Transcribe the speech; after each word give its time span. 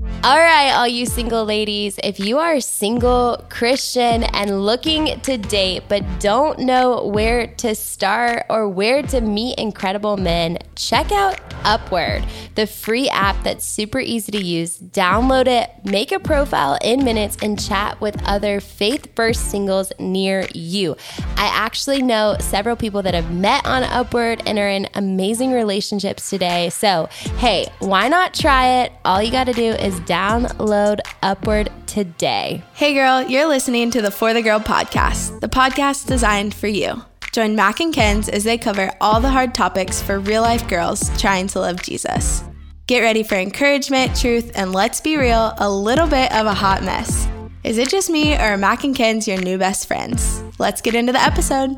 All 0.00 0.38
right, 0.38 0.70
all 0.70 0.86
you 0.86 1.06
single 1.06 1.44
ladies, 1.44 1.98
if 2.04 2.20
you 2.20 2.38
are 2.38 2.60
single 2.60 3.44
Christian 3.48 4.22
and 4.22 4.64
looking 4.64 5.20
to 5.22 5.36
date 5.36 5.84
but 5.88 6.04
don't 6.20 6.60
know 6.60 7.04
where 7.04 7.48
to 7.56 7.74
start 7.74 8.46
or 8.48 8.68
where 8.68 9.02
to 9.02 9.20
meet 9.20 9.58
incredible 9.58 10.16
men, 10.16 10.58
check 10.76 11.10
out 11.10 11.47
Upward, 11.64 12.24
the 12.54 12.66
free 12.66 13.08
app 13.08 13.42
that's 13.44 13.64
super 13.64 14.00
easy 14.00 14.32
to 14.32 14.42
use. 14.42 14.78
Download 14.78 15.46
it, 15.46 15.70
make 15.84 16.12
a 16.12 16.18
profile 16.18 16.78
in 16.82 17.04
minutes, 17.04 17.36
and 17.42 17.60
chat 17.60 18.00
with 18.00 18.20
other 18.24 18.60
faith 18.60 19.14
first 19.14 19.50
singles 19.50 19.92
near 19.98 20.46
you. 20.54 20.96
I 21.36 21.46
actually 21.46 22.02
know 22.02 22.36
several 22.40 22.76
people 22.76 23.02
that 23.02 23.14
have 23.14 23.32
met 23.32 23.66
on 23.66 23.82
Upward 23.84 24.42
and 24.46 24.58
are 24.58 24.68
in 24.68 24.88
amazing 24.94 25.52
relationships 25.52 26.30
today. 26.30 26.70
So, 26.70 27.08
hey, 27.38 27.66
why 27.78 28.08
not 28.08 28.34
try 28.34 28.82
it? 28.82 28.92
All 29.04 29.22
you 29.22 29.30
got 29.30 29.44
to 29.44 29.52
do 29.52 29.72
is 29.72 30.00
download 30.00 31.00
Upward 31.22 31.70
today. 31.86 32.62
Hey 32.74 32.94
girl, 32.94 33.22
you're 33.22 33.48
listening 33.48 33.90
to 33.92 34.02
the 34.02 34.10
For 34.10 34.32
the 34.32 34.42
Girl 34.42 34.60
podcast, 34.60 35.40
the 35.40 35.48
podcast 35.48 36.06
designed 36.06 36.54
for 36.54 36.68
you. 36.68 37.02
Join 37.32 37.54
Mac 37.54 37.80
and 37.80 37.92
Kens 37.92 38.28
as 38.28 38.44
they 38.44 38.58
cover 38.58 38.90
all 39.00 39.20
the 39.20 39.30
hard 39.30 39.54
topics 39.54 40.02
for 40.02 40.18
real 40.18 40.42
life 40.42 40.66
girls 40.68 41.10
trying 41.20 41.46
to 41.48 41.60
love 41.60 41.82
Jesus. 41.82 42.42
Get 42.86 43.00
ready 43.00 43.22
for 43.22 43.34
encouragement, 43.34 44.16
truth, 44.16 44.52
and 44.54 44.72
let's 44.72 45.00
be 45.00 45.16
real, 45.16 45.52
a 45.58 45.70
little 45.70 46.06
bit 46.06 46.32
of 46.32 46.46
a 46.46 46.54
hot 46.54 46.82
mess. 46.82 47.28
Is 47.64 47.76
it 47.76 47.88
just 47.88 48.08
me 48.08 48.34
or 48.34 48.38
are 48.38 48.56
Mac 48.56 48.84
and 48.84 48.94
Kens 48.94 49.26
your 49.26 49.40
new 49.40 49.58
best 49.58 49.88
friends? 49.88 50.42
Let's 50.60 50.80
get 50.80 50.94
into 50.94 51.12
the 51.12 51.20
episode. 51.20 51.70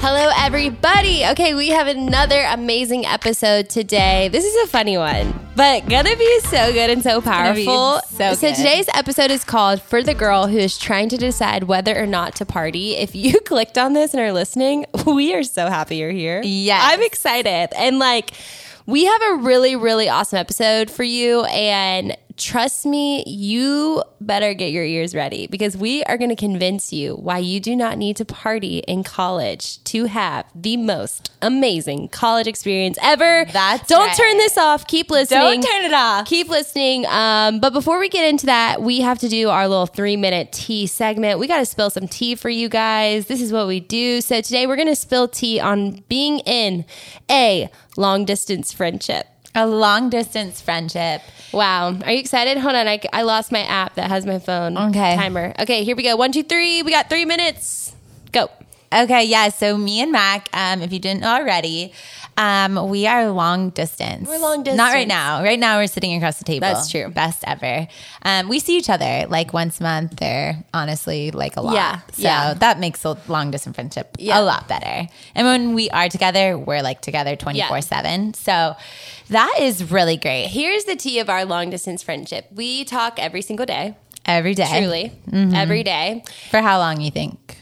Hello, 0.00 0.30
everybody. 0.34 1.26
Okay, 1.26 1.54
we 1.54 1.68
have 1.68 1.86
another 1.86 2.42
amazing 2.48 3.04
episode 3.04 3.68
today. 3.68 4.28
This 4.28 4.44
is 4.46 4.64
a 4.64 4.66
funny 4.66 4.96
one, 4.96 5.38
but 5.54 5.86
gonna 5.88 6.16
be 6.16 6.40
so 6.40 6.72
good 6.72 6.88
and 6.88 7.02
so 7.02 7.20
powerful. 7.20 8.00
so 8.08 8.32
so 8.32 8.40
good. 8.48 8.56
today's 8.56 8.88
episode 8.94 9.30
is 9.30 9.44
called 9.44 9.82
For 9.82 10.02
the 10.02 10.14
Girl 10.14 10.46
Who 10.46 10.56
is 10.56 10.78
Trying 10.78 11.10
to 11.10 11.18
Decide 11.18 11.64
Whether 11.64 11.96
or 11.96 12.06
Not 12.06 12.34
to 12.36 12.46
Party. 12.46 12.96
If 12.96 13.14
you 13.14 13.38
clicked 13.44 13.76
on 13.76 13.92
this 13.92 14.14
and 14.14 14.22
are 14.22 14.32
listening, 14.32 14.86
we 15.06 15.34
are 15.34 15.42
so 15.44 15.68
happy 15.68 15.96
you're 15.96 16.10
here. 16.10 16.40
Yes. 16.44 16.80
I'm 16.82 17.02
excited. 17.02 17.68
And 17.76 17.98
like, 17.98 18.32
we 18.86 19.04
have 19.04 19.22
a 19.22 19.36
really, 19.42 19.76
really 19.76 20.08
awesome 20.08 20.38
episode 20.38 20.90
for 20.90 21.02
you. 21.02 21.44
And 21.44 22.16
trust 22.36 22.86
me, 22.86 23.24
you 23.26 24.02
better 24.20 24.54
get 24.54 24.72
your 24.72 24.84
ears 24.84 25.14
ready 25.14 25.46
because 25.46 25.76
we 25.76 26.02
are 26.04 26.16
going 26.16 26.30
to 26.30 26.36
convince 26.36 26.92
you 26.92 27.14
why 27.14 27.38
you 27.38 27.60
do 27.60 27.74
not 27.74 27.98
need 27.98 28.16
to 28.16 28.24
party 28.24 28.78
in 28.80 29.02
college 29.02 29.82
to 29.84 30.04
have 30.04 30.44
the 30.54 30.76
most 30.76 31.32
amazing 31.42 32.08
college 32.08 32.46
experience 32.46 32.98
ever. 33.02 33.46
That's 33.52 33.88
Don't 33.88 34.06
right. 34.06 34.16
turn 34.16 34.36
this 34.38 34.58
off. 34.58 34.86
Keep 34.86 35.10
listening. 35.10 35.60
Don't 35.60 35.62
turn 35.62 35.84
it 35.84 35.92
off. 35.92 36.26
Keep 36.26 36.48
listening. 36.48 37.06
Um, 37.06 37.60
but 37.60 37.72
before 37.72 37.98
we 37.98 38.08
get 38.08 38.28
into 38.28 38.46
that, 38.46 38.82
we 38.82 39.00
have 39.00 39.18
to 39.20 39.28
do 39.28 39.48
our 39.48 39.68
little 39.68 39.86
three 39.86 40.16
minute 40.16 40.52
tea 40.52 40.86
segment. 40.86 41.38
We 41.38 41.46
got 41.46 41.58
to 41.58 41.66
spill 41.66 41.90
some 41.90 42.08
tea 42.08 42.34
for 42.34 42.50
you 42.50 42.68
guys. 42.68 43.26
This 43.26 43.40
is 43.40 43.52
what 43.52 43.66
we 43.66 43.80
do. 43.80 44.20
So 44.20 44.40
today 44.40 44.66
we're 44.66 44.76
going 44.76 44.88
to 44.88 44.96
spill 44.96 45.28
tea 45.28 45.60
on 45.60 46.02
being 46.08 46.40
in 46.40 46.84
a 47.30 47.70
long 47.96 48.24
distance 48.24 48.72
friendship. 48.72 49.26
A 49.56 49.66
long 49.66 50.10
distance 50.10 50.60
friendship. 50.60 51.22
Wow. 51.52 51.98
Are 52.04 52.12
you 52.12 52.18
excited? 52.18 52.58
Hold 52.58 52.74
on. 52.76 52.86
I, 52.86 53.00
I 53.12 53.22
lost 53.22 53.50
my 53.50 53.62
app 53.62 53.94
that 53.94 54.08
has 54.10 54.26
my 54.26 54.38
phone 54.38 54.76
Okay. 54.76 55.16
timer. 55.16 55.54
Okay, 55.58 55.82
here 55.82 55.96
we 55.96 56.02
go. 56.02 56.14
One, 56.14 56.30
two, 56.30 56.42
three. 56.42 56.82
We 56.82 56.90
got 56.90 57.08
three 57.08 57.24
minutes. 57.24 57.94
Go. 58.32 58.50
Okay, 58.92 59.24
yeah. 59.24 59.48
So 59.48 59.76
me 59.78 60.00
and 60.02 60.12
Mac, 60.12 60.48
um, 60.52 60.82
if 60.82 60.92
you 60.92 60.98
didn't 60.98 61.24
already, 61.24 61.92
um, 62.36 62.88
we 62.90 63.06
are 63.06 63.30
long 63.30 63.70
distance. 63.70 64.28
We're 64.28 64.38
long 64.38 64.62
distance. 64.62 64.76
Not 64.76 64.92
right 64.92 65.08
now. 65.08 65.42
Right 65.42 65.58
now 65.58 65.78
we're 65.78 65.86
sitting 65.86 66.14
across 66.16 66.38
the 66.38 66.44
table. 66.44 66.60
That's 66.68 66.90
true. 66.90 67.08
Best 67.08 67.42
ever. 67.46 67.88
Um, 68.22 68.48
we 68.48 68.58
see 68.60 68.76
each 68.76 68.90
other 68.90 69.26
like 69.28 69.52
once 69.54 69.80
a 69.80 69.84
month 69.84 70.20
or 70.20 70.54
honestly 70.74 71.30
like 71.30 71.56
a 71.56 71.62
lot. 71.62 71.74
Yeah, 71.74 72.00
So 72.12 72.22
yeah. 72.22 72.54
that 72.54 72.78
makes 72.78 73.04
a 73.04 73.16
long 73.28 73.50
distance 73.50 73.74
friendship 73.76 74.16
Yeah. 74.18 74.38
a 74.38 74.42
lot 74.42 74.68
better. 74.68 75.08
And 75.34 75.46
when 75.46 75.74
we 75.74 75.88
are 75.90 76.08
together, 76.08 76.58
we're 76.58 76.82
like 76.82 77.00
together 77.00 77.36
24 77.36 77.80
7. 77.80 78.34
So 78.34 78.76
that 79.30 79.54
is 79.60 79.90
really 79.90 80.16
great. 80.16 80.48
Here's 80.48 80.84
the 80.84 80.96
tea 80.96 81.18
of 81.20 81.30
our 81.30 81.44
long 81.44 81.70
distance 81.70 82.02
friendship. 82.02 82.46
We 82.54 82.84
talk 82.84 83.18
every 83.18 83.42
single 83.42 83.66
day. 83.66 83.96
Every 84.26 84.54
day. 84.54 84.66
Truly. 84.78 85.12
Mm-hmm. 85.30 85.54
Every 85.54 85.82
day. 85.84 86.22
For 86.50 86.60
how 86.60 86.78
long 86.78 87.00
you 87.00 87.10
think? 87.10 87.58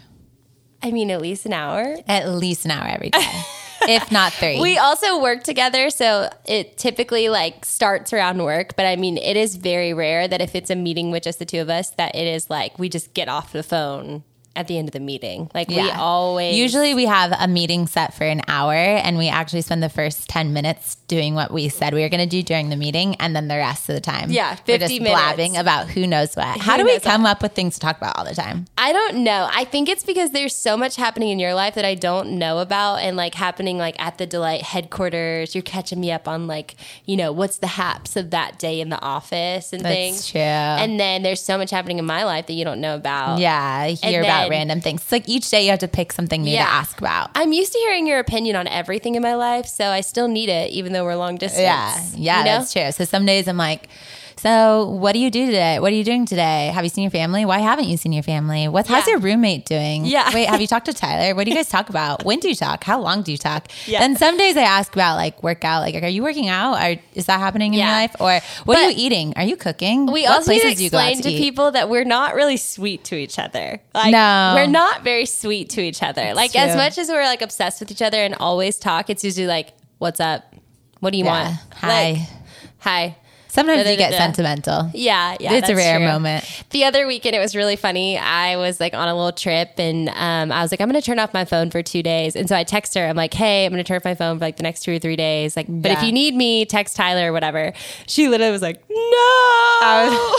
I 0.82 0.90
mean, 0.90 1.10
at 1.10 1.20
least 1.22 1.46
an 1.46 1.52
hour. 1.52 1.96
At 2.08 2.28
least 2.28 2.64
an 2.64 2.70
hour 2.72 2.86
every 2.86 3.10
day. 3.10 3.20
if 3.88 4.10
not 4.12 4.32
three. 4.40 4.60
We 4.60 4.78
also 4.78 5.20
work 5.20 5.42
together, 5.42 5.90
so 5.90 6.30
it 6.46 6.76
typically 6.76 7.28
like 7.28 7.64
starts 7.64 8.12
around 8.12 8.42
work. 8.42 8.76
But 8.76 8.86
I 8.86 8.96
mean, 8.96 9.16
it 9.16 9.36
is 9.36 9.56
very 9.56 9.92
rare 9.92 10.28
that 10.28 10.40
if 10.40 10.54
it's 10.54 10.70
a 10.70 10.76
meeting 10.76 11.10
with 11.10 11.22
just 11.22 11.38
the 11.38 11.46
two 11.46 11.60
of 11.60 11.70
us, 11.70 11.90
that 11.90 12.14
it 12.14 12.26
is 12.26 12.50
like 12.50 12.78
we 12.78 12.88
just 12.88 13.14
get 13.14 13.28
off 13.28 13.52
the 13.52 13.62
phone 13.62 14.24
at 14.56 14.68
the 14.68 14.78
end 14.78 14.88
of 14.88 14.92
the 14.92 15.00
meeting. 15.00 15.50
Like 15.54 15.68
we 15.68 15.90
always 15.90 16.56
Usually 16.56 16.94
we 16.94 17.06
have 17.06 17.32
a 17.38 17.48
meeting 17.48 17.86
set 17.86 18.14
for 18.14 18.24
an 18.24 18.42
hour 18.48 18.72
and 18.74 19.18
we 19.18 19.28
actually 19.28 19.62
spend 19.62 19.82
the 19.82 19.88
first 19.88 20.28
10 20.28 20.52
minutes 20.52 20.96
doing 21.08 21.34
what 21.34 21.50
we 21.50 21.68
said 21.68 21.92
we 21.94 22.02
were 22.02 22.08
going 22.08 22.20
to 22.20 22.26
do 22.26 22.42
during 22.42 22.70
the 22.70 22.76
meeting 22.76 23.14
and 23.16 23.34
then 23.34 23.48
the 23.48 23.56
rest 23.56 23.88
of 23.88 23.94
the 23.94 24.00
time. 24.00 24.30
Yeah, 24.30 24.50
we're 24.66 24.78
50 24.78 24.78
just 24.78 24.90
minutes. 25.02 25.10
blabbing 25.10 25.56
about 25.56 25.88
who 25.88 26.06
knows 26.06 26.34
what. 26.34 26.58
How 26.58 26.76
do 26.76 26.84
we 26.84 26.98
come 27.00 27.26
up 27.26 27.42
with 27.42 27.52
things 27.52 27.74
to 27.74 27.80
talk 27.80 27.96
about 27.96 28.16
all 28.16 28.24
the 28.24 28.34
time? 28.34 28.66
I 28.78 28.92
don't 28.92 29.24
know. 29.24 29.48
I 29.52 29.64
think 29.64 29.88
it's 29.88 30.04
because 30.04 30.30
there's 30.30 30.54
so 30.54 30.76
much 30.76 30.96
happening 30.96 31.30
in 31.30 31.38
your 31.38 31.54
life 31.54 31.74
that 31.74 31.84
I 31.84 31.94
don't 31.94 32.38
know 32.38 32.58
about 32.58 32.96
and 32.96 33.16
like 33.16 33.34
happening 33.34 33.78
like 33.78 34.00
at 34.00 34.18
the 34.18 34.26
Delight 34.26 34.62
headquarters. 34.62 35.54
You're 35.54 35.62
catching 35.62 36.00
me 36.00 36.12
up 36.12 36.28
on 36.28 36.46
like, 36.46 36.76
you 37.04 37.16
know, 37.16 37.32
what's 37.32 37.58
the 37.58 37.66
haps 37.66 38.16
of 38.16 38.30
that 38.30 38.58
day 38.58 38.80
in 38.80 38.88
the 38.88 39.00
office 39.00 39.72
and 39.72 39.82
That's 39.84 39.94
things. 39.94 40.30
true. 40.30 40.40
And 40.40 40.98
then 41.00 41.22
there's 41.22 41.42
so 41.42 41.58
much 41.58 41.70
happening 41.70 41.98
in 41.98 42.04
my 42.04 42.24
life 42.24 42.46
that 42.46 42.54
you 42.54 42.64
don't 42.64 42.80
know 42.80 42.94
about. 42.94 43.38
Yeah, 43.38 43.60
I 43.60 43.90
hear 43.90 44.22
And 44.22 44.43
about 44.46 44.50
random 44.56 44.80
things. 44.80 45.02
It's 45.02 45.12
like 45.12 45.28
each 45.28 45.48
day 45.50 45.64
you 45.64 45.70
have 45.70 45.80
to 45.80 45.88
pick 45.88 46.12
something 46.12 46.42
new 46.42 46.52
Yeah. 46.52 46.64
to 46.64 46.70
ask 46.70 46.98
about. 46.98 47.30
I'm 47.34 47.52
used 47.52 47.72
to 47.72 47.78
hearing 47.78 48.06
your 48.06 48.18
opinion 48.18 48.56
on 48.56 48.66
everything 48.68 49.14
in 49.14 49.22
my 49.22 49.34
life, 49.34 49.66
so 49.66 49.88
I 49.88 50.00
still 50.00 50.28
need 50.28 50.48
it, 50.48 50.70
even 50.70 50.92
though 50.92 51.04
we're 51.04 51.16
long 51.16 51.36
distance. 51.36 51.62
Yeah, 51.62 52.00
yeah, 52.16 52.38
you 52.38 52.44
know? 52.44 52.50
that's 52.58 52.72
true. 52.72 52.90
So 52.92 53.04
some 53.04 53.26
days 53.26 53.48
I'm 53.48 53.56
like, 53.56 53.88
so 54.44 54.90
what 54.90 55.12
do 55.12 55.18
you 55.18 55.30
do 55.30 55.46
today? 55.46 55.78
What 55.80 55.90
are 55.90 55.96
you 55.96 56.04
doing 56.04 56.26
today? 56.26 56.70
Have 56.74 56.84
you 56.84 56.90
seen 56.90 57.02
your 57.02 57.10
family? 57.10 57.46
Why 57.46 57.60
haven't 57.60 57.86
you 57.88 57.96
seen 57.96 58.12
your 58.12 58.22
family? 58.22 58.68
What 58.68 58.86
how's 58.86 59.06
your 59.06 59.18
roommate 59.18 59.64
doing? 59.64 60.04
Yeah. 60.04 60.30
Wait, 60.34 60.46
have 60.48 60.60
you 60.60 60.66
talked 60.66 60.84
to 60.86 60.92
Tyler? 61.04 61.34
What 61.34 61.44
do 61.44 61.50
you 61.50 61.56
guys 61.56 61.70
talk 61.70 61.88
about? 61.88 62.24
When 62.26 62.40
do 62.40 62.48
you 62.50 62.54
talk? 62.54 62.84
How 62.84 63.00
long 63.00 63.22
do 63.22 63.32
you 63.32 63.38
talk? 63.38 63.68
Yeah. 63.86 64.00
Then 64.00 64.16
some 64.16 64.36
days 64.36 64.58
I 64.58 64.62
ask 64.64 64.92
about 64.92 65.16
like 65.16 65.42
workout. 65.42 65.80
Like, 65.80 65.94
are 66.02 66.08
you 66.08 66.22
working 66.22 66.48
out? 66.48 66.98
Is 67.14 67.24
that 67.26 67.40
happening 67.40 67.72
in 67.72 67.80
your 67.80 67.88
life? 67.88 68.14
Or 68.20 68.38
what 68.66 68.76
are 68.76 68.90
you 68.90 68.94
eating? 68.98 69.32
Are 69.36 69.44
you 69.44 69.56
cooking? 69.56 70.06
We 70.06 70.24
what 70.24 70.32
also 70.40 70.50
need 70.52 70.58
to 70.58 70.62
places 70.64 70.78
do 70.78 70.84
you 70.84 70.90
go 70.90 70.98
out 70.98 71.10
explain 71.12 71.32
to, 71.32 71.38
eat? 71.38 71.42
people 71.42 71.70
that 71.72 71.88
we're 71.88 72.04
not 72.04 72.34
really 72.34 72.58
sweet 72.58 73.02
to 73.04 73.16
each 73.16 73.38
other. 73.38 73.80
Like, 73.94 74.12
No. 74.12 74.52
we're 74.56 74.66
not 74.66 75.02
very 75.02 75.24
sweet 75.24 75.70
to 75.70 75.80
each 75.80 76.02
other. 76.02 76.34
like, 76.34 76.54
as 76.54 76.76
much 76.76 76.98
as 76.98 77.08
we're 77.08 77.24
like 77.24 77.40
obsessed 77.40 77.80
with 77.80 77.90
each 77.90 78.02
other 78.02 78.18
and 78.18 78.34
always 78.34 78.78
talk, 78.78 79.08
it's 79.08 79.24
usually 79.24 79.46
like, 79.46 79.72
"What's 79.98 80.20
up? 80.20 80.54
What 81.00 81.12
do 81.12 81.18
you 81.18 81.24
Yeah. 81.24 81.44
want? 81.48 81.56
Hi. 81.76 81.88
Like, 82.12 82.18
hi." 82.80 83.16
Sometimes 83.54 83.88
you 83.88 83.96
get 83.96 84.12
sentimental. 84.14 84.90
Yeah, 84.92 85.36
yeah. 85.38 85.52
It's 85.52 85.68
a 85.68 85.76
rare 85.76 85.98
true. 85.98 86.06
moment. 86.08 86.44
The 86.70 86.84
other 86.84 87.06
weekend, 87.06 87.36
it 87.36 87.38
was 87.38 87.54
really 87.54 87.76
funny. 87.76 88.18
I 88.18 88.56
was 88.56 88.80
like 88.80 88.94
on 88.94 89.06
a 89.06 89.14
little 89.14 89.30
trip 89.30 89.74
and 89.78 90.08
um, 90.08 90.50
I 90.50 90.60
was 90.60 90.72
like, 90.72 90.80
I'm 90.80 90.90
going 90.90 91.00
to 91.00 91.06
turn 91.06 91.20
off 91.20 91.32
my 91.32 91.44
phone 91.44 91.70
for 91.70 91.80
two 91.80 92.02
days. 92.02 92.34
And 92.34 92.48
so 92.48 92.56
I 92.56 92.64
text 92.64 92.94
her, 92.94 93.06
I'm 93.06 93.14
like, 93.14 93.32
hey, 93.32 93.64
I'm 93.64 93.70
going 93.70 93.82
to 93.82 93.86
turn 93.86 93.98
off 93.98 94.04
my 94.04 94.16
phone 94.16 94.38
for 94.38 94.44
like 94.44 94.56
the 94.56 94.64
next 94.64 94.82
two 94.82 94.96
or 94.96 94.98
three 94.98 95.14
days. 95.14 95.56
Like, 95.56 95.66
but 95.68 95.92
if 95.92 96.02
you 96.02 96.10
need 96.10 96.34
me, 96.34 96.64
text 96.64 96.96
Tyler 96.96 97.30
or 97.30 97.32
whatever. 97.32 97.72
She 98.08 98.26
literally 98.26 98.50
was 98.50 98.62
like, 98.62 98.82
no. 98.90 98.96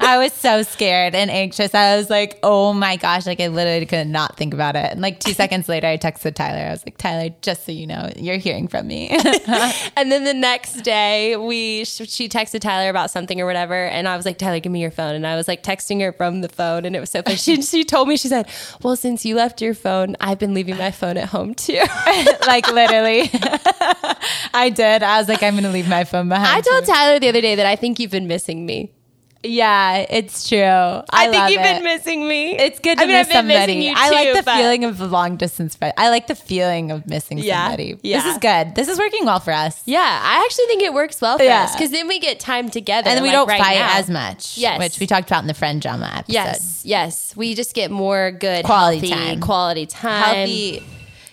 I 0.00 0.18
was 0.18 0.32
so 0.32 0.62
scared 0.62 1.14
and 1.14 1.30
anxious. 1.30 1.74
I 1.74 1.96
was 1.96 2.08
like, 2.08 2.38
oh 2.42 2.72
my 2.72 2.96
gosh, 2.96 3.26
like 3.26 3.40
I 3.40 3.48
literally 3.48 3.84
could 3.84 4.06
not 4.06 4.38
think 4.38 4.54
about 4.54 4.76
it. 4.76 4.92
And 4.92 5.02
like 5.02 5.20
two 5.20 5.32
seconds 5.34 5.68
later, 5.68 5.88
I 5.88 5.98
texted 5.98 6.34
Tyler. 6.34 6.68
I 6.68 6.70
was 6.70 6.84
like, 6.86 6.96
Tyler, 6.96 7.34
just 7.42 7.66
so 7.66 7.72
you 7.72 7.86
know, 7.86 8.10
you're 8.16 8.38
hearing 8.38 8.66
from 8.66 8.86
me. 8.86 9.10
and 9.96 10.10
then 10.10 10.24
the 10.24 10.34
next 10.34 10.82
day, 10.82 11.36
we 11.36 11.84
she 11.84 12.28
texted 12.28 12.45
Tyler 12.52 12.90
about 12.90 13.10
something 13.10 13.40
or 13.40 13.46
whatever, 13.46 13.74
and 13.74 14.08
I 14.08 14.16
was 14.16 14.24
like, 14.24 14.38
Tyler, 14.38 14.60
give 14.60 14.72
me 14.72 14.80
your 14.80 14.90
phone. 14.90 15.14
And 15.14 15.26
I 15.26 15.36
was 15.36 15.48
like 15.48 15.62
texting 15.62 16.00
her 16.00 16.12
from 16.12 16.40
the 16.40 16.48
phone, 16.48 16.84
and 16.84 16.96
it 16.96 17.00
was 17.00 17.10
so 17.10 17.22
funny. 17.22 17.36
She, 17.36 17.62
she 17.62 17.84
told 17.84 18.08
me, 18.08 18.16
she 18.16 18.28
said, 18.28 18.48
Well, 18.82 18.96
since 18.96 19.24
you 19.24 19.34
left 19.34 19.60
your 19.60 19.74
phone, 19.74 20.16
I've 20.20 20.38
been 20.38 20.54
leaving 20.54 20.76
my 20.76 20.90
phone 20.90 21.16
at 21.16 21.28
home 21.28 21.54
too. 21.54 21.82
like 22.46 22.70
literally. 22.70 23.30
I 24.54 24.72
did. 24.74 25.02
I 25.02 25.18
was 25.18 25.28
like, 25.28 25.42
I'm 25.42 25.54
going 25.54 25.64
to 25.64 25.70
leave 25.70 25.88
my 25.88 26.04
phone 26.04 26.28
behind. 26.28 26.48
I 26.48 26.60
told 26.60 26.84
too. 26.84 26.92
Tyler 26.92 27.18
the 27.18 27.28
other 27.28 27.40
day 27.40 27.54
that 27.54 27.66
I 27.66 27.76
think 27.76 27.98
you've 27.98 28.10
been 28.10 28.26
missing 28.26 28.66
me. 28.66 28.92
Yeah, 29.48 30.06
it's 30.08 30.48
true. 30.48 30.58
I, 30.58 31.04
I, 31.10 31.30
think 31.30 31.50
you've 31.50 31.60
it. 31.60 31.74
been 31.74 31.84
missing 31.84 32.26
me. 32.28 32.56
It's 32.56 32.78
good 32.80 32.98
to 32.98 33.04
I 33.04 33.06
mean, 33.06 33.16
miss 33.16 33.28
I've 33.28 33.32
been 33.32 33.46
missing 33.46 33.60
somebody. 33.82 33.84
you 33.86 33.94
I 33.96 34.10
like 34.10 34.28
too, 34.28 34.34
the 34.34 34.42
but- 34.42 34.56
feeling 34.56 34.84
of 34.84 35.00
a 35.00 35.06
long 35.06 35.36
distance 35.36 35.76
friend. 35.76 35.94
I 35.96 36.10
like 36.10 36.26
the 36.26 36.34
feeling 36.34 36.90
of 36.90 37.06
missing 37.06 37.38
Yeah, 37.38 37.64
somebody. 37.66 37.94
This 38.02 38.24
is 38.24 38.38
good. 38.38 38.74
This 38.74 38.88
is 38.88 38.98
working 38.98 39.24
well 39.24 39.40
for 39.40 39.52
us. 39.52 39.80
Yeah, 39.86 39.98
I 40.00 40.42
actually 40.44 40.66
think 40.66 40.82
it 40.82 40.92
works 40.94 41.20
well 41.20 41.38
for 41.38 41.44
Yeah. 41.44 41.62
us 41.64 41.72
because 41.74 41.90
then 41.90 42.08
we 42.08 42.18
get 42.18 42.40
time 42.40 42.68
together, 42.70 43.08
And 43.08 43.16
then 43.16 43.22
we 43.22 43.28
like 43.28 43.36
don't 43.36 43.48
right 43.48 43.60
fight 43.60 43.78
now. 43.78 43.98
as 43.98 44.10
much. 44.10 44.58
Yes. 44.58 44.78
Which 44.78 45.00
we 45.00 45.06
talked 45.06 45.28
about 45.28 45.42
in 45.42 45.48
the 45.48 45.54
friend 45.54 45.80
drama 45.80 46.06
episode. 46.14 46.32
Yes, 46.32 46.82
yes, 46.84 47.36
we 47.36 47.54
just 47.54 47.74
get 47.74 47.90
more 47.90 48.30
good 48.30 48.64
Quality 48.64 49.08
healthy, 49.08 49.24
time. 49.32 49.40
quality 49.40 49.86
time. 49.86 50.22
Healthy. 50.36 50.86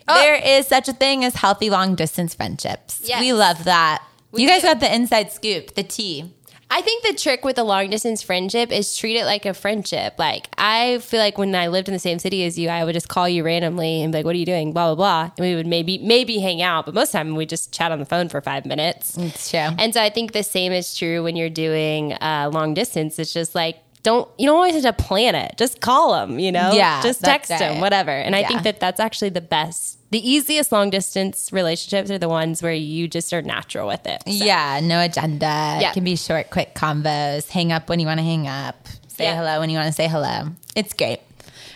Oh. 0.08 0.16
There 0.16 0.36
is 0.36 0.68
such 0.68 0.90
a 0.90 0.94
thing 0.94 1.24
as 1.24 1.36
healthy 1.36 1.70
long 1.70 1.96
distance 1.96 2.34
friendships. 2.36 3.02
Yes. 3.06 3.22
We 3.22 3.32
love 3.34 3.64
that. 3.64 4.04
you 4.36 4.48
guys 4.48 4.62
do. 4.62 4.68
got 4.68 4.80
the 4.82 4.94
inside 4.94 5.32
scoop, 5.32 5.76
the 5.76 5.84
tea. 5.84 6.34
I 6.74 6.82
think 6.82 7.04
the 7.04 7.14
trick 7.14 7.46
with 7.46 7.60
a 7.60 7.64
long 7.64 7.92
distance 7.92 8.24
friendship 8.24 8.72
is 8.72 8.98
treat 8.98 9.16
it 9.16 9.26
like 9.26 9.46
a 9.46 9.54
friendship. 9.54 10.16
Like 10.18 10.50
I 10.58 10.98
feel 11.00 11.20
like 11.20 11.38
when 11.38 11.54
I 11.54 11.68
lived 11.68 11.88
in 11.88 11.94
the 11.94 12.00
same 12.00 12.18
city 12.18 12.44
as 12.46 12.58
you, 12.58 12.68
I 12.68 12.84
would 12.84 12.94
just 12.94 13.10
call 13.10 13.30
you 13.30 13.44
randomly 13.44 14.02
and 14.02 14.12
be 14.12 14.18
like, 14.18 14.26
"What 14.26 14.34
are 14.34 14.40
you 14.40 14.46
doing?" 14.46 14.74
Blah 14.74 14.96
blah 14.96 14.96
blah, 14.96 15.32
and 15.38 15.46
we 15.46 15.56
would 15.56 15.68
maybe 15.68 16.00
maybe 16.00 16.40
hang 16.40 16.64
out, 16.64 16.88
but 16.88 16.96
most 16.96 17.10
of 17.10 17.12
the 17.12 17.18
time 17.20 17.36
we 17.36 17.46
just 17.46 17.72
chat 17.72 17.92
on 17.92 18.00
the 18.00 18.06
phone 18.06 18.28
for 18.28 18.42
five 18.42 18.66
minutes. 18.66 19.16
It's 19.20 19.52
true. 19.52 19.60
And 19.60 19.94
so 19.94 20.02
I 20.02 20.10
think 20.10 20.32
the 20.32 20.42
same 20.42 20.72
is 20.72 20.98
true 20.98 21.22
when 21.22 21.36
you're 21.36 21.50
doing 21.52 22.14
uh, 22.14 22.50
long 22.52 22.74
distance. 22.74 23.20
It's 23.20 23.34
just 23.34 23.54
like 23.54 23.78
don't 24.04 24.28
you 24.38 24.48
don't 24.48 24.56
always 24.56 24.74
have 24.74 24.98
to 24.98 25.04
plan 25.04 25.36
it. 25.36 25.56
Just 25.58 25.80
call 25.80 26.12
them, 26.14 26.40
you 26.40 26.52
know. 26.52 26.74
Yeah, 26.74 27.02
just 27.02 27.24
text 27.24 27.50
them, 27.50 27.82
whatever. 27.82 28.12
And 28.12 28.36
I 28.36 28.44
think 28.46 28.64
that 28.64 28.80
that's 28.80 29.00
actually 29.00 29.30
the 29.30 29.42
best. 29.42 29.98
The 30.14 30.30
easiest 30.30 30.72
long 30.72 30.92
distance 30.92 31.52
relationships 31.52 32.12
are 32.12 32.20
the 32.20 32.30
ones 32.30 32.62
where 32.62 32.72
you 32.72 33.08
just 33.08 33.34
are 33.34 33.42
natural 33.42 33.88
with 33.88 34.06
it. 34.06 34.22
So, 34.28 34.46
Yeah, 34.46 34.80
no 34.84 35.02
agenda. 35.02 35.80
Yeah. 35.82 35.90
It 35.90 35.94
can 35.96 36.04
be 36.04 36.16
short, 36.16 36.52
quick 36.52 36.76
combos. 36.76 37.50
Hang 37.50 37.72
up 37.72 37.90
when 37.90 38.00
you 38.00 38.06
want 38.06 38.20
to 38.20 38.24
hang 38.24 38.48
up. 38.48 38.88
Say 39.08 39.24
Yeah. 39.24 39.38
hello 39.38 39.60
when 39.60 39.72
you 39.72 39.78
want 39.80 39.88
to 39.88 39.92
say 39.94 40.08
hello. 40.08 40.50
It's 40.76 40.94
great. 40.94 41.20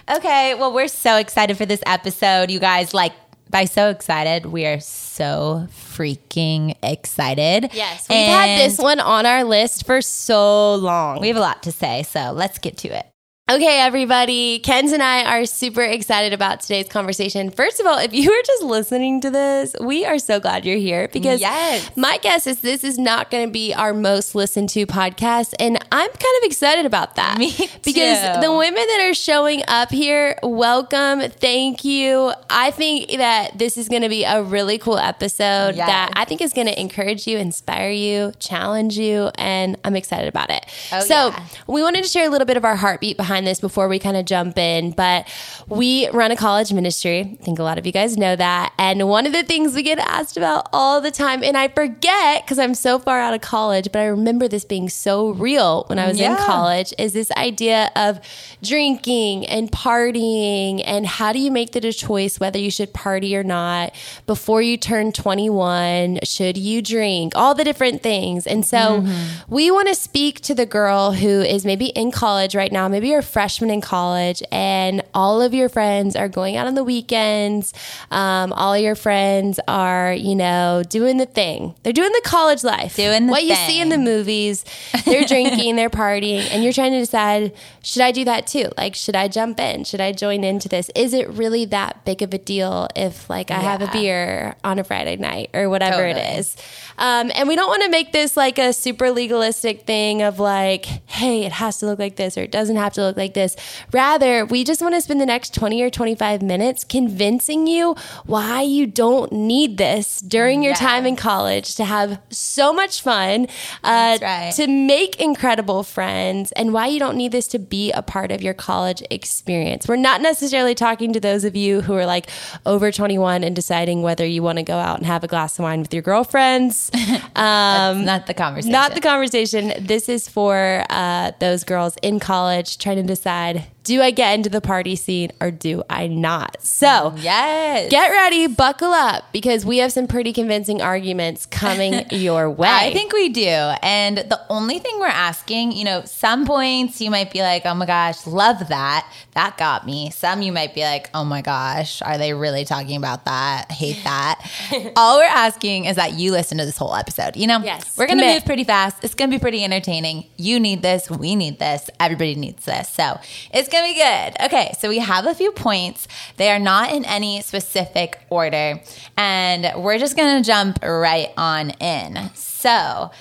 Okay, 0.07 0.53
well, 0.53 0.71
we're 0.71 0.87
so 0.87 1.17
excited 1.17 1.57
for 1.57 1.65
this 1.65 1.81
episode. 1.87 2.51
You 2.51 2.59
guys, 2.59 2.93
like, 2.93 3.13
by 3.49 3.65
so 3.65 3.89
excited, 3.89 4.45
we 4.45 4.67
are 4.67 4.81
so 4.81 5.67
freaking 5.71 6.75
excited. 6.83 7.71
Yes, 7.73 8.05
we've 8.07 8.19
had 8.27 8.59
this 8.59 8.77
one 8.77 8.99
on 8.99 9.25
our 9.25 9.45
list 9.45 9.87
for 9.87 9.99
so 9.99 10.75
long. 10.75 11.21
We 11.21 11.29
have 11.29 11.37
a 11.37 11.39
lot 11.39 11.63
to 11.63 11.71
say, 11.71 12.03
so 12.03 12.33
let's 12.33 12.59
get 12.59 12.77
to 12.77 12.89
it. 12.89 13.07
Okay, 13.49 13.79
everybody. 13.79 14.59
Kens 14.59 14.91
and 14.91 15.01
I 15.01 15.23
are 15.23 15.45
super 15.45 15.81
excited 15.81 16.33
about 16.33 16.59
today's 16.59 16.89
conversation. 16.89 17.49
First 17.49 17.79
of 17.79 17.85
all, 17.85 17.97
if 17.97 18.13
you 18.13 18.29
are 18.29 18.41
just 18.45 18.61
listening 18.61 19.21
to 19.21 19.29
this, 19.31 19.73
we 19.79 20.03
are 20.03 20.19
so 20.19 20.41
glad 20.41 20.65
you're 20.65 20.75
here 20.75 21.07
because 21.13 21.39
Yes. 21.39 21.89
my 21.95 22.17
guess 22.17 22.45
is 22.45 22.59
this 22.59 22.83
is 22.83 22.99
not 22.99 23.31
going 23.31 23.47
to 23.47 23.51
be 23.51 23.73
our 23.73 23.93
most 23.93 24.35
listened 24.35 24.67
to 24.71 24.85
podcast. 24.85 25.53
And 25.61 25.77
I'm 25.93 26.09
kind 26.09 26.35
of 26.41 26.43
excited 26.43 26.85
about 26.85 27.15
that. 27.15 27.37
Me 27.39 27.51
Because 27.85 28.41
the 28.43 28.51
women 28.51 28.73
that 28.85 29.07
are 29.09 29.13
showing 29.13 29.63
up 29.69 29.91
here, 29.91 30.37
welcome. 30.43 31.21
Thank 31.21 31.85
you. 31.85 32.33
I 32.49 32.71
think 32.71 33.11
that 33.11 33.57
this 33.57 33.77
is 33.77 33.87
going 33.87 34.01
to 34.01 34.09
be 34.09 34.25
a 34.25 34.43
really 34.43 34.77
cool 34.77 34.97
episode 34.97 35.75
Yes. 35.77 35.87
that 35.87 36.11
I 36.17 36.25
think 36.25 36.41
is 36.41 36.51
going 36.51 36.67
to 36.67 36.77
encourage 36.77 37.25
you, 37.25 37.37
inspire 37.37 37.91
you, 37.91 38.33
challenge 38.39 38.97
you, 38.97 39.31
and 39.35 39.77
I'm 39.85 39.95
excited 39.95 40.27
about 40.27 40.49
it. 40.49 40.65
Oh, 40.91 40.99
so, 40.99 41.29
yeah. 41.29 41.45
we 41.65 41.81
wanted 41.81 42.03
to 42.03 42.09
share 42.09 42.27
a 42.27 42.29
little 42.29 42.45
bit 42.45 42.57
of 42.57 42.65
our 42.65 42.75
heartbeat 42.75 43.15
behind 43.15 43.36
this 43.45 43.59
before 43.59 43.87
we 43.87 43.99
kind 43.99 44.17
of 44.17 44.25
jump 44.25 44.57
in, 44.57 44.91
but 44.91 45.27
we 45.67 46.09
run 46.09 46.31
a 46.31 46.35
college 46.35 46.71
ministry. 46.71 47.37
I 47.39 47.43
think 47.43 47.59
a 47.59 47.63
lot 47.63 47.77
of 47.77 47.85
you 47.85 47.91
guys 47.91 48.17
know 48.17 48.35
that. 48.35 48.73
And 48.77 49.07
one 49.07 49.25
of 49.25 49.33
the 49.33 49.43
things 49.43 49.75
we 49.75 49.83
get 49.83 49.99
asked 49.99 50.37
about 50.37 50.69
all 50.71 51.01
the 51.01 51.11
time, 51.11 51.43
and 51.43 51.57
I 51.57 51.67
forget 51.67 52.43
because 52.43 52.59
I'm 52.59 52.75
so 52.75 52.99
far 52.99 53.19
out 53.19 53.33
of 53.33 53.41
college, 53.41 53.91
but 53.91 53.99
I 53.99 54.05
remember 54.05 54.47
this 54.47 54.65
being 54.65 54.89
so 54.89 55.31
real 55.31 55.85
when 55.87 55.99
I 55.99 56.07
was 56.07 56.19
in 56.19 56.35
college, 56.35 56.93
is 56.97 57.13
this 57.13 57.31
idea 57.31 57.91
of 57.95 58.19
drinking 58.63 59.45
and 59.47 59.71
partying 59.71 60.81
and 60.85 61.05
how 61.05 61.33
do 61.33 61.39
you 61.39 61.51
make 61.51 61.71
the 61.71 61.81
choice 61.91 62.39
whether 62.39 62.59
you 62.59 62.71
should 62.71 62.93
party 62.93 63.35
or 63.35 63.43
not 63.43 63.93
before 64.25 64.61
you 64.61 64.77
turn 64.77 65.11
21? 65.11 66.19
Should 66.23 66.57
you 66.57 66.81
drink? 66.81 67.33
All 67.35 67.53
the 67.55 67.63
different 67.63 68.03
things. 68.03 68.47
And 68.47 68.65
so 68.65 68.77
mm-hmm. 68.77 69.53
we 69.53 69.71
want 69.71 69.87
to 69.87 69.95
speak 69.95 70.41
to 70.41 70.55
the 70.55 70.65
girl 70.65 71.13
who 71.13 71.41
is 71.41 71.65
maybe 71.65 71.87
in 71.87 72.11
college 72.11 72.55
right 72.55 72.71
now, 72.71 72.87
maybe 72.87 73.09
you're 73.09 73.21
freshman 73.27 73.69
in 73.69 73.81
college 73.81 74.41
and 74.51 75.03
all 75.13 75.41
of 75.41 75.53
your 75.53 75.69
friends 75.69 76.15
are 76.15 76.29
going 76.29 76.55
out 76.55 76.67
on 76.67 76.75
the 76.75 76.83
weekends. 76.83 77.73
Um, 78.11 78.53
all 78.53 78.77
your 78.77 78.95
friends 78.95 79.59
are, 79.67 80.13
you 80.13 80.35
know, 80.35 80.83
doing 80.89 81.17
the 81.17 81.25
thing. 81.25 81.75
They're 81.83 81.93
doing 81.93 82.11
the 82.11 82.21
college 82.23 82.63
life. 82.63 82.95
Doing 82.95 83.27
the 83.27 83.31
what 83.31 83.43
you 83.43 83.55
see 83.55 83.79
in 83.79 83.89
the 83.89 83.97
movies. 83.97 84.65
They're 85.05 85.25
drinking, 85.27 85.75
they're 85.75 85.89
partying, 85.89 86.47
and 86.51 86.63
you're 86.63 86.73
trying 86.73 86.93
to 86.93 86.99
decide 86.99 87.53
should 87.83 88.01
I 88.01 88.11
do 88.11 88.25
that 88.25 88.47
too? 88.47 88.69
Like, 88.77 88.95
should 88.95 89.15
I 89.15 89.29
jump 89.29 89.59
in? 89.59 89.85
Should 89.85 90.01
I 90.01 90.11
join 90.11 90.43
into 90.43 90.67
this? 90.67 90.91
Is 90.93 91.13
it 91.13 91.29
really 91.29 91.63
that 91.65 92.03
big 92.03 92.21
of 92.21 92.33
a 92.33 92.37
deal 92.37 92.89
if, 92.95 93.29
like, 93.29 93.49
I 93.49 93.59
have 93.59 93.81
a 93.81 93.89
beer 93.91 94.55
on 94.63 94.77
a 94.77 94.83
Friday 94.83 95.15
night 95.15 95.51
or 95.53 95.69
whatever 95.69 96.05
it 96.05 96.15
Totally. 96.15 96.37
is? 96.37 96.57
Um, 96.97 97.31
and 97.35 97.47
we 97.47 97.55
don't 97.55 97.69
want 97.69 97.83
to 97.83 97.89
make 97.89 98.11
this 98.11 98.35
like 98.35 98.57
a 98.57 98.73
super 98.73 99.11
legalistic 99.11 99.85
thing 99.85 100.23
of 100.23 100.39
like, 100.39 100.85
hey, 100.85 101.45
it 101.45 101.51
has 101.51 101.77
to 101.79 101.85
look 101.85 101.99
like 101.99 102.15
this 102.15 102.37
or 102.37 102.41
it 102.41 102.51
doesn't 102.51 102.75
have 102.75 102.93
to 102.93 103.01
look 103.01 103.16
like 103.17 103.33
this. 103.33 103.55
Rather, 103.91 104.45
we 104.45 104.63
just 104.63 104.81
want 104.81 104.95
to 104.95 105.01
spend 105.01 105.19
the 105.19 105.25
next 105.25 105.53
20 105.53 105.81
or 105.81 105.89
25 105.89 106.41
minutes 106.41 106.83
convincing 106.83 107.67
you 107.67 107.95
why 108.25 108.61
you 108.61 108.87
don't 108.87 109.31
need 109.31 109.77
this 109.77 110.21
during 110.21 110.63
your 110.63 110.73
time 110.75 111.05
in 111.05 111.15
college 111.15 111.75
to 111.75 111.85
have 111.85 112.19
so 112.29 112.71
much 112.71 113.01
fun, 113.01 113.47
uh, 113.83 114.17
right. 114.21 114.53
to 114.55 114.67
make 114.67 115.19
incredible 115.19 115.83
friends, 115.83 116.51
and 116.53 116.73
why 116.73 116.87
you 116.87 116.99
don't 116.99 117.17
need 117.17 117.31
this 117.31 117.47
to 117.47 117.59
be 117.59 117.91
a 117.91 118.01
part 118.01 118.31
of 118.31 118.41
your 118.41 118.53
college 118.53 119.03
experience. 119.09 119.87
We're 119.87 119.95
not 119.95 120.21
necessarily 120.21 120.75
talking 120.75 121.13
to 121.13 121.19
those 121.19 121.43
of 121.43 121.55
you 121.55 121.81
who 121.81 121.93
are 121.95 122.05
like 122.05 122.29
over 122.65 122.91
21 122.91 123.43
and 123.43 123.55
deciding 123.55 124.01
whether 124.01 124.25
you 124.25 124.43
want 124.43 124.57
to 124.57 124.63
go 124.63 124.77
out 124.77 124.97
and 124.97 125.05
have 125.05 125.23
a 125.23 125.27
glass 125.27 125.57
of 125.57 125.63
wine 125.63 125.81
with 125.81 125.93
your 125.93 126.03
girlfriends. 126.03 126.91
Um, 127.35 128.03
Not 128.03 128.25
the 128.25 128.33
conversation. 128.33 128.71
not 128.71 128.95
the 128.95 129.01
conversation. 129.01 129.73
This 129.79 130.09
is 130.09 130.27
for 130.27 130.83
uh, 130.89 131.31
those 131.39 131.63
girls 131.63 131.95
in 132.01 132.19
college 132.19 132.79
trying 132.79 132.97
to 132.97 133.03
decide 133.07 133.65
do 133.87 134.01
I 134.01 134.11
get 134.11 134.35
into 134.35 134.49
the 134.49 134.59
party 134.59 134.97
scene 134.97 135.31
or 135.39 135.49
do 135.49 135.81
I 135.89 136.07
not? 136.07 136.57
So, 136.61 137.13
Yes. 137.19 137.89
get 137.89 138.09
ready, 138.11 138.45
buckle 138.47 138.91
up, 138.91 139.23
because 139.31 139.65
we 139.65 139.77
have 139.77 139.93
some 139.93 140.07
pretty 140.07 140.33
convincing 140.33 140.81
arguments 140.81 141.45
coming 141.45 142.03
your 142.11 142.49
way. 142.51 142.67
I 142.69 142.91
think 142.91 143.13
we 143.13 143.29
do. 143.29 143.47
And 143.47 144.17
the 144.17 144.41
only 144.49 144.79
thing 144.79 144.99
we're 144.99 145.07
asking, 145.07 145.71
you 145.71 145.85
know, 145.85 146.03
some 146.03 146.45
points 146.45 146.99
you 146.99 147.09
might 147.09 147.31
be 147.31 147.39
like, 147.41 147.61
oh 147.65 147.73
my 147.75 147.85
gosh, 147.85 148.27
love 148.27 148.67
that. 148.67 149.09
That 149.35 149.57
got 149.57 149.85
me. 149.85 150.09
Some 150.09 150.41
you 150.41 150.51
might 150.51 150.75
be 150.75 150.81
like, 150.81 151.09
oh 151.13 151.23
my 151.23 151.41
gosh, 151.41 152.01
are 152.01 152.17
they 152.17 152.33
really 152.33 152.65
talking 152.65 152.97
about 152.97 153.23
that? 153.23 153.71
Hate 153.71 154.03
that. 154.03 154.91
All 154.97 155.17
we're 155.19 155.23
asking 155.23 155.85
is 155.85 155.95
that 155.95 156.13
you 156.13 156.33
listen 156.33 156.57
to 156.57 156.65
this 156.65 156.77
whole 156.77 156.93
episode. 156.93 157.37
You 157.37 157.47
know, 157.47 157.59
Yes, 157.63 157.97
we're 157.97 158.07
going 158.07 158.19
to 158.19 158.33
move 158.33 158.45
pretty 158.45 158.65
fast. 158.65 159.01
It's 159.01 159.13
going 159.13 159.31
to 159.31 159.37
be 159.37 159.39
pretty 159.41 159.63
entertaining. 159.63 160.25
You 160.35 160.59
need 160.59 160.81
this. 160.81 161.09
We 161.09 161.37
need 161.37 161.57
this. 161.59 161.89
Everybody 162.01 162.35
needs 162.35 162.65
this. 162.65 162.89
So 162.89 163.17
it's 163.53 163.69
going 163.69 163.76
to 163.77 163.83
be 163.83 163.93
good. 163.93 164.45
Okay. 164.45 164.73
So 164.79 164.89
we 164.89 164.99
have 164.99 165.25
a 165.25 165.33
few 165.33 165.51
points. 165.51 166.07
They 166.37 166.51
are 166.51 166.59
not 166.59 166.91
in 166.93 167.05
any 167.05 167.41
specific 167.41 168.19
order. 168.29 168.81
And 169.17 169.83
we're 169.83 169.99
just 169.99 170.15
to 170.17 170.47
jump 170.47 170.79
right 170.83 171.29
on 171.37 171.71
in. 171.71 172.29
So, 172.35 173.11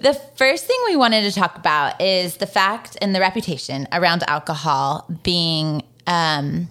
the 0.00 0.14
first 0.36 0.66
thing 0.66 0.76
we 0.86 0.96
wanted 0.96 1.22
to 1.22 1.32
talk 1.32 1.56
about 1.56 2.00
is 2.00 2.38
the 2.38 2.46
fact 2.46 2.96
and 3.00 3.14
the 3.14 3.20
reputation 3.20 3.86
around 3.92 4.24
alcohol 4.28 5.06
being 5.22 5.84
um, 6.08 6.68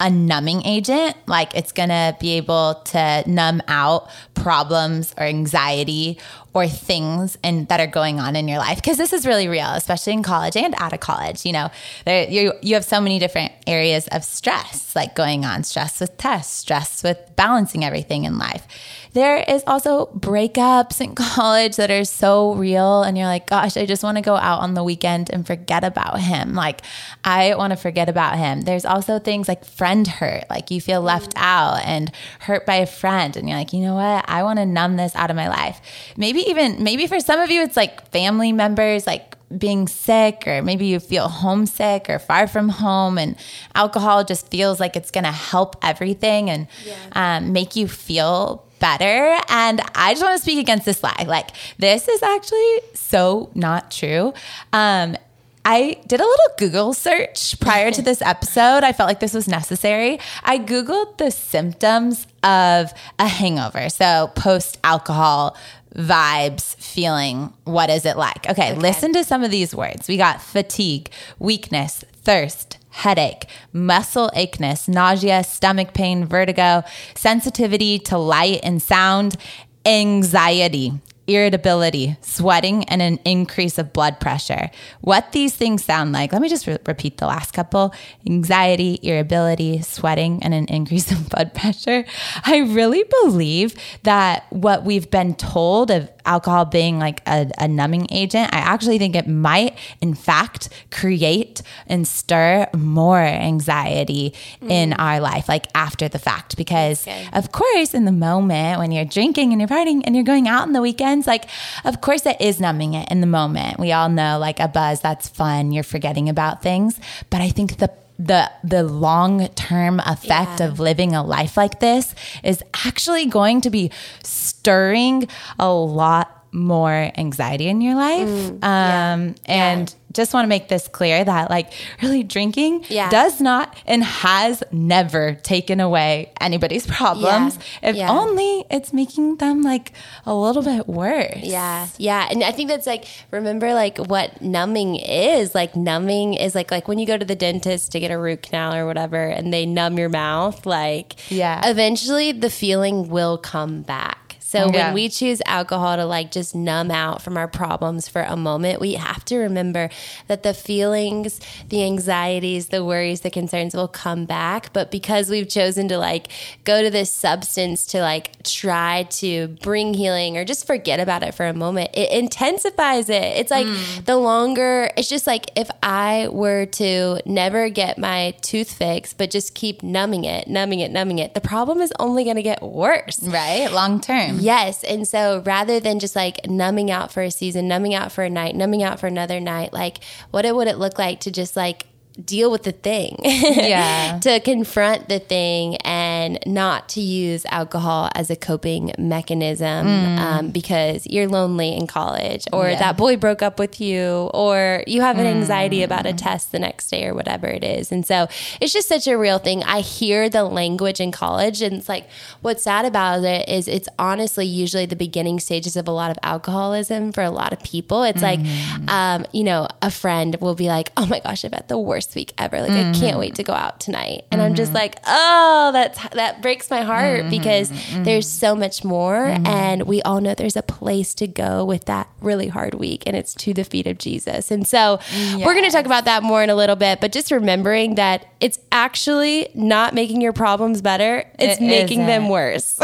a 0.00 0.10
numbing 0.10 0.66
agent. 0.66 1.16
Like 1.28 1.54
it's 1.54 1.70
gonna 1.70 2.16
be 2.18 2.32
able 2.32 2.74
to 2.86 3.22
numb 3.26 3.62
out 3.68 4.10
problems 4.34 5.14
or 5.16 5.24
anxiety 5.24 6.18
or 6.54 6.68
things 6.68 7.38
and 7.42 7.66
that 7.68 7.80
are 7.80 7.86
going 7.86 8.20
on 8.20 8.36
in 8.36 8.46
your 8.46 8.58
life 8.58 8.76
because 8.76 8.98
this 8.98 9.12
is 9.12 9.26
really 9.26 9.48
real, 9.48 9.70
especially 9.70 10.12
in 10.12 10.22
college 10.22 10.56
and 10.56 10.74
out 10.78 10.92
of 10.92 11.00
college. 11.00 11.46
You 11.46 11.52
know, 11.52 11.70
there 12.04 12.28
you 12.28 12.52
you 12.60 12.74
have 12.74 12.84
so 12.84 13.00
many 13.00 13.18
different 13.18 13.52
areas 13.66 14.06
of 14.08 14.24
stress 14.24 14.94
like 14.94 15.14
going 15.14 15.44
on: 15.44 15.64
stress 15.64 16.00
with 16.00 16.16
tests, 16.16 16.54
stress 16.54 17.02
with 17.02 17.18
balancing 17.36 17.84
everything 17.84 18.24
in 18.24 18.38
life. 18.38 18.66
There 19.14 19.44
is 19.46 19.62
also 19.66 20.06
breakups 20.06 21.00
in 21.00 21.14
college 21.14 21.76
that 21.76 21.90
are 21.90 22.04
so 22.04 22.54
real, 22.54 23.02
and 23.02 23.16
you're 23.16 23.26
like, 23.26 23.46
gosh, 23.46 23.76
I 23.76 23.86
just 23.86 24.02
want 24.02 24.16
to 24.16 24.22
go 24.22 24.36
out 24.36 24.60
on 24.60 24.74
the 24.74 24.82
weekend 24.82 25.30
and 25.30 25.46
forget 25.46 25.84
about 25.84 26.20
him. 26.20 26.54
Like, 26.54 26.80
I 27.24 27.54
want 27.54 27.72
to 27.72 27.76
forget 27.76 28.08
about 28.08 28.38
him. 28.38 28.62
There's 28.62 28.84
also 28.84 29.18
things 29.18 29.48
like 29.48 29.64
friend 29.64 30.06
hurt, 30.06 30.44
like 30.48 30.70
you 30.70 30.80
feel 30.80 31.02
left 31.02 31.34
mm. 31.34 31.42
out 31.42 31.84
and 31.84 32.10
hurt 32.40 32.64
by 32.64 32.76
a 32.76 32.86
friend, 32.86 33.36
and 33.36 33.48
you're 33.48 33.58
like, 33.58 33.72
you 33.72 33.80
know 33.80 33.94
what? 33.94 34.24
I 34.28 34.42
want 34.42 34.58
to 34.58 34.66
numb 34.66 34.96
this 34.96 35.14
out 35.14 35.30
of 35.30 35.36
my 35.36 35.48
life. 35.48 35.80
Maybe 36.16 36.41
even, 36.48 36.82
maybe 36.82 37.06
for 37.06 37.20
some 37.20 37.40
of 37.40 37.50
you, 37.50 37.62
it's 37.62 37.76
like 37.76 38.10
family 38.10 38.52
members, 38.52 39.06
like 39.06 39.36
being 39.56 39.86
sick 39.86 40.44
or 40.46 40.62
maybe 40.62 40.86
you 40.86 40.98
feel 40.98 41.28
homesick 41.28 42.08
or 42.08 42.18
far 42.18 42.46
from 42.46 42.68
home 42.68 43.18
and 43.18 43.36
alcohol 43.74 44.24
just 44.24 44.48
feels 44.48 44.80
like 44.80 44.96
it's 44.96 45.10
going 45.10 45.24
to 45.24 45.32
help 45.32 45.76
everything 45.82 46.48
and 46.48 46.66
um, 47.12 47.52
make 47.52 47.76
you 47.76 47.86
feel 47.86 48.64
better 48.80 49.38
and 49.48 49.80
i 49.94 50.12
just 50.12 50.22
want 50.24 50.36
to 50.36 50.42
speak 50.42 50.58
against 50.58 50.84
this 50.84 51.02
lie 51.02 51.24
like 51.28 51.50
this 51.78 52.08
is 52.08 52.22
actually 52.22 52.80
so 52.94 53.50
not 53.54 53.90
true 53.90 54.32
um, 54.72 55.16
I 55.64 56.00
did 56.08 56.18
a 56.18 56.24
little 56.24 56.46
Google 56.58 56.92
search 56.92 57.58
prior 57.60 57.92
to 57.92 58.02
this 58.02 58.20
episode. 58.22 58.82
I 58.82 58.92
felt 58.92 59.06
like 59.06 59.20
this 59.20 59.32
was 59.32 59.46
necessary. 59.46 60.18
I 60.42 60.58
Googled 60.58 61.18
the 61.18 61.30
symptoms 61.30 62.26
of 62.42 62.92
a 63.18 63.28
hangover. 63.28 63.88
So, 63.88 64.32
post 64.34 64.78
alcohol 64.82 65.56
vibes, 65.94 66.74
feeling. 66.76 67.52
What 67.64 67.90
is 67.90 68.04
it 68.04 68.16
like? 68.16 68.48
Okay, 68.48 68.74
listen 68.74 69.12
to 69.12 69.24
some 69.24 69.44
of 69.44 69.50
these 69.50 69.74
words. 69.74 70.08
We 70.08 70.16
got 70.16 70.40
fatigue, 70.40 71.10
weakness, 71.38 72.04
thirst, 72.12 72.78
headache, 72.90 73.46
muscle 73.72 74.30
acheness, 74.34 74.88
nausea, 74.88 75.44
stomach 75.44 75.92
pain, 75.94 76.24
vertigo, 76.24 76.82
sensitivity 77.14 77.98
to 77.98 78.18
light 78.18 78.60
and 78.62 78.82
sound, 78.82 79.36
anxiety, 79.84 80.92
irritability, 81.34 82.16
sweating, 82.20 82.84
and 82.84 83.02
an 83.02 83.18
increase 83.24 83.78
of 83.78 83.92
blood 83.92 84.20
pressure. 84.20 84.70
What 85.00 85.32
these 85.32 85.54
things 85.54 85.84
sound 85.84 86.12
like, 86.12 86.32
let 86.32 86.42
me 86.42 86.48
just 86.48 86.66
re- 86.66 86.78
repeat 86.86 87.18
the 87.18 87.26
last 87.26 87.52
couple 87.52 87.94
anxiety, 88.26 88.98
irritability, 89.02 89.82
sweating, 89.82 90.42
and 90.42 90.54
an 90.54 90.66
increase 90.66 91.10
of 91.12 91.28
blood 91.28 91.54
pressure. 91.54 92.04
I 92.44 92.58
really 92.58 93.04
believe 93.22 93.74
that 94.02 94.46
what 94.50 94.84
we've 94.84 95.10
been 95.10 95.34
told 95.34 95.90
of 95.90 96.10
alcohol 96.24 96.64
being 96.64 96.98
like 96.98 97.22
a, 97.26 97.50
a 97.58 97.68
numbing 97.68 98.06
agent, 98.10 98.52
I 98.52 98.58
actually 98.58 98.98
think 98.98 99.16
it 99.16 99.26
might, 99.26 99.76
in 100.00 100.14
fact, 100.14 100.68
create 100.90 101.62
and 101.86 102.06
stir 102.06 102.68
more 102.74 103.18
anxiety 103.20 104.34
mm. 104.60 104.70
in 104.70 104.92
our 104.94 105.20
life, 105.20 105.48
like 105.48 105.66
after 105.74 106.08
the 106.08 106.18
fact. 106.18 106.56
Because, 106.56 107.06
okay. 107.06 107.26
of 107.32 107.52
course, 107.52 107.94
in 107.94 108.04
the 108.04 108.12
moment 108.12 108.78
when 108.78 108.92
you're 108.92 109.04
drinking 109.04 109.52
and 109.52 109.60
you're 109.60 109.68
partying 109.68 110.02
and 110.04 110.14
you're 110.14 110.24
going 110.24 110.48
out 110.48 110.62
on 110.62 110.72
the 110.72 110.82
weekends, 110.82 111.26
like, 111.26 111.48
of 111.84 112.00
course, 112.00 112.26
it 112.26 112.40
is 112.40 112.60
numbing 112.60 112.94
it 112.94 113.10
in 113.10 113.20
the 113.20 113.26
moment. 113.26 113.78
We 113.78 113.92
all 113.92 114.08
know, 114.08 114.38
like, 114.38 114.60
a 114.60 114.68
buzz, 114.68 115.00
that's 115.00 115.28
fun. 115.28 115.72
You're 115.72 115.84
forgetting 115.84 116.28
about 116.28 116.62
things. 116.62 116.98
But 117.30 117.40
I 117.40 117.50
think 117.50 117.78
the 117.78 117.90
the 118.18 118.50
the 118.62 118.82
long 118.82 119.48
term 119.48 120.00
effect 120.00 120.60
yeah. 120.60 120.66
of 120.66 120.78
living 120.78 121.14
a 121.14 121.22
life 121.22 121.56
like 121.56 121.80
this 121.80 122.14
is 122.44 122.62
actually 122.86 123.26
going 123.26 123.60
to 123.60 123.70
be 123.70 123.90
stirring 124.22 125.26
a 125.58 125.72
lot 125.72 126.41
more 126.52 127.10
anxiety 127.16 127.66
in 127.66 127.80
your 127.80 127.94
life. 127.94 128.28
Mm, 128.28 128.64
um, 128.64 129.28
yeah. 129.28 129.34
And 129.46 129.88
yeah. 129.88 129.96
just 130.12 130.34
want 130.34 130.44
to 130.44 130.48
make 130.48 130.68
this 130.68 130.86
clear 130.86 131.24
that, 131.24 131.48
like, 131.48 131.72
really 132.02 132.22
drinking 132.22 132.84
yeah. 132.88 133.08
does 133.08 133.40
not 133.40 133.74
and 133.86 134.04
has 134.04 134.62
never 134.70 135.34
taken 135.34 135.80
away 135.80 136.32
anybody's 136.40 136.86
problems. 136.86 137.58
If 137.82 137.96
only 137.98 138.64
it's 138.70 138.92
making 138.92 139.36
them 139.36 139.62
like 139.62 139.92
a 140.26 140.34
little 140.34 140.62
bit 140.62 140.86
worse. 140.86 141.38
Yeah. 141.38 141.88
Yeah. 141.96 142.28
And 142.30 142.44
I 142.44 142.52
think 142.52 142.68
that's 142.68 142.86
like, 142.86 143.06
remember, 143.30 143.72
like, 143.72 143.96
what 143.98 144.42
numbing 144.42 144.96
is. 144.96 145.54
Like, 145.54 145.74
numbing 145.74 146.34
is 146.34 146.54
like, 146.54 146.70
like 146.70 146.86
when 146.86 146.98
you 146.98 147.06
go 147.06 147.16
to 147.16 147.24
the 147.24 147.36
dentist 147.36 147.92
to 147.92 148.00
get 148.00 148.10
a 148.10 148.18
root 148.18 148.42
canal 148.42 148.74
or 148.74 148.86
whatever 148.86 149.16
and 149.16 149.52
they 149.52 149.64
numb 149.64 149.98
your 149.98 150.10
mouth, 150.10 150.66
like, 150.66 151.30
yeah. 151.30 151.68
eventually 151.68 152.32
the 152.32 152.50
feeling 152.50 153.08
will 153.08 153.38
come 153.38 153.82
back. 153.82 154.18
So 154.52 154.70
yeah. 154.70 154.88
when 154.88 154.94
we 154.94 155.08
choose 155.08 155.40
alcohol 155.46 155.96
to 155.96 156.04
like 156.04 156.30
just 156.30 156.54
numb 156.54 156.90
out 156.90 157.22
from 157.22 157.38
our 157.38 157.48
problems 157.48 158.06
for 158.06 158.20
a 158.20 158.36
moment, 158.36 158.82
we 158.82 158.92
have 158.94 159.24
to 159.24 159.38
remember 159.38 159.88
that 160.26 160.42
the 160.42 160.52
feelings, 160.52 161.40
the 161.70 161.82
anxieties, 161.82 162.68
the 162.68 162.84
worries, 162.84 163.22
the 163.22 163.30
concerns 163.30 163.74
will 163.74 163.88
come 163.88 164.26
back. 164.26 164.70
But 164.74 164.90
because 164.90 165.30
we've 165.30 165.48
chosen 165.48 165.88
to 165.88 165.96
like 165.96 166.28
go 166.64 166.82
to 166.82 166.90
this 166.90 167.10
substance 167.10 167.86
to 167.86 168.02
like 168.02 168.41
try 168.44 169.04
to 169.10 169.48
bring 169.62 169.94
healing 169.94 170.36
or 170.36 170.44
just 170.44 170.66
forget 170.66 171.00
about 171.00 171.22
it 171.22 171.34
for 171.34 171.46
a 171.46 171.54
moment, 171.54 171.90
it 171.94 172.10
intensifies 172.10 173.08
it. 173.08 173.22
It's 173.22 173.50
like 173.50 173.66
mm. 173.66 174.04
the 174.04 174.16
longer, 174.16 174.90
it's 174.96 175.08
just 175.08 175.26
like 175.26 175.50
if 175.56 175.70
I 175.82 176.28
were 176.30 176.66
to 176.66 177.20
never 177.26 177.68
get 177.68 177.98
my 177.98 178.34
tooth 178.42 178.72
fixed, 178.72 179.18
but 179.18 179.30
just 179.30 179.54
keep 179.54 179.82
numbing 179.82 180.24
it, 180.24 180.48
numbing 180.48 180.80
it, 180.80 180.90
numbing 180.90 181.18
it, 181.18 181.34
the 181.34 181.40
problem 181.40 181.80
is 181.80 181.92
only 181.98 182.24
going 182.24 182.36
to 182.36 182.42
get 182.42 182.62
worse. 182.62 183.22
Right? 183.22 183.70
Long 183.72 184.00
term. 184.00 184.38
Yes. 184.40 184.84
And 184.84 185.06
so 185.06 185.42
rather 185.44 185.80
than 185.80 185.98
just 185.98 186.16
like 186.16 186.46
numbing 186.46 186.90
out 186.90 187.12
for 187.12 187.22
a 187.22 187.30
season, 187.30 187.68
numbing 187.68 187.94
out 187.94 188.12
for 188.12 188.24
a 188.24 188.30
night, 188.30 188.54
numbing 188.54 188.82
out 188.82 189.00
for 189.00 189.06
another 189.06 189.40
night, 189.40 189.72
like 189.72 189.98
what 190.30 190.44
it 190.44 190.54
would 190.54 190.68
it 190.68 190.78
look 190.78 190.98
like 190.98 191.20
to 191.20 191.30
just 191.30 191.56
like 191.56 191.86
deal 192.20 192.50
with 192.50 192.64
the 192.64 192.72
thing. 192.72 193.16
Yeah. 193.22 194.18
to 194.22 194.40
confront 194.40 195.08
the 195.08 195.18
thing 195.18 195.76
and 195.78 196.38
not 196.46 196.88
to 196.90 197.00
use 197.00 197.44
alcohol 197.46 198.10
as 198.14 198.30
a 198.30 198.36
coping 198.36 198.92
mechanism 198.98 199.86
mm. 199.86 200.18
um, 200.18 200.50
because 200.50 201.06
you're 201.06 201.28
lonely 201.28 201.74
in 201.74 201.86
college 201.86 202.46
or 202.52 202.68
yeah. 202.68 202.78
that 202.78 202.96
boy 202.96 203.16
broke 203.16 203.42
up 203.42 203.58
with 203.58 203.80
you 203.80 204.30
or 204.34 204.84
you 204.86 205.00
have 205.00 205.18
an 205.18 205.26
anxiety 205.26 205.80
mm. 205.80 205.84
about 205.84 206.06
a 206.06 206.12
test 206.12 206.52
the 206.52 206.58
next 206.58 206.88
day 206.88 207.06
or 207.06 207.14
whatever 207.14 207.46
it 207.46 207.64
is. 207.64 207.90
And 207.90 208.06
so 208.06 208.26
it's 208.60 208.72
just 208.72 208.88
such 208.88 209.06
a 209.06 209.16
real 209.16 209.38
thing. 209.38 209.62
I 209.64 209.80
hear 209.80 210.28
the 210.28 210.44
language 210.44 211.00
in 211.00 211.12
college 211.12 211.62
and 211.62 211.76
it's 211.76 211.88
like 211.88 212.08
what's 212.40 212.62
sad 212.62 212.84
about 212.84 213.24
it 213.24 213.48
is 213.48 213.68
it's 213.68 213.88
honestly 213.98 214.46
usually 214.46 214.86
the 214.86 214.96
beginning 214.96 215.40
stages 215.40 215.76
of 215.76 215.88
a 215.88 215.92
lot 215.92 216.10
of 216.10 216.18
alcoholism 216.22 217.12
for 217.12 217.22
a 217.22 217.30
lot 217.30 217.52
of 217.52 217.62
people. 217.62 218.02
It's 218.02 218.22
mm. 218.22 218.22
like, 218.22 218.90
um, 218.90 219.26
you 219.32 219.44
know, 219.44 219.68
a 219.80 219.90
friend 219.90 220.36
will 220.40 220.54
be 220.54 220.68
like, 220.68 220.92
oh 220.96 221.06
my 221.06 221.20
gosh, 221.20 221.44
I've 221.44 221.52
had 221.52 221.68
the 221.68 221.78
worst 221.78 222.01
worst 222.02 222.14
week 222.16 222.32
ever. 222.38 222.60
Like 222.60 222.70
mm-hmm. 222.70 222.90
I 222.90 222.98
can't 222.98 223.18
wait 223.18 223.36
to 223.36 223.44
go 223.44 223.52
out 223.52 223.80
tonight. 223.80 224.24
And 224.30 224.40
mm-hmm. 224.40 224.50
I'm 224.50 224.54
just 224.54 224.70
mm-hmm. 224.70 224.76
like, 224.76 224.98
oh, 225.06 225.70
that's 225.72 226.08
that 226.10 226.42
breaks 226.42 226.70
my 226.70 226.82
heart 226.82 227.20
mm-hmm. 227.20 227.30
because 227.30 227.70
mm-hmm. 227.70 228.02
there's 228.04 228.28
so 228.28 228.54
much 228.54 228.84
more 228.84 229.26
mm-hmm. 229.26 229.46
and 229.46 229.82
we 229.84 230.02
all 230.02 230.20
know 230.20 230.34
there's 230.34 230.56
a 230.56 230.62
place 230.62 231.14
to 231.14 231.26
go 231.26 231.64
with 231.64 231.84
that 231.86 232.08
really 232.20 232.48
hard 232.48 232.74
week 232.74 233.04
and 233.06 233.16
it's 233.16 233.34
to 233.34 233.54
the 233.54 233.64
feet 233.64 233.86
of 233.86 233.98
Jesus. 233.98 234.50
And 234.50 234.66
so 234.66 234.98
yes. 235.12 235.46
we're 235.46 235.54
going 235.54 235.64
to 235.64 235.70
talk 235.70 235.86
about 235.86 236.04
that 236.06 236.22
more 236.22 236.42
in 236.42 236.50
a 236.50 236.54
little 236.54 236.76
bit, 236.76 237.00
but 237.00 237.12
just 237.12 237.30
remembering 237.30 237.94
that 237.96 238.26
it's 238.40 238.58
actually 238.72 239.48
not 239.54 239.94
making 239.94 240.20
your 240.20 240.32
problems 240.32 240.82
better. 240.82 241.24
It's 241.38 241.60
it 241.60 241.64
making 241.64 242.00
isn't. 242.00 242.06
them 242.06 242.28
worse. 242.28 242.80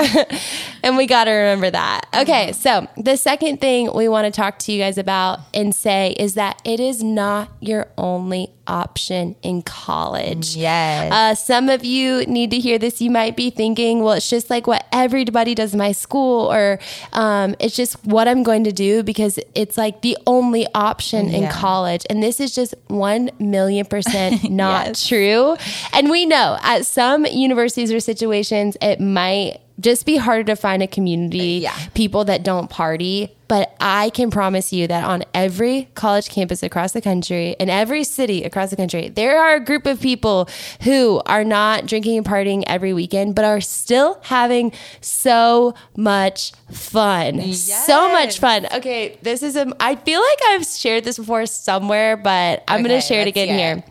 and 0.85 0.97
we 0.97 1.07
got 1.07 1.25
to 1.25 1.33
remember 1.33 1.71
that. 1.71 2.07
Okay, 2.15 2.53
so 2.53 2.87
the 2.97 3.17
second 3.17 3.61
thing 3.61 3.93
we 3.93 4.09
want 4.09 4.27
to 4.27 4.31
talk 4.31 4.59
to 4.61 4.73
you 4.73 4.81
guys 4.81 4.99
about 4.99 5.41
and 5.53 5.75
say 5.75 6.15
is 6.19 6.35
that 6.35 6.63
it 6.65 6.79
is 6.79 7.03
not 7.03 7.51
your 7.61 7.89
only 7.99 8.53
option 8.69 9.35
in 9.43 9.63
college. 9.63 10.55
Yes. 10.55 11.13
Uh, 11.13 11.35
some 11.35 11.69
of 11.69 11.85
you 11.85 12.25
need 12.27 12.51
to 12.51 12.59
hear 12.59 12.79
this. 12.79 13.01
You 13.01 13.11
might 13.11 13.37
be 13.37 13.51
thinking, 13.51 14.03
well, 14.03 14.15
it's 14.15 14.29
just 14.29 14.51
like 14.51 14.67
what 14.67 14.87
everybody 14.93 15.55
does 15.55 15.73
in 15.73 15.79
my 15.79 15.93
school, 15.93 16.53
or 16.53 16.79
um, 17.13 17.57
it's 17.59 17.75
just 17.75 18.05
what 18.05 18.29
I'm 18.29 18.43
going 18.43 18.65
to 18.65 18.73
do 18.73 19.03
because 19.03 19.39
it's 19.55 19.77
like 19.79 20.03
the 20.03 20.17
only 20.27 20.67
option 20.75 21.29
yeah. 21.29 21.39
in 21.39 21.51
college. 21.51 22.07
And 22.11 22.23
this 22.23 22.41
is 22.41 22.55
just 22.55 22.75
1 22.89 23.31
million 23.39 23.87
percent 23.87 24.51
not 24.51 24.87
yes. 24.89 25.09
true. 25.09 25.57
And 25.93 26.11
we 26.11 26.27
know 26.27 26.59
at 26.63 26.87
some 26.87 27.25
universities 27.27 27.93
or 27.93 28.01
situations, 28.01 28.77
it 28.81 29.01
might 29.01 29.61
just 29.81 30.07
be 30.07 30.17
harder 30.17 30.45
to 30.45 30.57
find 30.57 30.83
a 30.83 30.87
community, 30.87 31.61
yeah. 31.63 31.77
people 31.95 32.25
that 32.25 32.43
don't 32.43 32.69
party. 32.69 33.35
But 33.47 33.75
I 33.81 34.11
can 34.11 34.31
promise 34.31 34.75
you 34.75 34.87
that 34.89 35.05
on 35.05 35.25
every 35.33 35.89
college 35.95 36.29
campus 36.29 36.63
across 36.63 36.93
the 36.93 37.01
country, 37.01 37.57
in 37.59 37.71
every 37.71 38.05
city 38.05 38.45
across 38.45 38.69
the 38.69 38.77
country, 38.77 39.09
there 39.09 39.41
are 39.41 39.55
a 39.55 39.61
group 39.61 39.87
of 39.87 40.03
people 40.03 40.51
who 40.83 41.23
are 41.25 41.45
not 41.45 41.87
drinking 41.87 42.19
and 42.19 42.27
partying 42.27 42.63
every 42.67 42.93
weekend, 42.93 43.35
but 43.35 43.47
are 43.47 43.63
still 43.63 44.21
having 44.25 44.73
so 45.01 45.75
much 45.97 46.53
fun. 46.71 47.37
Yes. 47.37 47.87
So 47.87 48.13
much 48.13 48.39
fun. 48.39 48.67
Okay, 48.75 49.19
this 49.23 49.43
is 49.43 49.57
a, 49.57 49.73
I 49.81 49.97
feel 49.97 50.21
like 50.21 50.39
I've 50.49 50.67
shared 50.67 51.05
this 51.05 51.17
before 51.17 51.47
somewhere, 51.47 52.19
but 52.19 52.65
I'm 52.69 52.81
okay, 52.81 52.89
going 52.89 53.01
to 53.01 53.07
share 53.07 53.23
it 53.23 53.29
again 53.29 53.57
here 53.57 53.85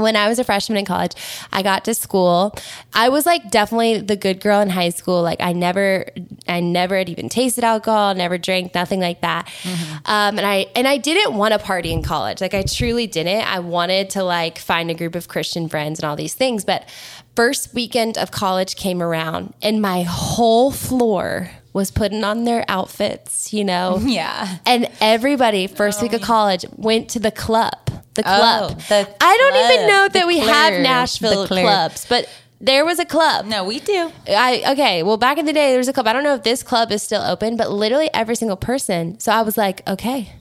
when 0.00 0.16
I 0.16 0.28
was 0.28 0.38
a 0.38 0.44
freshman 0.44 0.78
in 0.78 0.84
college, 0.84 1.12
I 1.52 1.62
got 1.62 1.84
to 1.84 1.94
school. 1.94 2.54
I 2.92 3.08
was 3.08 3.26
like 3.26 3.50
definitely 3.50 4.00
the 4.00 4.16
good 4.16 4.40
girl 4.40 4.60
in 4.60 4.70
high 4.70 4.90
school. 4.90 5.22
Like 5.22 5.40
I 5.40 5.52
never, 5.52 6.06
I 6.48 6.60
never 6.60 6.96
had 6.96 7.08
even 7.08 7.28
tasted 7.28 7.64
alcohol, 7.64 8.14
never 8.14 8.38
drank, 8.38 8.74
nothing 8.74 9.00
like 9.00 9.20
that. 9.20 9.46
Mm-hmm. 9.62 9.94
Um, 10.06 10.38
and 10.38 10.46
I 10.46 10.66
and 10.74 10.86
I 10.86 10.96
didn't 10.96 11.34
want 11.36 11.52
to 11.52 11.58
party 11.58 11.92
in 11.92 12.02
college. 12.02 12.40
Like 12.40 12.54
I 12.54 12.62
truly 12.62 13.06
didn't. 13.06 13.46
I 13.46 13.60
wanted 13.60 14.10
to 14.10 14.22
like 14.22 14.58
find 14.58 14.90
a 14.90 14.94
group 14.94 15.14
of 15.14 15.28
Christian 15.28 15.68
friends 15.68 15.98
and 15.98 16.08
all 16.08 16.16
these 16.16 16.34
things. 16.34 16.64
But 16.64 16.88
first 17.36 17.74
weekend 17.74 18.18
of 18.18 18.30
college 18.30 18.76
came 18.76 19.02
around, 19.02 19.54
and 19.62 19.80
my 19.80 20.02
whole 20.02 20.70
floor 20.70 21.50
was 21.72 21.90
putting 21.90 22.24
on 22.24 22.44
their 22.44 22.64
outfits. 22.68 23.52
You 23.52 23.64
know, 23.64 23.98
yeah. 24.02 24.58
And 24.66 24.88
everybody 25.00 25.66
first 25.66 26.00
oh, 26.00 26.02
week 26.02 26.12
of 26.12 26.22
college 26.22 26.64
went 26.76 27.10
to 27.10 27.18
the 27.18 27.30
club 27.30 27.90
the 28.14 28.22
oh, 28.22 28.36
club. 28.36 28.70
Oh, 28.72 28.74
the 28.88 29.08
I 29.20 29.36
don't 29.36 29.52
club. 29.52 29.72
even 29.72 29.86
know 29.86 30.08
that 30.08 30.26
we 30.26 30.40
club. 30.40 30.48
have 30.48 30.80
Nashville 30.80 31.46
clubs, 31.46 32.06
but 32.08 32.28
there 32.60 32.84
was 32.84 32.98
a 32.98 33.04
club. 33.04 33.46
No, 33.46 33.64
we 33.64 33.80
do. 33.80 34.12
I 34.28 34.62
okay. 34.72 35.02
Well, 35.02 35.16
back 35.16 35.38
in 35.38 35.46
the 35.46 35.52
day, 35.52 35.70
there 35.70 35.78
was 35.78 35.88
a 35.88 35.92
club. 35.92 36.06
I 36.06 36.12
don't 36.12 36.24
know 36.24 36.34
if 36.34 36.42
this 36.42 36.62
club 36.62 36.92
is 36.92 37.02
still 37.02 37.22
open, 37.22 37.56
but 37.56 37.70
literally 37.70 38.10
every 38.12 38.36
single 38.36 38.56
person. 38.56 39.18
So 39.18 39.32
I 39.32 39.42
was 39.42 39.56
like, 39.56 39.86
okay, 39.88 40.32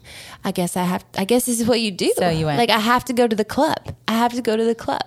I 0.44 0.52
guess 0.52 0.78
I 0.78 0.84
have. 0.84 1.04
I 1.18 1.26
guess 1.26 1.46
this 1.46 1.60
is 1.60 1.68
what 1.68 1.82
you 1.82 1.92
do. 1.92 2.14
So 2.18 2.30
you 2.30 2.46
went. 2.46 2.58
Like 2.58 2.70
I 2.70 2.80
have 2.80 3.04
to 3.06 3.14
go 3.14 3.28
to 3.28 3.36
the 3.36 3.46
club. 3.46 3.96
I 4.08 4.14
have 4.14 4.34
to 4.34 4.42
go 4.42 4.56
to 4.56 4.64
the 4.64 4.76
club. 4.76 5.04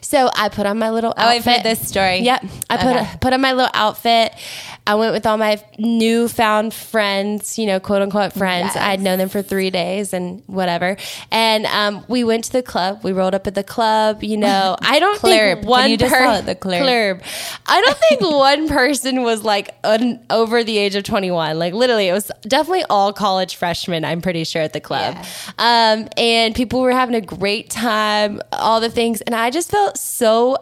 So 0.00 0.30
I 0.34 0.48
put 0.48 0.66
on 0.66 0.78
my 0.78 0.90
little. 0.90 1.10
Outfit. 1.16 1.24
Oh, 1.24 1.28
I've 1.28 1.44
heard 1.44 1.62
this 1.62 1.86
story. 1.86 2.18
Yep. 2.20 2.44
I 2.70 2.74
okay. 2.76 3.10
put 3.12 3.20
put 3.20 3.32
on 3.34 3.40
my 3.40 3.52
little 3.52 3.70
outfit. 3.74 4.32
I 4.86 4.94
went 4.94 5.12
with 5.12 5.26
all 5.26 5.36
my 5.36 5.62
newfound 5.78 6.72
friends, 6.72 7.58
you 7.58 7.66
know, 7.66 7.78
quote 7.78 8.02
unquote 8.02 8.32
friends. 8.32 8.74
Yes. 8.74 8.76
I 8.76 8.90
had 8.90 9.00
known 9.00 9.18
them 9.18 9.28
for 9.28 9.42
three 9.42 9.70
days 9.70 10.12
and 10.14 10.42
whatever. 10.46 10.96
And 11.30 11.66
um, 11.66 12.04
we 12.08 12.24
went 12.24 12.44
to 12.44 12.52
the 12.52 12.62
club. 12.62 13.04
We 13.04 13.12
rolled 13.12 13.34
up 13.34 13.46
at 13.46 13.54
the 13.54 13.62
club. 13.62 14.24
You 14.24 14.38
know, 14.38 14.76
I 14.82 14.98
don't 14.98 15.20
think 15.20 15.64
one 15.64 15.98
person 15.98 16.46
the 16.46 16.54
club. 16.54 17.22
I 17.66 17.80
don't 17.82 17.98
think 17.98 18.20
one 18.22 18.68
person 18.68 19.22
was 19.22 19.44
like 19.44 19.70
un- 19.84 20.24
over 20.30 20.64
the 20.64 20.78
age 20.78 20.96
of 20.96 21.04
twenty 21.04 21.30
one. 21.30 21.58
Like 21.58 21.74
literally, 21.74 22.08
it 22.08 22.12
was 22.12 22.32
definitely 22.42 22.84
all 22.88 23.12
college 23.12 23.56
freshmen. 23.56 24.04
I'm 24.04 24.22
pretty 24.22 24.44
sure 24.44 24.62
at 24.62 24.72
the 24.72 24.79
club. 24.80 25.16
Yeah. 25.16 25.96
Um, 25.96 26.08
and 26.16 26.54
people 26.54 26.80
were 26.80 26.92
having 26.92 27.14
a 27.14 27.20
great 27.20 27.70
time. 27.70 28.40
All 28.52 28.80
the 28.80 28.90
things, 28.90 29.20
and 29.22 29.34
I 29.34 29.50
just 29.50 29.70
felt 29.70 29.96
so 29.98 30.56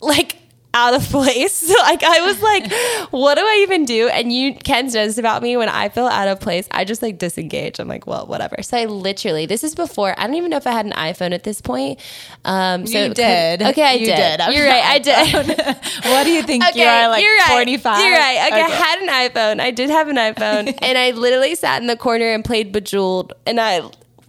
like 0.00 0.39
out 0.74 0.94
of 0.94 1.02
place. 1.10 1.68
like 1.82 2.02
I 2.02 2.20
was 2.20 2.40
like, 2.42 2.72
what 3.12 3.36
do 3.36 3.42
I 3.42 3.60
even 3.62 3.84
do? 3.84 4.08
And 4.08 4.32
you 4.32 4.54
Ken 4.54 4.86
knows 4.88 5.18
about 5.18 5.42
me 5.42 5.56
when 5.56 5.68
I 5.68 5.88
feel 5.88 6.06
out 6.06 6.28
of 6.28 6.40
place, 6.40 6.68
I 6.70 6.84
just 6.84 7.02
like 7.02 7.18
disengage. 7.18 7.78
I'm 7.78 7.88
like, 7.88 8.06
well, 8.06 8.26
whatever. 8.26 8.56
So 8.62 8.76
I 8.76 8.84
literally 8.86 9.46
this 9.46 9.64
is 9.64 9.74
before 9.74 10.14
I 10.18 10.26
don't 10.26 10.36
even 10.36 10.50
know 10.50 10.56
if 10.56 10.66
I 10.66 10.72
had 10.72 10.86
an 10.86 10.92
iPhone 10.92 11.32
at 11.32 11.44
this 11.44 11.60
point. 11.60 11.98
Um 12.44 12.86
so 12.86 13.06
You 13.06 13.14
did. 13.14 13.62
Okay, 13.62 13.82
I 13.82 13.92
You 13.94 14.06
did. 14.06 14.16
did. 14.38 14.54
You're 14.54 14.66
right, 14.66 14.84
I 14.84 14.98
did. 14.98 15.48
what 16.04 16.24
do 16.24 16.30
you 16.30 16.42
think 16.42 16.64
Okay, 16.64 16.80
you 16.80 16.86
are 16.86 17.08
like 17.08 17.22
you're 17.24 17.36
right. 17.36 17.50
45? 17.50 18.04
You're 18.04 18.12
right. 18.12 18.46
Okay, 18.48 18.62
I 18.62 18.68
had 18.68 18.98
an 19.00 19.30
iPhone. 19.30 19.60
I 19.60 19.70
did 19.70 19.90
have 19.90 20.08
an 20.08 20.16
iPhone, 20.16 20.76
and 20.82 20.98
I 20.98 21.10
literally 21.12 21.54
sat 21.54 21.80
in 21.80 21.86
the 21.86 21.96
corner 21.96 22.26
and 22.32 22.44
played 22.44 22.72
Bejeweled, 22.72 23.32
and 23.46 23.60
I. 23.60 23.82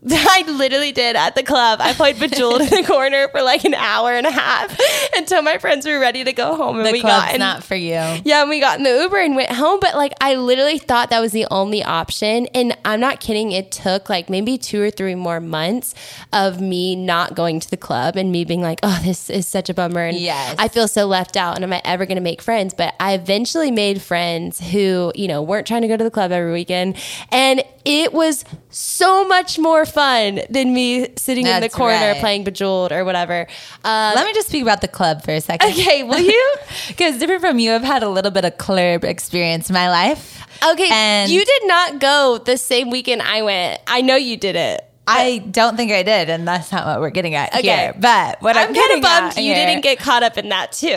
I 0.09 0.43
literally 0.47 0.91
did 0.91 1.15
at 1.15 1.35
the 1.35 1.43
club. 1.43 1.79
I 1.81 1.93
played 1.93 2.17
Bejeweled 2.19 2.61
in 2.61 2.69
the 2.69 2.83
corner 2.87 3.27
for 3.29 3.41
like 3.43 3.63
an 3.65 3.75
hour 3.75 4.11
and 4.13 4.25
a 4.25 4.31
half 4.31 4.75
until 5.15 5.41
my 5.43 5.59
friends 5.59 5.85
were 5.85 5.99
ready 5.99 6.23
to 6.23 6.33
go 6.33 6.55
home, 6.55 6.77
and 6.77 6.87
The 6.87 6.91
we 6.91 7.01
club's 7.01 7.25
got 7.25 7.33
in, 7.35 7.39
not 7.39 7.63
for 7.63 7.75
you. 7.75 7.91
yeah, 7.91 8.41
and 8.41 8.49
we 8.49 8.59
got 8.59 8.77
in 8.79 8.83
the 8.83 8.89
Uber 8.89 9.17
and 9.17 9.35
went 9.35 9.51
home. 9.51 9.79
But 9.79 9.95
like, 9.95 10.13
I 10.19 10.35
literally 10.35 10.79
thought 10.79 11.11
that 11.11 11.19
was 11.19 11.31
the 11.33 11.45
only 11.51 11.83
option. 11.83 12.47
And 12.55 12.75
I'm 12.83 12.99
not 12.99 13.19
kidding. 13.19 13.51
It 13.51 13.71
took 13.71 14.09
like 14.09 14.29
maybe 14.29 14.57
two 14.57 14.81
or 14.81 14.89
three 14.89 15.13
more 15.15 15.39
months 15.39 15.93
of 16.33 16.59
me 16.59 16.95
not 16.95 17.35
going 17.35 17.59
to 17.59 17.69
the 17.69 17.77
club 17.77 18.15
and 18.15 18.31
me 18.31 18.43
being 18.43 18.61
like, 18.61 18.79
oh, 18.81 18.99
this 19.03 19.29
is 19.29 19.45
such 19.47 19.69
a 19.69 19.73
bummer. 19.73 20.01
And 20.05 20.17
Yes. 20.17 20.55
I 20.57 20.67
feel 20.67 20.87
so 20.87 21.05
left 21.05 21.37
out. 21.37 21.55
And 21.55 21.63
am 21.63 21.73
I 21.73 21.81
ever 21.85 22.05
going 22.07 22.15
to 22.17 22.21
make 22.23 22.41
friends? 22.41 22.73
But 22.73 22.95
I 22.99 23.13
eventually 23.13 23.69
made 23.69 24.01
friends 24.01 24.59
who, 24.59 25.11
you 25.15 25.27
know, 25.27 25.43
weren't 25.43 25.67
trying 25.67 25.83
to 25.83 25.87
go 25.87 25.95
to 25.97 26.03
the 26.03 26.11
club 26.11 26.31
every 26.31 26.51
weekend. 26.51 26.95
And 27.29 27.63
it 27.85 28.13
was 28.13 28.43
so 28.69 29.27
much 29.27 29.57
more 29.59 29.85
fun 29.85 30.41
than 30.49 30.73
me 30.73 31.09
sitting 31.17 31.47
in 31.47 31.61
the 31.61 31.69
corner 31.69 32.11
right. 32.11 32.19
playing 32.19 32.43
Bejeweled 32.43 32.91
or 32.91 33.03
whatever. 33.03 33.47
Um, 33.83 34.15
Let 34.15 34.25
me 34.25 34.33
just 34.33 34.47
speak 34.49 34.61
about 34.61 34.81
the 34.81 34.87
club 34.87 35.23
for 35.23 35.31
a 35.31 35.41
second. 35.41 35.71
okay, 35.71 36.03
will 36.03 36.19
you? 36.19 36.55
Because 36.87 37.17
different 37.17 37.41
from 37.41 37.59
you, 37.59 37.73
I've 37.73 37.83
had 37.83 38.03
a 38.03 38.09
little 38.09 38.31
bit 38.31 38.45
of 38.45 38.57
club 38.57 39.03
experience 39.03 39.69
in 39.69 39.73
my 39.73 39.89
life. 39.89 40.45
Okay, 40.63 40.89
And- 40.91 41.31
you 41.31 41.43
did 41.43 41.61
not 41.65 41.99
go 41.99 42.37
the 42.43 42.57
same 42.57 42.89
weekend 42.89 43.21
I 43.21 43.41
went. 43.41 43.81
I 43.87 44.01
know 44.01 44.15
you 44.15 44.37
did 44.37 44.55
it. 44.55 44.85
I 45.07 45.39
don't 45.39 45.75
think 45.75 45.91
I 45.91 46.03
did, 46.03 46.29
and 46.29 46.47
that's 46.47 46.71
not 46.71 46.85
what 46.85 47.01
we're 47.01 47.09
getting 47.09 47.35
at 47.35 47.53
Okay. 47.55 47.61
here. 47.63 47.95
But 47.99 48.41
what 48.41 48.55
I'm, 48.55 48.69
I'm 48.69 48.75
kind 48.75 48.91
of 48.93 49.01
bummed 49.01 49.37
you 49.37 49.43
here- 49.53 49.55
didn't 49.65 49.81
get 49.81 49.97
caught 49.99 50.23
up 50.23 50.37
in 50.37 50.49
that 50.49 50.71
too. 50.71 50.87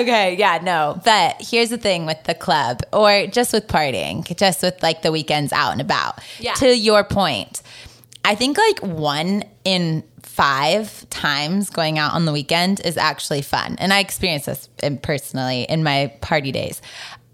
Okay, 0.00 0.36
yeah, 0.38 0.58
no. 0.62 1.00
But 1.04 1.36
here's 1.40 1.70
the 1.70 1.78
thing 1.78 2.04
with 2.04 2.22
the 2.24 2.34
club 2.34 2.80
or 2.92 3.26
just 3.28 3.52
with 3.52 3.68
partying, 3.68 4.24
just 4.36 4.62
with 4.62 4.82
like 4.82 5.02
the 5.02 5.12
weekends 5.12 5.52
out 5.52 5.72
and 5.72 5.80
about. 5.80 6.18
Yeah. 6.38 6.54
To 6.54 6.76
your 6.76 7.04
point, 7.04 7.62
I 8.24 8.34
think 8.34 8.58
like 8.58 8.80
one 8.80 9.44
in 9.64 10.02
five 10.22 11.08
times 11.10 11.70
going 11.70 11.98
out 11.98 12.14
on 12.14 12.24
the 12.24 12.32
weekend 12.32 12.80
is 12.84 12.96
actually 12.96 13.42
fun. 13.42 13.76
And 13.78 13.92
I 13.92 14.00
experienced 14.00 14.46
this 14.46 14.68
in 14.82 14.98
personally 14.98 15.62
in 15.68 15.82
my 15.84 16.12
party 16.20 16.52
days. 16.52 16.82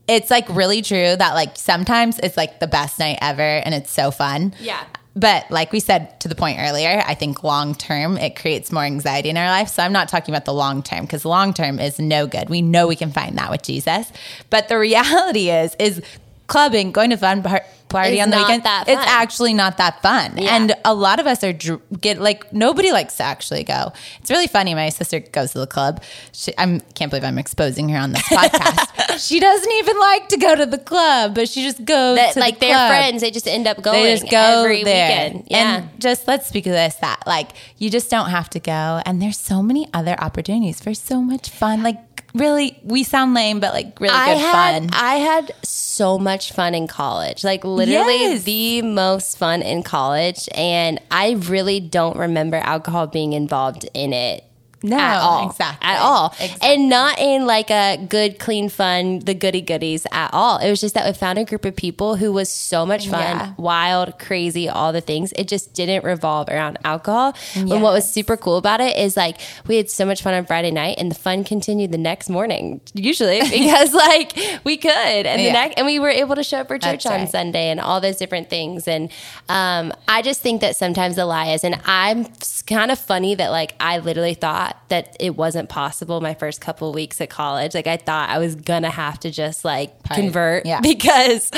It's 0.09 0.31
like 0.31 0.49
really 0.49 0.83
true 0.83 1.17
that 1.17 1.35
like 1.35 1.57
sometimes 1.57 2.19
it's 2.21 2.37
like 2.37 2.61
the 2.61 2.67
best 2.67 2.99
night 2.99 3.19
ever 3.21 3.43
and 3.43 3.75
it's 3.75 3.91
so 3.91 4.11
fun. 4.11 4.55
Yeah. 4.61 4.83
But 5.19 5.51
like 5.51 5.73
we 5.73 5.81
said 5.81 6.21
to 6.21 6.29
the 6.29 6.37
point 6.37 6.59
earlier, 6.61 7.03
I 7.05 7.15
think 7.15 7.43
long 7.43 7.75
term 7.75 8.17
it 8.19 8.37
creates 8.37 8.71
more 8.71 8.85
anxiety 8.85 9.31
in 9.31 9.37
our 9.37 9.49
life. 9.49 9.69
So 9.69 9.83
I'm 9.83 9.93
not 9.93 10.09
talking 10.09 10.33
about 10.33 10.45
the 10.45 10.55
long 10.55 10.81
term 10.81 11.03
because 11.03 11.25
long 11.25 11.53
term 11.53 11.81
is 11.81 11.99
no 11.99 12.29
good. 12.29 12.49
We 12.49 12.63
know 12.63 12.87
we 12.87 12.95
can 12.95 13.11
find 13.11 13.37
that 13.37 13.51
with 13.51 13.63
Jesus. 13.63 14.13
But 14.49 14.69
the 14.69 14.79
reality 14.79 15.51
is, 15.51 15.75
is 15.81 16.01
clubbing, 16.47 16.93
going 16.93 17.11
to 17.11 17.17
fun 17.17 17.43
par- 17.43 17.67
party 17.89 18.21
on 18.21 18.31
the 18.31 18.37
weekend, 18.37 18.63
it's 18.87 19.07
actually 19.07 19.55
not 19.55 19.77
that 19.79 20.03
fun. 20.03 20.37
Yeah. 20.37 20.57
And 20.57 20.75
a 20.85 20.95
lot 20.95 21.21
of 21.21 21.27
us 21.27 21.43
are 21.45 21.53
dr- 21.53 21.81
get 22.01 22.21
like 22.21 22.53
nobody 22.53 22.93
likes 22.93 23.17
to 23.19 23.23
actually 23.25 23.65
go. 23.65 23.93
It's 24.21 24.31
really 24.31 24.47
funny. 24.47 24.75
My 24.75 24.89
sister 24.91 25.21
goes 25.21 25.53
to 25.53 25.59
the 25.61 25.67
club. 25.67 26.03
She, 26.33 26.53
I 26.59 26.81
can't 26.95 27.11
believe 27.11 27.25
I'm 27.25 27.39
exposing 27.39 27.89
her 27.91 27.99
on 27.99 28.13
this 28.13 28.23
podcast. 28.23 29.19
she 29.27 29.41
doesn't 29.41 29.73
even 29.73 29.99
like 29.99 30.29
to 30.29 30.37
go 30.37 30.55
to 30.55 30.67
the 30.67 30.79
club, 30.79 31.35
but 31.35 31.49
she 31.49 31.63
just 31.63 31.85
goes 31.85 32.17
That 32.17 32.35
to 32.35 32.41
like 32.41 32.55
the 32.61 32.67
their 32.67 32.75
club 32.75 32.89
friends, 32.91 33.21
they 33.23 33.31
just 33.31 33.49
end 33.49 33.67
up 33.67 33.83
going 33.83 34.03
they 34.03 34.17
just 34.17 34.31
go 34.31 34.63
every 34.65 34.85
there. 34.85 35.31
weekend. 35.31 35.49
Yeah. 35.51 35.77
And 35.79 36.01
just 36.01 36.27
let's 36.29 36.47
speak 36.49 36.67
of 36.67 36.73
this 36.73 36.97
that 36.97 37.23
like 37.27 37.51
you 37.79 37.91
just 37.91 38.11
don't 38.11 38.31
have 38.31 38.51
to 38.51 38.61
go. 38.61 39.01
And 39.05 39.21
there's 39.23 39.39
so 39.39 39.63
many 39.63 39.89
other 39.95 40.15
opportunities 40.21 40.81
for 40.81 40.95
so 40.95 41.21
much 41.23 41.49
fun. 41.51 41.83
Like 41.83 42.08
really, 42.39 42.79
we 42.83 43.03
sound 43.03 43.35
lame, 43.35 43.61
but 43.61 43.75
like 43.75 44.01
really 44.01 44.15
I 44.15 44.35
good 44.35 44.41
had 44.41 44.83
fun. 44.83 44.91
I 44.93 45.15
had 45.17 45.53
so 45.63 46.19
much 46.19 46.53
fun 46.53 46.75
in 46.75 46.87
college. 46.87 47.45
Like 47.45 47.65
literally 47.65 48.19
Yes. 48.19 48.45
the 48.45 48.83
most 48.83 49.37
fun 49.37 49.63
in 49.63 49.83
college 49.83 50.49
and 50.55 51.01
I 51.11 51.33
really 51.33 51.81
don't 51.81 52.17
remember 52.17 52.57
alcohol 52.57 53.07
being 53.07 53.33
involved 53.35 53.89
in 53.95 54.13
it. 54.13 54.45
No, 54.83 54.97
at 54.97 55.19
all, 55.19 55.51
exactly. 55.51 55.89
at 55.89 56.01
all, 56.01 56.35
Exactly. 56.41 56.69
and 56.71 56.89
not 56.89 57.19
in 57.19 57.47
like 57.47 57.69
a 57.71 57.97
good, 58.09 58.39
clean, 58.39 58.69
fun, 58.69 59.19
the 59.21 59.35
goody 59.35 59.61
goodies 59.61 60.07
at 60.13 60.33
all. 60.33 60.59
It 60.59 60.71
was 60.71 60.81
just 60.81 60.95
that 60.95 61.05
we 61.07 61.13
found 61.15 61.39
a 61.39 61.45
group 61.45 61.65
of 61.65 61.75
people 61.75 62.15
who 62.17 62.33
was 62.33 62.49
so 62.49 62.87
much 62.87 63.09
fun, 63.09 63.21
Yeah. 63.21 63.53
wild, 63.57 64.19
crazy, 64.21 64.69
all 64.69 64.93
the 64.93 65.01
things. 65.01 65.33
It 65.37 65.49
just 65.49 65.75
didn't 65.75 66.05
revolve 66.05 66.49
around 66.49 66.79
alcohol. 66.85 67.35
And 67.57 67.83
what 67.83 67.93
was 67.93 68.09
super 68.09 68.37
cool 68.37 68.57
about 68.57 68.81
it 68.81 68.97
is 68.97 69.17
like 69.17 69.39
we 69.67 69.77
had 69.79 69.91
so 69.91 70.05
much 70.05 70.23
fun 70.23 70.35
on 70.35 70.47
Friday 70.47 70.71
night, 70.71 70.97
and 70.99 71.11
the 71.11 71.17
fun 71.17 71.43
continued 71.43 71.91
the 71.91 71.99
next 71.99 72.29
morning, 72.31 72.81
usually 72.95 73.41
because 73.51 73.93
like 73.95 74.39
we 74.65 74.77
could, 74.77 74.91
and 74.93 75.41
the 75.41 75.51
next, 75.53 75.77
and 75.77 75.87
we 75.87 75.99
were 75.99 76.09
able 76.11 76.37
to 76.37 76.45
show 76.45 76.59
up 76.59 76.69
for 76.69 76.79
church 76.79 77.03
That's 77.03 77.07
on 77.07 77.21
right. 77.23 77.29
Sunday 77.29 77.71
and 77.71 77.81
all 77.81 78.01
those 78.01 78.17
different 78.17 78.49
things. 78.49 78.87
And 78.87 79.11
um, 79.49 79.93
I 80.07 80.23
just 80.23 80.41
think 80.41 80.61
that 80.61 80.77
sometimes 80.77 81.17
the 81.17 81.27
lie 81.27 81.49
is, 81.53 81.65
and 81.65 81.81
I'm 81.85 82.27
kind 82.67 82.91
of 82.93 82.99
funny 82.99 83.35
that 83.35 83.51
like 83.51 83.75
I 83.81 83.99
literally 83.99 84.35
thought 84.35 84.68
that 84.89 85.17
it 85.21 85.37
wasn't 85.37 85.69
possible 85.69 86.21
my 86.21 86.35
first 86.35 86.61
couple 86.61 86.93
weeks 86.93 87.21
at 87.21 87.31
college. 87.31 87.75
Like 87.75 87.87
I 87.87 87.97
thought 87.97 88.31
I 88.31 88.39
was 88.39 88.55
gonna 88.55 88.91
have 88.91 89.21
to 89.21 89.31
just 89.31 89.65
like 89.65 90.03
Party. 90.03 90.23
convert 90.23 90.67
Yeah. 90.67 90.81
because 90.83 91.51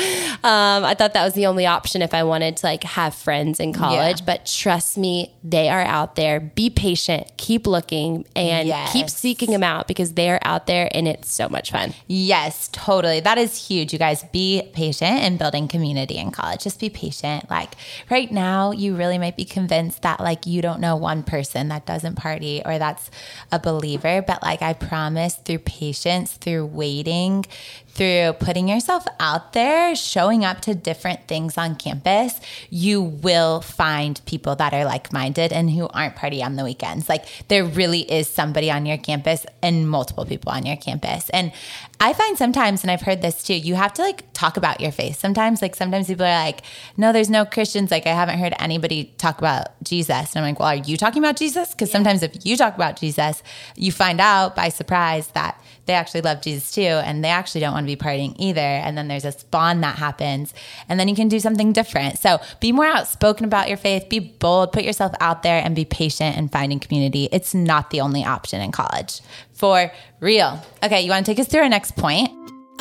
um, 0.42 0.85
I 0.85 0.94
thought 0.94 1.14
that 1.14 1.25
was 1.25 1.35
the 1.35 1.46
only 1.46 1.66
option 1.66 2.03
if 2.03 2.14
I 2.14 2.25
wanted 2.25 2.57
to 2.59 2.66
like 2.66 2.85
have 2.85 3.14
friends 3.14 3.61
in 3.61 3.73
college. 3.73 4.20
Yeah. 4.20 4.27
But 4.27 4.46
trust 4.46 4.99
me, 4.99 5.33
they 5.44 5.68
are 5.68 5.83
out 5.83 6.16
there. 6.16 6.40
Be 6.40 6.70
patient, 6.70 7.31
keep 7.37 7.66
looking, 7.66 8.25
and 8.35 8.70
keep 8.90 9.09
seeking 9.09 9.51
them 9.51 9.62
out 9.62 9.87
because 9.87 10.14
they 10.14 10.31
are 10.31 10.40
out 10.42 10.66
there 10.66 10.88
and 10.92 11.07
it's 11.07 11.33
so 11.33 11.49
much 11.49 11.70
fun. 11.70 11.94
Yes, 12.07 12.68
totally. 12.73 13.20
That 13.20 13.38
is 13.38 13.68
huge. 13.68 13.92
You 13.92 13.99
guys 13.99 14.25
be 14.33 14.70
patient 14.73 15.23
in 15.23 15.37
building 15.37 15.68
community 15.68 16.16
in 16.16 16.31
college. 16.31 16.62
Just 16.62 16.81
be 16.81 16.90
patient. 16.90 17.51
Like 17.51 17.75
right 18.11 18.31
now, 18.31 18.73
you 18.73 18.96
really 18.96 19.18
might 19.18 19.37
be 19.37 19.44
convinced 19.44 20.03
that 20.03 20.20
like 20.20 20.46
you 20.46 20.62
don't 20.62 20.81
know 20.81 20.96
one 20.96 21.23
person 21.23 21.68
that 21.68 21.87
doesn't 21.87 22.16
party 22.16 22.62
or 22.64 22.79
that's 22.79 22.99
a 23.52 23.58
believer. 23.58 24.22
But 24.22 24.42
like 24.42 24.62
I 24.62 24.72
promise 24.72 25.36
through 25.36 25.58
patience, 25.58 26.32
through 26.32 26.66
waiting, 26.66 27.46
through 27.94 28.33
putting 28.35 28.68
yourself 28.68 29.05
out 29.18 29.53
there, 29.53 29.94
showing 29.94 30.44
up 30.44 30.61
to 30.62 30.74
different 30.74 31.26
things 31.26 31.59
on 31.59 31.74
campus, 31.74 32.40
you 32.70 33.03
will 33.03 33.61
find 33.61 34.20
people 34.26 34.57
that 34.57 34.72
are 34.72 34.85
like 34.85 35.12
minded 35.12 35.53
and 35.53 35.70
who 35.70 35.88
aren't 35.88 36.16
party 36.16 36.42
on 36.42 36.57
the 36.57 36.64
weekends. 36.64 37.09
Like 37.09 37.26
there 37.48 37.64
really 37.64 38.00
is 38.00 38.29
somebody 38.29 38.70
on 38.70 38.87
your 38.87 38.98
campus 38.98 39.44
and 39.62 39.88
multiple 39.88 40.24
people 40.24 40.53
on 40.53 40.64
your 40.64 40.76
campus. 40.76 41.29
And 41.31 41.53
I 41.98 42.14
find 42.14 42.38
sometimes, 42.38 42.83
and 42.83 42.90
I've 42.90 43.03
heard 43.03 43.20
this 43.20 43.42
too, 43.42 43.55
you 43.55 43.74
have 43.74 43.92
to 43.94 44.03
like 44.03 44.33
talk 44.33 44.57
about 44.57 44.81
your 44.81 44.92
faith. 44.92 45.18
Sometimes, 45.18 45.61
like 45.61 45.76
sometimes 45.76 46.07
people 46.07 46.24
are 46.24 46.44
like, 46.44 46.62
no, 46.96 47.12
there's 47.12 47.29
no 47.29 47.44
Christians. 47.44 47.90
Like 47.90 48.07
I 48.07 48.14
haven't 48.14 48.38
heard 48.38 48.55
anybody 48.59 49.12
talk 49.18 49.38
about 49.38 49.68
Jesus. 49.83 50.35
And 50.35 50.44
I'm 50.44 50.53
like, 50.53 50.61
well, 50.61 50.68
are 50.68 50.76
you 50.76 50.96
talking 50.96 51.22
about 51.22 51.37
Jesus? 51.37 51.72
Because 51.72 51.90
sometimes 51.90 52.22
if 52.22 52.46
you 52.46 52.57
talk 52.57 52.74
about 52.74 52.98
Jesus, 52.98 53.42
you 53.76 53.92
find 53.92 54.20
out 54.20 54.57
by 54.57 54.70
surprise 54.70 55.29
that 55.29 55.61
they 55.86 55.94
actually 55.94 56.20
love 56.20 56.42
Jesus 56.42 56.70
too, 56.70 56.82
and 56.82 57.24
they 57.24 57.28
actually 57.28 57.60
don't 57.60 57.72
want 57.72 57.86
to 57.86 57.96
be 57.96 58.00
partying 58.00 58.34
either. 58.38 58.60
And 58.60 58.96
then 58.96 59.08
there's 59.08 59.22
this 59.22 59.42
bond 59.42 59.82
that 59.82 59.96
happens, 59.96 60.54
and 60.88 60.98
then 60.98 61.08
you 61.08 61.14
can 61.14 61.28
do 61.28 61.40
something 61.40 61.72
different. 61.72 62.18
So 62.18 62.38
be 62.60 62.72
more 62.72 62.86
outspoken 62.86 63.44
about 63.44 63.68
your 63.68 63.76
faith, 63.76 64.08
be 64.08 64.18
bold, 64.18 64.72
put 64.72 64.84
yourself 64.84 65.12
out 65.20 65.42
there, 65.42 65.62
and 65.62 65.74
be 65.74 65.84
patient 65.84 66.36
in 66.36 66.48
finding 66.48 66.78
community. 66.78 67.28
It's 67.32 67.54
not 67.54 67.90
the 67.90 68.00
only 68.00 68.24
option 68.24 68.60
in 68.60 68.72
college 68.72 69.20
for 69.52 69.92
real. 70.20 70.62
Okay, 70.82 71.02
you 71.02 71.10
want 71.10 71.26
to 71.26 71.32
take 71.32 71.38
us 71.38 71.48
through 71.48 71.62
our 71.62 71.68
next 71.68 71.96
point? 71.96 72.30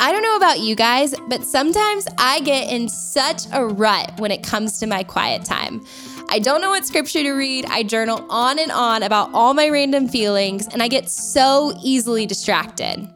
I 0.02 0.12
don't 0.12 0.22
know 0.22 0.36
about 0.36 0.60
you 0.60 0.74
guys, 0.74 1.14
but 1.28 1.44
sometimes 1.44 2.06
I 2.16 2.40
get 2.40 2.72
in 2.72 2.88
such 2.88 3.42
a 3.52 3.66
rut 3.66 4.18
when 4.18 4.30
it 4.30 4.42
comes 4.42 4.78
to 4.80 4.86
my 4.86 5.04
quiet 5.04 5.44
time. 5.44 5.84
I 6.28 6.38
don't 6.38 6.60
know 6.60 6.70
what 6.70 6.86
scripture 6.86 7.22
to 7.22 7.32
read. 7.32 7.64
I 7.66 7.82
journal 7.82 8.24
on 8.28 8.58
and 8.58 8.70
on 8.70 9.02
about 9.02 9.30
all 9.32 9.54
my 9.54 9.68
random 9.68 10.08
feelings, 10.08 10.68
and 10.68 10.82
I 10.82 10.88
get 10.88 11.10
so 11.10 11.72
easily 11.82 12.26
distracted. 12.26 13.08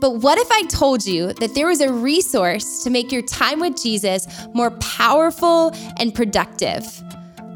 But 0.00 0.16
what 0.16 0.38
if 0.38 0.50
I 0.50 0.62
told 0.64 1.06
you 1.06 1.34
that 1.34 1.54
there 1.54 1.66
was 1.66 1.80
a 1.80 1.92
resource 1.92 2.82
to 2.84 2.90
make 2.90 3.12
your 3.12 3.22
time 3.22 3.60
with 3.60 3.80
Jesus 3.80 4.26
more 4.54 4.70
powerful 4.72 5.72
and 5.98 6.14
productive? 6.14 7.02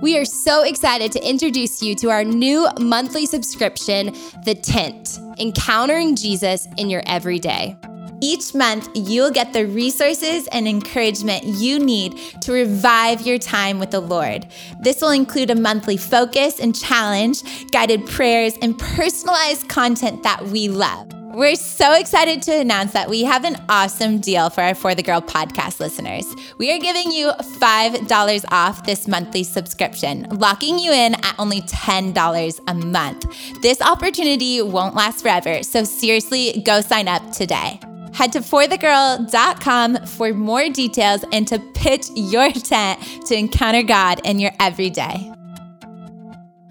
We 0.03 0.19
are 0.19 0.27
so 0.27 0.63
excited 0.63 1.13
to 1.13 1.27
introduce 1.27 1.83
you 1.83 1.95
to 1.97 2.11
our 2.11 2.25
new 2.25 2.69
monthly 2.79 3.25
subscription, 3.25 4.15
The 4.45 4.55
Tent 4.55 5.19
Encountering 5.39 6.15
Jesus 6.17 6.69
in 6.77 6.91
Your 6.91 7.03
Everyday. 7.07 7.79
Each 8.21 8.55
month, 8.55 8.89
you'll 8.95 9.31
get 9.31 9.53
the 9.53 9.67
resources 9.67 10.47
and 10.49 10.67
encouragement 10.67 11.45
you 11.45 11.79
need 11.79 12.19
to 12.43 12.53
revive 12.53 13.23
your 13.23 13.39
time 13.39 13.79
with 13.79 13.91
the 13.91 14.01
Lord. 14.01 14.47
This 14.81 15.01
will 15.01 15.11
include 15.11 15.51
a 15.51 15.55
monthly 15.55 15.97
focus 15.97 16.61
and 16.61 16.75
challenge, 16.75 17.71
guided 17.71 18.07
prayers, 18.07 18.55
and 18.63 18.79
personalized 18.79 19.69
content 19.69 20.23
that 20.23 20.45
we 20.47 20.69
love. 20.69 21.09
We're 21.35 21.57
so 21.57 21.95
excited 21.95 22.43
to 22.43 22.57
announce 22.57 22.93
that 22.93 23.11
we 23.11 23.25
have 23.25 23.43
an 23.43 23.57
awesome 23.69 24.21
deal 24.21 24.51
for 24.51 24.63
our 24.63 24.77
For 24.77 24.95
the 24.95 25.03
Girl 25.03 25.21
podcast 25.21 25.81
listeners. 25.81 26.25
We 26.59 26.73
are 26.73 26.79
giving 26.79 27.11
you 27.11 27.33
$5 27.33 28.45
off 28.53 28.87
this 28.87 29.09
monthly 29.09 29.43
subscription, 29.43 30.29
locking 30.31 30.79
you 30.79 30.93
in 30.93 31.15
at 31.15 31.35
only 31.41 31.63
$10 31.63 32.61
a 32.69 32.75
month. 32.75 33.27
This 33.63 33.83
opportunity 33.83 34.63
won't 34.63 34.95
last 34.95 35.23
forever, 35.23 35.65
so 35.65 35.83
seriously, 35.83 36.63
go 36.65 36.81
sign 36.81 37.09
up 37.09 37.33
today. 37.33 37.81
Head 38.15 38.33
to 38.33 38.41
forthegirl.com 38.41 40.07
for 40.07 40.33
more 40.33 40.69
details 40.71 41.25
and 41.33 41.47
to 41.49 41.59
pitch 41.75 42.07
your 42.15 42.51
tent 42.53 43.01
to 43.27 43.35
encounter 43.37 43.83
God 43.83 44.21
in 44.25 44.39
your 44.39 44.53
everyday. 44.61 45.31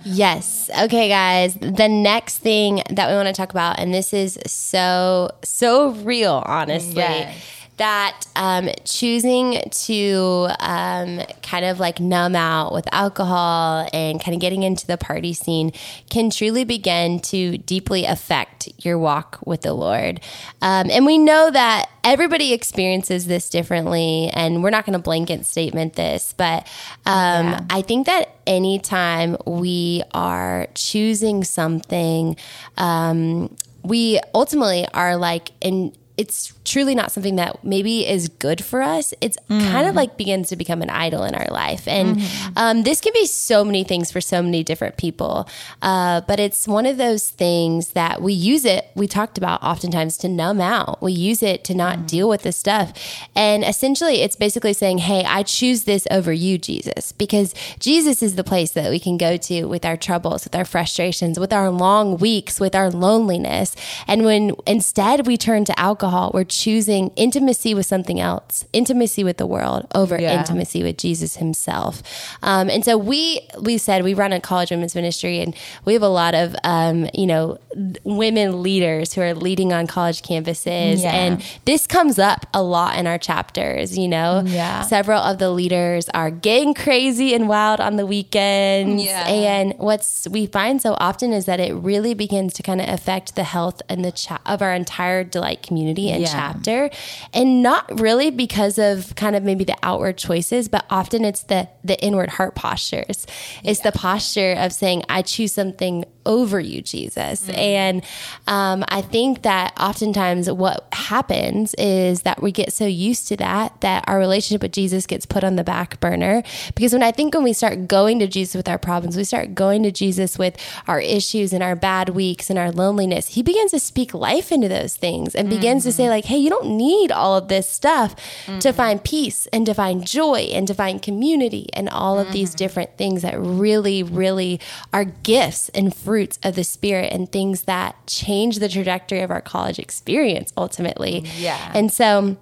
Yes. 0.06 0.70
Okay, 0.84 1.08
guys. 1.08 1.56
The 1.56 1.88
next 1.88 2.40
thing 2.40 2.82
that 2.90 3.10
we 3.10 3.16
want 3.16 3.28
to 3.28 3.34
talk 3.34 3.52
about, 3.52 3.80
and 3.80 3.94
this 3.94 4.14
is 4.14 4.40
so, 4.46 5.30
so 5.44 5.92
real, 5.92 6.44
honestly. 6.46 6.96
Yes. 6.96 7.38
That 7.78 8.28
um, 8.36 8.70
choosing 8.86 9.62
to 9.70 10.48
um, 10.60 11.22
kind 11.42 11.66
of 11.66 11.80
like 11.80 12.00
numb 12.00 12.36
out 12.36 12.72
with 12.72 12.88
alcohol 12.94 13.90
and 13.92 14.22
kind 14.24 14.36
of 14.36 14.42
getting 14.42 14.62
into 14.62 14.86
the 14.86 14.98
party 14.98 15.34
scene 15.34 15.72
can 16.10 16.30
truly 16.30 16.66
begin 16.66 17.20
to 17.22 17.58
deeply 17.58 18.06
affect 18.06 18.70
your 18.78 19.00
walk 19.00 19.40
with 19.46 19.62
the 19.62 19.74
Lord. 19.74 20.22
Um, 20.62 20.90
and 20.92 21.06
we 21.06 21.18
know 21.18 21.50
that 21.50 21.90
everybody 22.04 22.54
experiences 22.54 23.26
this 23.26 23.50
differently, 23.50 24.30
and 24.34 24.62
we're 24.62 24.70
not 24.70 24.86
going 24.86 24.94
to 24.94 25.00
blanket 25.00 25.46
statement 25.46 25.94
this, 25.94 26.34
but 26.38 26.68
um, 27.06 27.66
I 27.70 27.82
think 27.82 28.06
that 28.06 28.36
anytime 28.46 29.38
we 29.46 30.04
are 30.14 30.68
choosing 30.76 31.44
something, 31.44 32.36
um, 32.78 33.56
we 33.84 34.20
ultimately 34.34 34.88
are 34.94 35.18
like 35.18 35.52
in 35.60 35.94
it's 36.16 36.54
truly 36.64 36.94
not 36.94 37.12
something 37.12 37.38
that 37.38 37.64
maybe 37.64 38.08
is 38.08 38.30
good 38.30 38.64
for 38.64 38.84
us. 38.84 39.16
It's 39.20 39.36
kind 39.50 39.88
of 39.88 39.96
like 39.96 40.16
begins 40.16 40.50
to 40.50 40.56
become 40.56 40.84
an 40.84 40.90
idol 40.90 41.24
in 41.24 41.34
our 41.34 41.48
life. 41.48 41.88
And 41.88 42.22
um, 42.56 42.84
this 42.84 43.02
can 43.02 43.14
be 43.14 43.26
so 43.26 43.66
many 43.66 43.84
things 43.84 44.12
for 44.12 44.22
so 44.22 44.42
many 44.42 44.64
different 44.64 44.98
people. 44.98 45.50
Uh, 45.82 46.22
but 46.22 46.40
it's 46.40 46.68
one 46.68 46.86
of 46.86 46.98
those 46.98 47.30
things 47.30 47.90
that 47.90 48.22
we 48.22 48.32
use 48.32 48.64
it, 48.64 48.92
we 48.94 49.08
talked 49.08 49.40
about 49.40 49.64
oftentimes 49.64 50.18
to 50.18 50.30
numb 50.30 50.62
out. 50.62 51.02
We 51.02 51.14
use 51.14 51.42
it 51.42 51.64
to 51.66 51.74
not 51.74 52.08
deal 52.08 52.30
with 52.30 52.44
this 52.44 52.58
stuff. 52.58 52.94
And 53.36 53.64
essentially, 53.64 54.22
it's 54.22 54.36
basically 54.36 54.74
saying, 54.74 55.00
hey, 55.00 55.26
I 55.26 55.42
choose 55.42 55.86
this 55.86 56.08
over 56.12 56.32
you, 56.32 56.60
Jesus, 56.60 57.12
because 57.12 57.56
Jesus 57.80 58.22
is 58.22 58.36
the 58.36 58.44
place 58.44 58.72
that 58.72 58.92
we 58.92 59.00
can 59.00 59.18
go 59.18 59.36
to 59.38 59.66
with 59.66 59.84
our 59.84 59.98
troubles, 59.98 60.44
with 60.44 60.56
our 60.56 60.66
frustrations, 60.66 61.40
with 61.40 61.52
our 61.52 61.72
long 61.72 62.18
weeks, 62.18 62.60
with 62.60 62.76
our 62.76 62.92
loneliness. 62.92 63.76
And 64.08 64.24
when 64.24 64.56
instead 64.68 65.26
we 65.26 65.38
turn 65.38 65.66
to 65.66 65.80
alcohol, 65.80 66.03
we're 66.34 66.44
choosing 66.44 67.12
intimacy 67.16 67.74
with 67.74 67.86
something 67.86 68.20
else, 68.20 68.66
intimacy 68.74 69.24
with 69.24 69.38
the 69.38 69.46
world 69.48 69.88
over 69.96 70.20
Yeah. 70.20 70.38
intimacy 70.40 70.84
with 70.84 70.98
Jesus 70.98 71.38
himself. 71.38 72.02
Um, 72.42 72.70
and 72.70 72.84
so 72.84 72.98
we 72.98 73.40
we 73.62 73.78
said 73.78 74.04
we 74.04 74.14
run 74.14 74.34
a 74.34 74.40
college 74.40 74.72
women's 74.72 74.96
ministry, 74.96 75.40
and 75.40 75.56
we 75.86 75.94
have 75.94 76.02
a 76.02 76.08
lot 76.10 76.34
of 76.36 76.56
um, 76.64 77.08
you 77.14 77.26
know 77.26 77.58
women 78.04 78.62
leaders 78.64 79.14
who 79.14 79.22
are 79.22 79.34
leading 79.34 79.72
on 79.74 79.88
college 79.88 80.22
campuses, 80.22 81.02
Yeah. 81.02 81.12
and 81.14 81.44
this 81.66 81.88
comes 81.88 82.20
up 82.20 82.46
a 82.54 82.62
lot 82.62 82.98
in 82.98 83.08
our 83.08 83.18
chapters. 83.18 83.98
You 83.98 84.08
know, 84.08 84.44
Yeah. 84.46 84.82
several 84.82 85.22
of 85.22 85.38
the 85.38 85.50
leaders 85.52 86.10
are 86.14 86.32
getting 86.32 86.74
crazy 86.74 87.34
and 87.34 87.48
wild 87.48 87.80
on 87.80 87.96
the 87.96 88.06
weekends, 88.06 89.04
Yeah. 89.04 89.28
and 89.28 89.74
what's 89.78 90.28
we 90.30 90.46
find 90.48 90.82
so 90.82 90.96
often 91.00 91.32
is 91.34 91.46
that 91.46 91.60
it 91.60 91.74
really 91.74 92.14
begins 92.14 92.54
to 92.54 92.64
kind 92.64 92.82
of 92.82 92.90
affect 92.90 93.36
the 93.36 93.44
health 93.44 93.82
and 93.90 94.04
the 94.04 94.12
cha- 94.12 94.42
of 94.46 94.62
our 94.62 94.74
entire 94.74 95.24
delight 95.24 95.62
community 95.62 95.93
and 95.98 96.22
Yeah. 96.22 96.32
chapter. 96.32 96.90
And 97.34 97.62
not 97.64 98.00
really 98.00 98.30
because 98.32 98.78
of 98.78 99.16
kind 99.16 99.36
of 99.36 99.44
maybe 99.44 99.64
the 99.64 99.78
outward 99.84 100.18
choices 100.18 100.68
but 100.68 100.86
often 100.90 101.24
it's 101.26 101.44
the 101.44 101.68
the 101.84 102.00
inward 102.04 102.30
heart 102.30 102.56
postures. 102.56 103.26
It's 103.64 103.82
the 103.82 103.92
posture 103.92 104.54
of 104.54 104.72
saying 104.74 105.04
i 105.10 105.22
choose 105.22 105.54
something 105.54 106.06
over 106.26 106.60
you 106.60 106.82
jesus. 106.82 107.50
And 107.50 108.04
um, 108.48 108.84
i 108.88 109.02
think 109.02 109.42
that 109.44 109.74
oftentimes 109.80 110.50
what 110.52 110.88
happens 110.94 111.74
is 111.76 112.22
that 112.22 112.42
we 112.42 112.52
get 112.52 112.74
so 112.74 112.86
used 112.86 113.28
to 113.28 113.38
that 113.38 113.80
that 113.82 114.04
our 114.08 114.18
relationship 114.18 114.62
with 114.62 114.72
jesus 114.72 115.06
gets 115.06 115.26
put 115.26 115.44
on 115.44 115.56
the 115.56 115.64
back 115.64 116.00
burner. 116.00 116.44
Because 116.76 116.94
when 116.94 117.04
i 117.04 117.12
think 117.12 117.34
when 117.34 117.44
we 117.44 117.54
start 117.54 117.88
going 117.88 118.20
to 118.20 118.28
jesus 118.28 118.56
with 118.56 118.68
our 118.68 118.78
problems 118.78 119.18
we 119.18 119.24
start 119.24 119.56
going 119.56 119.84
to 119.84 119.92
jesus 119.92 120.38
with 120.38 120.58
our 120.88 121.00
issues 121.00 121.54
and 121.54 121.64
our 121.64 121.76
bad 121.76 122.10
weeks 122.10 122.50
and 122.50 122.58
our 122.60 122.72
loneliness 122.72 123.30
he 123.30 123.44
begins 123.44 123.72
to 123.72 123.80
speak 123.80 124.14
life 124.14 124.52
into 124.52 124.68
those 124.68 124.96
things 124.96 125.36
and 125.36 125.50
begins 125.50 125.84
to 125.84 125.92
say 125.92 126.10
like 126.10 126.26
hey 126.26 126.38
you 126.38 126.50
don't 126.50 126.70
need 126.78 127.12
all 127.12 127.38
of 127.38 127.48
this 127.48 127.70
stuff 127.70 128.16
to 128.60 128.72
find 128.72 129.04
peace 129.04 129.48
and 129.54 129.66
to 129.66 129.74
find 129.74 130.06
joy 130.06 130.50
and 130.54 130.68
to 130.68 130.74
find 130.74 131.02
community 131.02 131.68
and 131.74 131.90
all 131.90 132.20
of 132.20 132.32
these 132.32 132.54
different 132.56 132.96
things 132.98 133.22
that 133.22 133.40
really 133.40 134.04
really 134.04 134.60
are 134.92 135.06
gifts 135.06 135.70
and 135.70 135.96
fruits 136.14 136.38
of 136.44 136.54
the 136.56 136.64
spirit 136.64 137.12
and 137.12 137.32
things 137.32 137.64
that 137.64 137.96
change 138.06 138.60
the 138.60 138.70
trajectory 138.70 139.22
of 139.22 139.32
our 139.32 139.42
college 139.42 139.80
experience 139.80 140.54
ultimately 140.56 141.24
Yeah. 141.38 141.72
and 141.74 141.92
so 141.92 142.38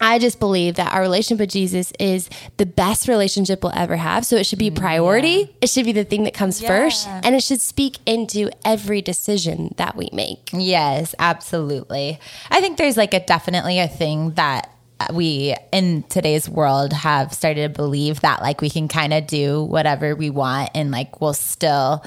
I 0.00 0.18
just 0.18 0.40
believe 0.40 0.74
that 0.74 0.92
our 0.92 1.00
relationship 1.00 1.38
with 1.40 1.50
Jesus 1.50 1.92
is 2.00 2.28
the 2.56 2.66
best 2.66 3.06
relationship 3.08 3.62
we'll 3.62 3.72
ever 3.76 3.96
have. 3.96 4.26
So 4.26 4.34
it 4.36 4.44
should 4.44 4.58
be 4.58 4.70
mm, 4.70 4.76
priority. 4.76 5.54
It 5.62 5.70
should 5.70 5.86
be 5.86 5.92
the 5.92 6.04
thing 6.04 6.24
that 6.24 6.34
comes 6.34 6.60
first. 6.60 7.06
And 7.08 7.34
it 7.34 7.42
should 7.44 7.60
speak 7.60 7.98
into 8.04 8.50
every 8.64 9.00
decision 9.00 9.72
that 9.76 9.96
we 9.96 10.08
make. 10.12 10.50
Yes, 10.52 11.14
absolutely. 11.18 12.18
I 12.50 12.60
think 12.60 12.76
there's 12.76 12.96
like 12.96 13.14
a 13.14 13.20
definitely 13.24 13.78
a 13.78 13.86
thing 13.88 14.32
that 14.32 14.73
we 15.12 15.54
in 15.72 16.02
today's 16.04 16.48
world 16.48 16.92
have 16.92 17.32
started 17.32 17.62
to 17.62 17.68
believe 17.68 18.20
that 18.20 18.40
like 18.42 18.60
we 18.60 18.70
can 18.70 18.88
kind 18.88 19.12
of 19.12 19.26
do 19.26 19.62
whatever 19.64 20.14
we 20.14 20.30
want 20.30 20.70
and 20.74 20.90
like 20.90 21.20
we'll 21.20 21.34
still 21.34 22.04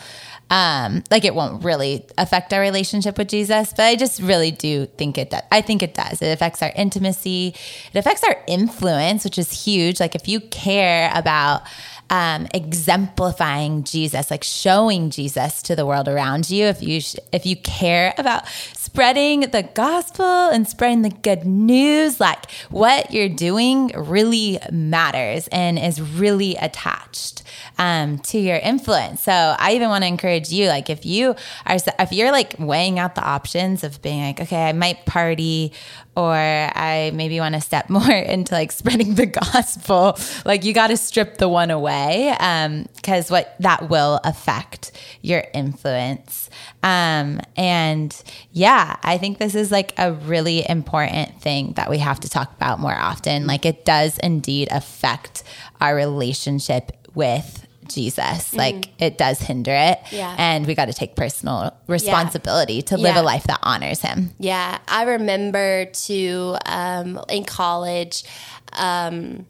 um 0.49 1.03
like 1.11 1.25
it 1.25 1.35
won't 1.35 1.63
really 1.63 2.05
affect 2.17 2.53
our 2.53 2.61
relationship 2.61 3.17
with 3.17 3.27
Jesus 3.27 3.73
but 3.73 3.83
I 3.83 3.95
just 3.95 4.21
really 4.21 4.51
do 4.51 4.85
think 4.85 5.17
it 5.17 5.29
does 5.29 5.41
I 5.51 5.61
think 5.61 5.83
it 5.83 5.93
does. 5.93 6.21
It 6.21 6.31
affects 6.31 6.61
our 6.63 6.71
intimacy. 6.75 7.53
It 7.93 7.97
affects 7.97 8.23
our 8.23 8.41
influence 8.47 9.23
which 9.25 9.37
is 9.37 9.51
huge. 9.51 9.99
Like 9.99 10.15
if 10.15 10.27
you 10.27 10.39
care 10.39 11.11
about 11.13 11.63
um, 12.09 12.47
exemplifying 12.53 13.83
Jesus, 13.83 14.31
like 14.31 14.43
showing 14.43 15.09
Jesus 15.09 15.61
to 15.63 15.75
the 15.75 15.85
world 15.85 16.07
around 16.07 16.49
you. 16.49 16.65
If 16.65 16.81
you 16.81 17.01
sh- 17.01 17.15
if 17.31 17.45
you 17.45 17.55
care 17.57 18.13
about 18.17 18.47
spreading 18.73 19.41
the 19.41 19.63
gospel 19.63 20.25
and 20.25 20.67
spreading 20.67 21.01
the 21.01 21.09
good 21.09 21.45
news, 21.45 22.19
like 22.19 22.49
what 22.69 23.11
you're 23.11 23.29
doing 23.29 23.91
really 23.95 24.59
matters 24.71 25.47
and 25.49 25.77
is 25.77 26.01
really 26.01 26.55
attached 26.55 27.43
um, 27.77 28.19
to 28.19 28.39
your 28.39 28.57
influence. 28.57 29.21
So 29.21 29.31
I 29.31 29.73
even 29.73 29.89
want 29.89 30.03
to 30.03 30.07
encourage 30.07 30.49
you, 30.49 30.67
like 30.67 30.89
if 30.89 31.05
you 31.05 31.35
are 31.65 31.77
if 31.99 32.11
you're 32.11 32.31
like 32.31 32.55
weighing 32.57 32.99
out 32.99 33.15
the 33.15 33.23
options 33.23 33.83
of 33.83 34.01
being 34.01 34.21
like, 34.21 34.39
okay, 34.41 34.69
I 34.69 34.73
might 34.73 35.05
party 35.05 35.73
or 36.17 36.33
I 36.33 37.11
maybe 37.13 37.39
want 37.39 37.53
to 37.53 37.61
step 37.61 37.89
more 37.91 38.11
into 38.11 38.55
like 38.55 38.71
spreading 38.71 39.15
the 39.15 39.27
gospel, 39.27 40.17
like 40.43 40.65
you 40.65 40.73
got 40.73 40.87
to 40.87 40.97
strip 40.97 41.37
the 41.37 41.47
one 41.47 41.69
away 41.69 42.35
because 42.95 43.29
what 43.29 43.55
that 43.59 43.89
will 43.89 44.19
affect 44.23 44.91
your 45.21 45.43
influence. 45.53 46.49
Um, 46.81 47.39
and 47.55 48.19
yeah, 48.51 48.97
I 49.03 49.19
think 49.19 49.37
this 49.37 49.53
is 49.53 49.71
like 49.71 49.93
a 49.99 50.11
really 50.11 50.67
important 50.67 51.39
thing 51.39 51.73
that 51.73 51.89
we 51.89 51.99
have 51.99 52.19
to 52.21 52.29
talk 52.29 52.51
about 52.55 52.79
more 52.79 52.97
often. 52.97 53.45
Like 53.45 53.65
it 53.65 53.85
does 53.85 54.17
indeed 54.17 54.69
affect 54.71 55.43
our 55.79 55.95
relationship 55.95 56.93
with 57.13 57.66
Jesus. 57.89 58.53
Like 58.53 58.89
it 58.99 59.17
does 59.17 59.39
hinder 59.39 59.73
it. 59.73 59.99
Yeah. 60.11 60.35
And 60.37 60.65
we 60.67 60.75
got 60.75 60.85
to 60.85 60.93
take 60.93 61.15
personal 61.15 61.75
responsibility 61.87 62.81
to 62.83 62.97
live 62.97 63.15
Yeah. 63.15 63.21
a 63.21 63.23
life 63.23 63.43
that 63.45 63.59
honors 63.63 64.01
him. 64.01 64.31
Yeah, 64.39 64.77
I 64.87 65.03
remember 65.03 65.85
to 65.85 66.57
um, 66.65 67.19
in 67.29 67.45
college. 67.45 68.23
Um, 68.73 69.45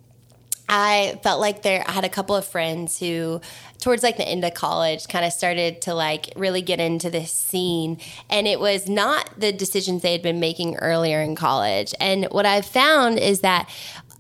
I 0.70 1.18
felt 1.24 1.40
like 1.40 1.62
there. 1.62 1.82
I 1.88 1.94
had 1.94 2.04
a 2.04 2.10
couple 2.10 2.36
of 2.36 2.46
friends 2.46 3.00
who, 3.00 3.40
towards 3.80 4.04
like 4.04 4.18
the 4.18 4.28
end 4.28 4.44
of 4.44 4.54
college, 4.54 5.08
kind 5.08 5.24
of 5.24 5.32
started 5.32 5.82
to 5.84 5.94
like 5.94 6.34
really 6.36 6.62
get 6.62 6.82
into 6.82 7.10
this 7.10 7.32
scene, 7.32 8.00
and 8.30 8.48
it 8.48 8.60
was 8.60 8.90
not 8.90 9.30
the 9.40 9.54
decisions 9.54 10.02
they 10.02 10.12
had 10.12 10.22
been 10.22 10.42
making 10.42 10.76
earlier 10.76 11.22
in 11.22 11.36
college. 11.36 11.94
And 12.02 12.26
what 12.32 12.46
I 12.46 12.60
found 12.62 13.18
is 13.18 13.40
that 13.42 13.70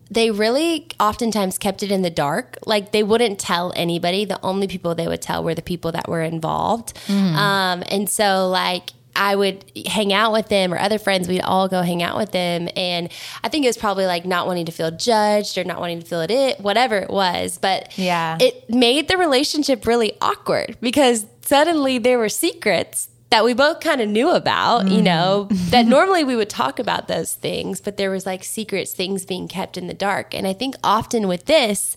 they 0.09 0.31
really 0.31 0.87
oftentimes 0.99 1.57
kept 1.57 1.83
it 1.83 1.91
in 1.91 2.01
the 2.01 2.09
dark. 2.09 2.57
Like 2.65 2.91
they 2.91 3.03
wouldn't 3.03 3.39
tell 3.39 3.73
anybody. 3.75 4.25
The 4.25 4.39
only 4.43 4.67
people 4.67 4.95
they 4.95 5.07
would 5.07 5.21
tell 5.21 5.43
were 5.43 5.55
the 5.55 5.61
people 5.61 5.91
that 5.91 6.07
were 6.07 6.21
involved. 6.21 6.93
Um, 7.09 7.83
and 7.89 8.09
so, 8.09 8.47
like, 8.49 8.91
I 9.19 9.35
would 9.35 9.65
hang 9.87 10.13
out 10.13 10.31
with 10.31 10.47
them 10.47 10.71
or 10.71 10.77
other 10.77 10.99
friends, 10.99 11.27
we'd 11.27 11.41
all 11.41 11.67
go 11.67 11.81
hang 11.81 12.03
out 12.03 12.17
with 12.17 12.31
them. 12.31 12.69
And 12.75 13.09
I 13.43 13.49
think 13.49 13.65
it 13.65 13.67
was 13.69 13.77
probably 13.77 14.05
like 14.05 14.25
not 14.25 14.45
wanting 14.45 14.67
to 14.67 14.71
feel 14.71 14.91
judged 14.91 15.57
or 15.57 15.63
not 15.63 15.79
wanting 15.79 15.99
to 16.01 16.05
feel 16.05 16.21
it, 16.21 16.29
it 16.29 16.59
whatever 16.59 16.97
it 16.97 17.09
was. 17.09 17.57
But 17.57 17.97
Yeah. 17.97 18.37
it 18.39 18.69
made 18.69 19.07
the 19.07 19.17
relationship 19.17 19.87
really 19.87 20.13
awkward 20.21 20.77
because 20.81 21.25
suddenly 21.41 21.97
there 21.97 22.19
were 22.19 22.29
secrets 22.29 23.09
that 23.29 23.43
we 23.43 23.53
both 23.53 23.81
kind 23.81 23.99
of 23.99 24.07
knew 24.07 24.29
about, 24.29 24.87
you 24.87 25.01
mm. 25.01 25.03
know, 25.03 25.47
that 25.69 25.85
normally 25.85 26.23
we 26.23 26.35
would 26.35 26.49
talk 26.49 26.79
about 26.79 27.07
those 27.07 27.33
things, 27.33 27.81
but 27.81 27.97
there 27.97 28.09
was 28.09 28.25
like 28.25 28.43
secrets, 28.43 28.93
things 28.93 29.25
being 29.25 29.47
kept 29.47 29.77
in 29.77 29.87
the 29.87 29.93
dark. 29.93 30.33
And 30.33 30.47
I 30.47 30.53
think 30.53 30.75
often 30.83 31.27
with 31.27 31.45
this, 31.45 31.95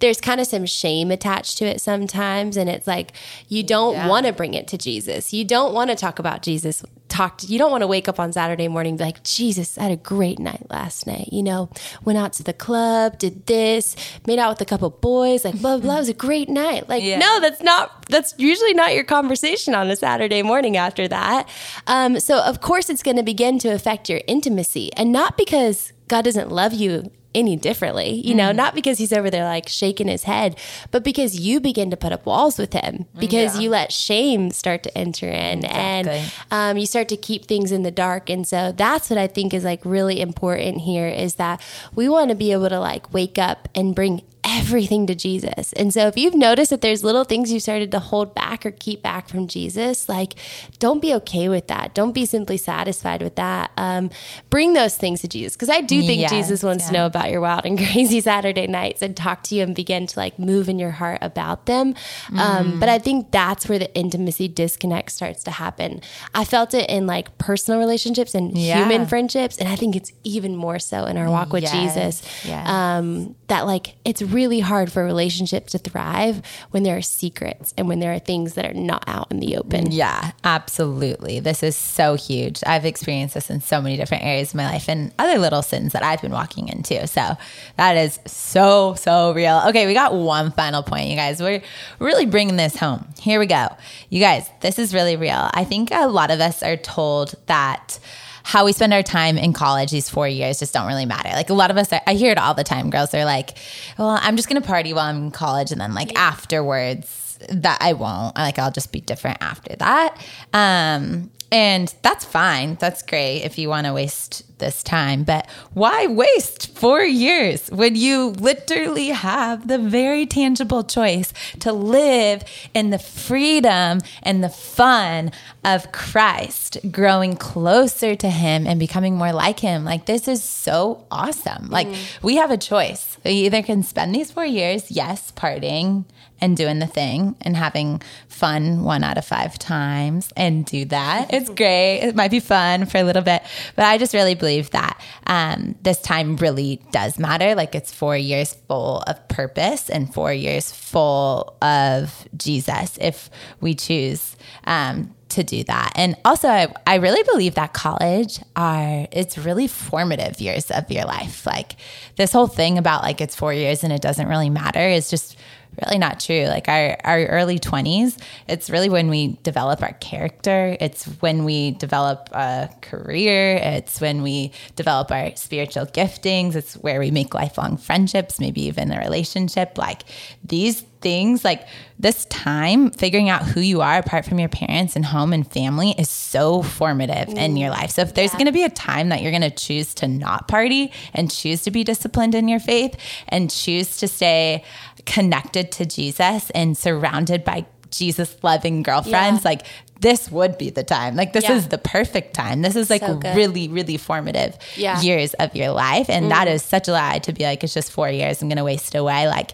there's 0.00 0.20
kind 0.20 0.40
of 0.40 0.46
some 0.46 0.66
shame 0.66 1.10
attached 1.10 1.56
to 1.58 1.64
it 1.64 1.80
sometimes. 1.80 2.56
And 2.56 2.68
it's 2.68 2.86
like, 2.86 3.12
you 3.48 3.62
don't 3.62 3.94
Yeah. 3.94 4.08
want 4.08 4.26
to 4.26 4.32
bring 4.32 4.54
it 4.54 4.68
to 4.68 4.78
Jesus. 4.78 5.32
You 5.32 5.44
don't 5.44 5.72
want 5.72 5.90
to 5.90 5.96
talk 5.96 6.18
about 6.18 6.42
Jesus. 6.42 6.84
Talk 7.16 7.38
to, 7.38 7.46
you 7.46 7.58
don't 7.58 7.70
want 7.70 7.80
to 7.80 7.86
wake 7.86 8.08
up 8.08 8.20
on 8.20 8.30
Saturday 8.30 8.68
morning 8.68 8.90
and 8.90 8.98
be 8.98 9.04
like, 9.04 9.22
Jesus, 9.22 9.78
I 9.78 9.84
had 9.84 9.92
a 9.92 9.96
great 9.96 10.38
night 10.38 10.66
last 10.68 11.06
night. 11.06 11.30
You 11.32 11.42
know, 11.42 11.70
went 12.04 12.18
out 12.18 12.34
to 12.34 12.42
the 12.42 12.52
club, 12.52 13.18
did 13.18 13.46
this, 13.46 13.96
made 14.26 14.38
out 14.38 14.50
with 14.50 14.60
a 14.60 14.66
couple 14.66 14.90
boys, 14.90 15.42
like 15.42 15.54
blah, 15.54 15.78
blah, 15.78 15.80
blah. 15.80 15.96
It 15.96 16.00
was 16.00 16.08
a 16.10 16.12
great 16.12 16.50
night. 16.50 16.90
Like, 16.90 17.02
Yeah. 17.02 17.18
no, 17.18 17.40
that's 17.40 17.62
not, 17.62 18.04
that's 18.10 18.34
usually 18.36 18.74
not 18.74 18.94
your 18.94 19.04
conversation 19.04 19.74
on 19.74 19.88
a 19.88 19.96
Saturday 19.96 20.42
morning 20.42 20.76
after 20.76 21.08
that. 21.08 21.48
Um, 21.86 22.20
so, 22.20 22.38
of 22.42 22.60
course, 22.60 22.90
it's 22.90 23.02
going 23.02 23.16
to 23.16 23.22
begin 23.22 23.58
to 23.60 23.68
affect 23.68 24.10
your 24.10 24.20
intimacy 24.26 24.92
and 24.94 25.10
not 25.10 25.38
because 25.38 25.94
God 26.08 26.22
doesn't 26.26 26.50
love 26.50 26.74
you 26.74 27.10
any 27.36 27.54
differently, 27.54 28.10
you 28.24 28.34
know, 28.34 28.50
not 28.50 28.74
because 28.74 28.98
he's 28.98 29.12
over 29.12 29.30
there 29.30 29.44
like 29.44 29.68
shaking 29.68 30.08
his 30.08 30.24
head, 30.24 30.58
but 30.90 31.04
because 31.04 31.38
you 31.38 31.60
begin 31.60 31.90
to 31.90 31.96
put 31.96 32.10
up 32.10 32.24
walls 32.24 32.58
with 32.58 32.72
him 32.72 33.04
because 33.18 33.60
you 33.60 33.70
let 33.70 33.92
shame 33.92 34.50
start 34.50 34.82
to 34.82 34.98
enter 34.98 35.28
in 35.28 35.64
and 35.66 36.08
um, 36.50 36.78
you 36.78 36.86
start 36.86 37.08
to 37.10 37.16
keep 37.16 37.44
things 37.44 37.70
in 37.70 37.82
the 37.82 37.90
dark. 37.90 38.30
And 38.30 38.48
so 38.48 38.72
that's 38.72 39.10
what 39.10 39.18
I 39.18 39.26
think 39.26 39.52
is 39.52 39.64
like 39.64 39.84
really 39.84 40.20
important 40.20 40.80
here 40.80 41.08
is 41.08 41.34
that 41.34 41.60
we 41.94 42.08
want 42.08 42.30
to 42.30 42.34
be 42.34 42.52
able 42.52 42.70
to 42.70 42.80
like 42.80 43.12
wake 43.12 43.38
up 43.38 43.68
and 43.74 43.94
bring 43.94 44.22
everything 44.46 45.06
to 45.08 45.14
Jesus. 45.14 45.72
And 45.72 45.92
so 45.92 46.06
if 46.06 46.16
you've 46.16 46.34
noticed 46.34 46.70
that 46.70 46.80
there's 46.80 47.02
little 47.02 47.24
things 47.24 47.52
you 47.52 47.58
started 47.58 47.90
to 47.90 47.98
hold 47.98 48.32
back 48.34 48.64
or 48.64 48.70
keep 48.70 49.02
back 49.02 49.28
from 49.28 49.48
Jesus, 49.48 50.08
like 50.08 50.34
don't 50.78 51.02
be 51.02 51.12
okay 51.14 51.48
with 51.48 51.66
that. 51.66 51.94
Don't 51.94 52.12
be 52.12 52.24
simply 52.24 52.56
satisfied 52.56 53.22
with 53.22 53.34
that. 53.34 53.72
Um, 53.76 54.08
bring 54.48 54.72
those 54.72 54.96
things 54.96 55.20
to 55.22 55.28
Jesus 55.28 55.54
because 55.56 55.68
I 55.68 55.80
do 55.80 56.00
think 56.02 56.20
Yes, 56.20 56.30
Jesus 56.30 56.62
wants 56.62 56.86
to 56.86 56.92
know 56.92 57.06
about 57.06 57.30
your 57.30 57.40
wild 57.40 57.66
and 57.66 57.76
crazy 57.92 58.20
Saturday 58.20 58.68
nights 58.68 59.02
and 59.02 59.16
talk 59.16 59.42
to 59.44 59.56
you 59.56 59.64
and 59.64 59.74
begin 59.74 60.06
to 60.06 60.18
like 60.18 60.38
move 60.38 60.68
in 60.68 60.78
your 60.78 60.92
heart 60.92 61.18
about 61.22 61.66
them. 61.66 61.94
Mm. 62.28 62.38
Um, 62.38 62.80
but 62.80 62.88
I 62.88 62.98
think 63.00 63.32
that's 63.32 63.68
where 63.68 63.80
the 63.80 63.92
intimacy 63.94 64.46
disconnect 64.46 65.10
starts 65.10 65.42
to 65.44 65.50
happen. 65.50 66.00
I 66.34 66.44
felt 66.44 66.72
it 66.72 66.88
in 66.88 67.06
like 67.08 67.36
personal 67.38 67.80
relationships 67.80 68.32
and 68.34 68.56
Yeah. 68.56 68.78
human 68.78 69.06
friendships, 69.08 69.58
and 69.58 69.68
I 69.68 69.74
think 69.74 69.96
it's 69.96 70.12
even 70.22 70.54
more 70.54 70.78
so 70.78 71.04
in 71.04 71.16
our 71.18 71.28
walk 71.28 71.52
with 71.52 71.64
Yes, 71.64 71.72
Jesus. 71.72 72.22
yes. 72.46 72.68
Um, 72.68 73.34
that 73.48 73.66
like 73.66 73.96
it's 74.04 74.22
really 74.22 74.35
hard 74.60 74.92
for 74.92 75.02
a 75.02 75.04
relationship 75.04 75.66
to 75.68 75.78
thrive 75.78 76.42
when 76.70 76.82
there 76.82 76.96
are 76.96 77.02
secrets 77.02 77.72
and 77.76 77.88
when 77.88 78.00
there 78.00 78.12
are 78.12 78.18
things 78.18 78.54
that 78.54 78.64
are 78.64 78.74
not 78.74 79.04
out 79.06 79.30
in 79.30 79.40
the 79.40 79.56
open. 79.56 79.90
Yeah, 79.90 80.32
absolutely. 80.44 81.40
This 81.40 81.62
is 81.62 81.76
so 81.76 82.14
huge. 82.14 82.62
I've 82.66 82.84
experienced 82.84 83.34
this 83.34 83.50
in 83.50 83.60
so 83.60 83.80
many 83.80 83.96
different 83.96 84.24
areas 84.24 84.50
of 84.50 84.56
my 84.56 84.66
life 84.70 84.88
and 84.88 85.12
other 85.18 85.38
little 85.38 85.62
sins 85.62 85.92
that 85.92 86.02
I've 86.02 86.22
been 86.22 86.32
walking 86.32 86.68
into. 86.68 87.06
So 87.06 87.36
that 87.76 87.96
is 87.96 88.18
so, 88.26 88.94
so 88.94 89.32
real. 89.32 89.62
Okay, 89.68 89.86
we 89.86 89.94
got 89.94 90.14
one 90.14 90.52
final 90.52 90.82
point, 90.82 91.08
you 91.08 91.16
guys. 91.16 91.40
We're 91.40 91.62
really 91.98 92.26
bringing 92.26 92.56
this 92.56 92.76
home. 92.76 93.06
Here 93.20 93.40
we 93.40 93.46
go. 93.46 93.68
You 94.10 94.20
guys, 94.20 94.48
this 94.60 94.78
is 94.78 94.94
really 94.94 95.16
real. 95.16 95.50
I 95.54 95.64
think 95.64 95.90
a 95.92 96.06
lot 96.06 96.30
of 96.30 96.40
us 96.40 96.62
are 96.62 96.76
told 96.76 97.34
that 97.46 97.98
how 98.46 98.64
we 98.64 98.72
spend 98.72 98.94
our 98.94 99.02
time 99.02 99.36
in 99.36 99.52
college 99.52 99.90
these 99.90 100.08
four 100.08 100.28
years 100.28 100.60
just 100.60 100.72
don't 100.72 100.86
really 100.86 101.04
matter. 101.04 101.30
Like 101.30 101.50
a 101.50 101.54
lot 101.54 101.72
of 101.72 101.76
us, 101.76 101.92
are, 101.92 102.00
I 102.06 102.14
hear 102.14 102.30
it 102.30 102.38
all 102.38 102.54
the 102.54 102.62
time. 102.62 102.90
Girls 102.90 103.12
are 103.12 103.24
like, 103.24 103.58
well, 103.98 104.20
I'm 104.22 104.36
just 104.36 104.48
going 104.48 104.62
to 104.62 104.66
party 104.66 104.92
while 104.92 105.06
I'm 105.06 105.16
in 105.16 105.30
college. 105.32 105.72
And 105.72 105.80
then 105.80 105.94
like 105.94 106.16
afterwards, 106.16 107.40
that 107.48 107.78
I 107.80 107.94
won't. 107.94 108.36
Like 108.36 108.60
I'll 108.60 108.70
just 108.70 108.92
be 108.92 109.00
different 109.00 109.38
after 109.40 109.74
that. 109.74 110.16
Um, 110.52 111.32
and 111.50 111.92
that's 112.02 112.24
fine. 112.24 112.76
That's 112.76 113.02
great 113.02 113.40
if 113.40 113.58
you 113.58 113.68
want 113.68 113.88
to 113.88 113.92
waste 113.92 114.44
this 114.58 114.82
time. 114.82 115.24
But 115.24 115.48
why 115.72 116.06
waste 116.06 116.76
four 116.76 117.02
years 117.02 117.68
when 117.70 117.96
you 117.96 118.28
literally 118.30 119.08
have 119.08 119.68
the 119.68 119.78
very 119.78 120.26
tangible 120.26 120.84
choice 120.84 121.32
to 121.60 121.72
live 121.72 122.42
in 122.74 122.90
the 122.90 122.98
freedom 122.98 124.00
and 124.22 124.42
the 124.42 124.48
fun 124.48 125.32
of 125.64 125.92
Christ, 125.92 126.78
growing 126.90 127.36
closer 127.36 128.14
to 128.16 128.30
Him 128.30 128.66
and 128.66 128.78
becoming 128.78 129.16
more 129.16 129.32
like 129.32 129.60
Him? 129.60 129.84
Like, 129.84 130.06
this 130.06 130.28
is 130.28 130.42
so 130.42 131.06
awesome. 131.10 131.68
Like, 131.68 131.88
mm. 131.88 132.22
we 132.22 132.36
have 132.36 132.50
a 132.50 132.58
choice. 132.58 133.18
We 133.24 133.32
either 133.32 133.62
can 133.62 133.82
spend 133.82 134.14
these 134.14 134.30
four 134.30 134.46
years, 134.46 134.90
yes, 134.90 135.32
partying 135.36 136.04
and 136.40 136.56
doing 136.56 136.78
the 136.78 136.86
thing 136.86 137.36
and 137.40 137.56
having 137.56 138.02
fun 138.28 138.82
one 138.82 139.02
out 139.02 139.18
of 139.18 139.24
five 139.24 139.58
times 139.58 140.32
and 140.36 140.64
do 140.66 140.84
that. 140.86 141.32
It's 141.36 141.50
great. 141.50 141.98
It 141.98 142.16
might 142.16 142.30
be 142.30 142.40
fun 142.40 142.86
for 142.86 142.98
a 142.98 143.02
little 143.02 143.22
bit, 143.22 143.42
but 143.74 143.84
I 143.84 143.98
just 143.98 144.14
really 144.14 144.34
believe 144.34 144.70
that 144.70 144.98
um, 145.26 145.74
this 145.82 146.00
time 146.00 146.36
really 146.36 146.80
does 146.92 147.18
matter. 147.18 147.54
Like 147.54 147.74
it's 147.74 147.92
four 147.92 148.16
years 148.16 148.54
full 148.66 149.02
of 149.06 149.28
purpose 149.28 149.90
and 149.90 150.12
four 150.12 150.32
years 150.32 150.72
full 150.72 151.56
of 151.60 152.26
Jesus 152.36 152.96
if 153.00 153.28
we 153.60 153.74
choose. 153.74 154.36
Um, 154.64 155.14
to 155.28 155.42
do 155.42 155.64
that. 155.64 155.92
And 155.96 156.16
also 156.24 156.48
I, 156.48 156.72
I 156.86 156.94
really 156.96 157.22
believe 157.24 157.54
that 157.56 157.72
college 157.72 158.40
are 158.54 159.06
it's 159.10 159.36
really 159.36 159.66
formative 159.66 160.40
years 160.40 160.70
of 160.70 160.90
your 160.90 161.04
life. 161.04 161.46
Like 161.46 161.76
this 162.16 162.32
whole 162.32 162.46
thing 162.46 162.78
about 162.78 163.02
like 163.02 163.20
it's 163.20 163.34
4 163.34 163.52
years 163.52 163.82
and 163.82 163.92
it 163.92 164.02
doesn't 164.02 164.28
really 164.28 164.50
matter 164.50 164.80
is 164.80 165.10
just 165.10 165.36
really 165.84 165.98
not 165.98 166.20
true. 166.20 166.44
Like 166.44 166.68
our, 166.68 166.96
our 167.04 167.26
early 167.26 167.58
20s, 167.58 168.18
it's 168.48 168.70
really 168.70 168.88
when 168.88 169.08
we 169.08 169.38
develop 169.42 169.82
our 169.82 169.92
character. 169.94 170.76
It's 170.80 171.04
when 171.20 171.44
we 171.44 171.72
develop 171.72 172.28
a 172.32 172.70
career. 172.80 173.56
It's 173.56 174.00
when 174.00 174.22
we 174.22 174.52
develop 174.74 175.10
our 175.10 175.34
spiritual 175.36 175.86
giftings. 175.86 176.54
It's 176.54 176.74
where 176.74 177.00
we 177.00 177.10
make 177.10 177.34
lifelong 177.34 177.76
friendships, 177.76 178.40
maybe 178.40 178.62
even 178.62 178.92
a 178.92 178.98
relationship. 178.98 179.78
Like 179.78 180.02
these 180.44 180.84
things, 181.00 181.44
like 181.44 181.66
this 181.98 182.24
time, 182.26 182.90
figuring 182.90 183.28
out 183.28 183.42
who 183.42 183.60
you 183.60 183.80
are 183.80 183.98
apart 183.98 184.24
from 184.24 184.40
your 184.40 184.48
parents 184.48 184.96
and 184.96 185.04
home 185.04 185.32
and 185.32 185.50
family 185.50 185.94
is 185.96 186.08
so 186.08 186.62
formative 186.62 187.28
in 187.28 187.56
your 187.56 187.70
life. 187.70 187.90
So 187.90 188.02
if 188.02 188.14
there's 188.14 188.32
going 188.32 188.46
to 188.46 188.52
be 188.52 188.64
a 188.64 188.70
time 188.70 189.10
that 189.10 189.22
you're 189.22 189.30
going 189.30 189.42
to 189.42 189.50
choose 189.50 189.94
to 189.94 190.08
not 190.08 190.48
party 190.48 190.92
and 191.14 191.30
choose 191.30 191.62
to 191.62 191.70
be 191.70 191.84
disciplined 191.84 192.34
in 192.34 192.48
your 192.48 192.60
faith 192.60 192.96
and 193.28 193.50
choose 193.50 193.98
to 193.98 194.08
stay 194.08 194.64
connected 195.06 195.72
to 195.72 195.86
Jesus 195.86 196.50
and 196.50 196.76
surrounded 196.76 197.44
by 197.44 197.64
Jesus 197.90 198.36
loving 198.42 198.82
girlfriends, 198.82 199.42
Yeah. 199.44 199.48
like 199.50 199.62
this 200.00 200.30
would 200.30 200.58
be 200.58 200.68
the 200.68 200.82
time. 200.84 201.16
Like 201.16 201.32
this 201.32 201.44
Yeah. 201.44 201.54
is 201.54 201.68
the 201.68 201.78
perfect 201.78 202.34
time. 202.34 202.60
This 202.60 202.76
is 202.76 202.90
like 202.90 203.00
So 203.00 203.18
really, 203.34 203.68
really 203.68 203.96
formative 203.96 204.58
Yeah. 204.76 205.00
years 205.00 205.32
of 205.34 205.56
your 205.56 205.70
life. 205.70 206.10
And 206.10 206.30
that 206.30 206.48
is 206.48 206.62
such 206.62 206.86
a 206.88 206.92
lie 206.92 207.18
to 207.20 207.32
be 207.32 207.44
like, 207.44 207.64
it's 207.64 207.72
just 207.72 207.90
four 207.90 208.10
years. 208.10 208.42
I'm 208.42 208.48
going 208.48 208.58
to 208.58 208.64
waste 208.64 208.94
away. 208.94 209.26
Like 209.26 209.52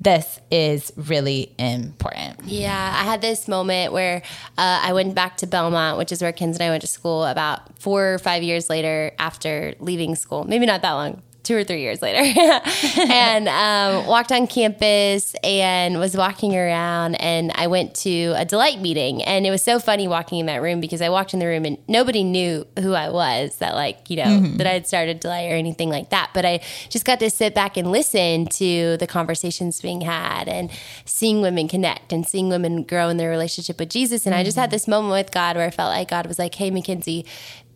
this 0.00 0.40
is 0.50 0.92
really 0.96 1.52
important. 1.58 2.40
Yeah, 2.44 2.72
I 2.98 3.04
had 3.04 3.20
this 3.20 3.46
moment 3.46 3.92
where 3.92 4.22
uh, 4.58 4.80
I 4.82 4.92
went 4.94 5.14
back 5.14 5.36
to 5.38 5.46
Belmont, 5.46 5.96
which 5.98 6.10
is 6.10 6.20
where 6.20 6.32
Kens 6.32 6.56
and 6.56 6.64
I 6.64 6.70
went 6.70 6.80
to 6.80 6.88
school 6.88 7.24
about 7.24 7.78
four 7.78 8.14
or 8.14 8.18
five 8.18 8.42
years 8.42 8.68
later 8.68 9.12
after 9.20 9.74
leaving 9.78 10.16
school. 10.16 10.42
Maybe 10.44 10.66
not 10.66 10.82
that 10.82 10.92
long. 10.92 11.22
Two 11.44 11.56
or 11.56 11.62
three 11.62 11.82
years 11.82 12.02
later, 12.02 12.20
and 13.12 13.48
um, 13.48 14.06
walked 14.06 14.32
on 14.32 14.46
campus 14.46 15.34
and 15.44 15.98
was 15.98 16.16
walking 16.16 16.56
around. 16.56 17.16
And 17.16 17.52
I 17.54 17.66
went 17.66 17.94
to 17.96 18.32
a 18.36 18.44
delight 18.44 18.80
meeting, 18.80 19.22
and 19.22 19.46
it 19.46 19.50
was 19.50 19.62
so 19.62 19.78
funny 19.78 20.08
walking 20.08 20.38
in 20.38 20.46
that 20.46 20.62
room 20.62 20.80
because 20.80 21.02
I 21.02 21.10
walked 21.10 21.34
in 21.34 21.40
the 21.40 21.46
room 21.46 21.66
and 21.66 21.76
nobody 21.86 22.24
knew 22.24 22.66
who 22.78 22.94
I 22.94 23.10
was. 23.10 23.56
That 23.56 23.74
like 23.74 24.08
you 24.08 24.16
know 24.16 24.40
that 24.56 24.66
I 24.66 24.72
had 24.72 24.86
started 24.86 25.20
delight 25.20 25.52
or 25.52 25.54
anything 25.54 25.90
like 25.90 26.10
that. 26.10 26.30
But 26.32 26.44
I 26.44 26.60
just 26.88 27.04
got 27.04 27.20
to 27.20 27.30
sit 27.30 27.54
back 27.54 27.76
and 27.76 27.92
listen 27.92 28.46
to 28.46 28.96
the 28.96 29.06
conversations 29.06 29.80
being 29.80 30.00
had 30.00 30.48
and 30.48 30.70
seeing 31.04 31.42
women 31.42 31.68
connect 31.68 32.12
and 32.12 32.26
seeing 32.26 32.48
women 32.48 32.84
grow 32.84 33.08
in 33.10 33.18
their 33.18 33.30
relationship 33.30 33.78
with 33.78 33.90
Jesus. 33.90 34.24
And 34.26 34.34
I 34.34 34.42
just 34.42 34.56
had 34.56 34.70
this 34.70 34.88
moment 34.88 35.12
with 35.12 35.30
God 35.30 35.56
where 35.56 35.66
I 35.66 35.70
felt 35.70 35.90
like 35.90 36.08
God 36.08 36.26
was 36.26 36.38
like, 36.38 36.54
"Hey, 36.54 36.70
Mackenzie." 36.70 37.26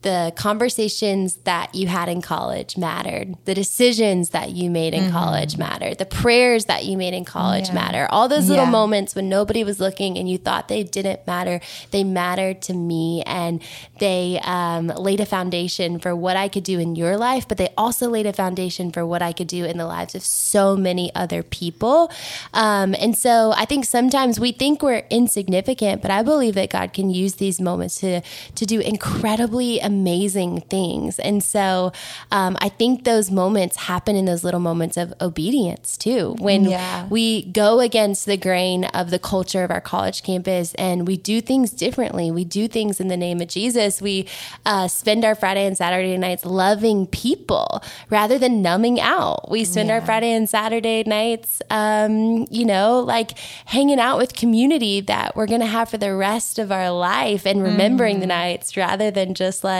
The 0.03 0.33
conversations 0.37 1.37
that 1.45 1.75
you 1.75 1.89
had 1.89 2.09
in 2.09 2.23
college 2.23 2.77
mattered. 2.77 3.35
The 3.47 3.55
decisions 3.55 4.31
that 4.31 4.51
you 4.51 4.71
made 4.71 4.95
in 4.95 5.11
college 5.11 5.57
mattered. 5.59 5.99
The 5.99 6.07
prayers 6.07 6.67
that 6.67 6.85
you 6.85 6.97
made 6.97 7.15
in 7.15 7.25
college 7.25 7.73
matter. 7.73 8.07
All 8.11 8.29
those 8.29 8.49
little 8.49 8.65
Yeah. 8.67 8.71
moments 8.71 9.15
when 9.17 9.29
nobody 9.29 9.65
was 9.65 9.81
looking 9.81 10.17
and 10.17 10.29
you 10.31 10.39
thought 10.39 10.69
they 10.69 10.83
didn't 10.85 11.27
matter, 11.27 11.61
they 11.91 12.05
mattered 12.05 12.63
to 12.63 12.75
me 12.75 13.23
and 13.27 13.61
they 13.99 14.41
um, 14.45 14.87
laid 14.89 15.21
a 15.21 15.27
foundation 15.27 15.99
for 15.99 16.15
what 16.15 16.37
I 16.37 16.49
could 16.49 16.63
do 16.65 16.79
in 16.79 16.95
your 16.95 17.17
life, 17.17 17.49
but 17.49 17.59
they 17.59 17.71
also 17.77 18.09
laid 18.09 18.27
a 18.27 18.33
foundation 18.33 18.93
for 18.93 19.05
what 19.05 19.21
I 19.23 19.33
could 19.33 19.49
do 19.49 19.65
in 19.65 19.79
the 19.79 19.87
lives 19.87 20.15
of 20.15 20.23
so 20.23 20.77
many 20.77 21.13
other 21.15 21.43
people. 21.43 22.11
Um, 22.55 22.95
and 22.99 23.17
so 23.19 23.53
I 23.57 23.65
think 23.65 23.85
sometimes 23.85 24.39
we 24.39 24.53
think 24.53 24.83
we're 24.83 25.05
insignificant, 25.11 26.03
but 26.03 26.11
I 26.11 26.23
believe 26.23 26.55
that 26.55 26.71
God 26.71 26.93
can 26.93 27.11
use 27.11 27.35
these 27.35 27.61
moments 27.61 27.97
to 28.01 28.21
to 28.55 28.65
do 28.67 28.81
incredibly 28.81 29.81
amazing 29.93 30.61
things. 30.75 31.19
And 31.19 31.43
so 31.43 31.93
um, 32.31 32.57
I 32.61 32.69
think 32.69 33.05
those 33.05 33.31
moments 33.31 33.77
happen 33.91 34.15
in 34.21 34.25
those 34.31 34.43
little 34.45 34.61
moments 34.61 34.97
of 34.97 35.13
obedience 35.21 35.97
too. 35.97 36.37
When 36.39 36.65
Yeah. 36.65 37.07
we 37.09 37.43
go 37.65 37.81
against 37.81 38.27
the 38.27 38.37
grain 38.37 38.85
of 39.01 39.11
the 39.11 39.19
culture 39.19 39.63
of 39.67 39.71
our 39.71 39.81
college 39.81 40.23
campus 40.23 40.75
and 40.75 41.07
we 41.11 41.17
do 41.17 41.41
things 41.41 41.71
differently, 41.71 42.31
we 42.31 42.45
do 42.45 42.69
things 42.69 43.01
in 43.01 43.09
the 43.09 43.17
name 43.17 43.41
of 43.41 43.49
Jesus. 43.49 44.01
We 44.03 44.27
uh, 44.67 44.87
spend 44.89 45.25
our 45.25 45.35
Friday 45.35 45.65
and 45.67 45.77
Saturday 45.77 46.17
nights 46.17 46.45
loving 46.45 47.07
people 47.07 47.83
rather 48.11 48.37
than 48.39 48.63
numbing 48.63 49.01
out. 49.01 49.51
We 49.51 49.65
spend 49.65 49.91
our 49.91 50.01
Friday 50.09 50.33
and 50.33 50.49
Saturday 50.49 51.03
nights, 51.07 51.51
um, 51.71 52.47
you 52.51 52.65
know, 52.73 53.01
like 53.01 53.31
hanging 53.77 53.99
out 54.07 54.19
with 54.19 54.35
community 54.35 55.01
that 55.03 55.35
we're 55.37 55.47
going 55.55 55.61
to 55.61 55.67
have 55.79 55.89
for 55.89 55.99
the 55.99 56.15
rest 56.15 56.59
of 56.59 56.71
our 56.71 56.91
life 56.91 57.47
and 57.47 57.63
remembering 57.63 58.21
the 58.21 58.27
nights 58.27 58.77
rather 58.77 59.11
than 59.11 59.29
just 59.35 59.65
like 59.65 59.78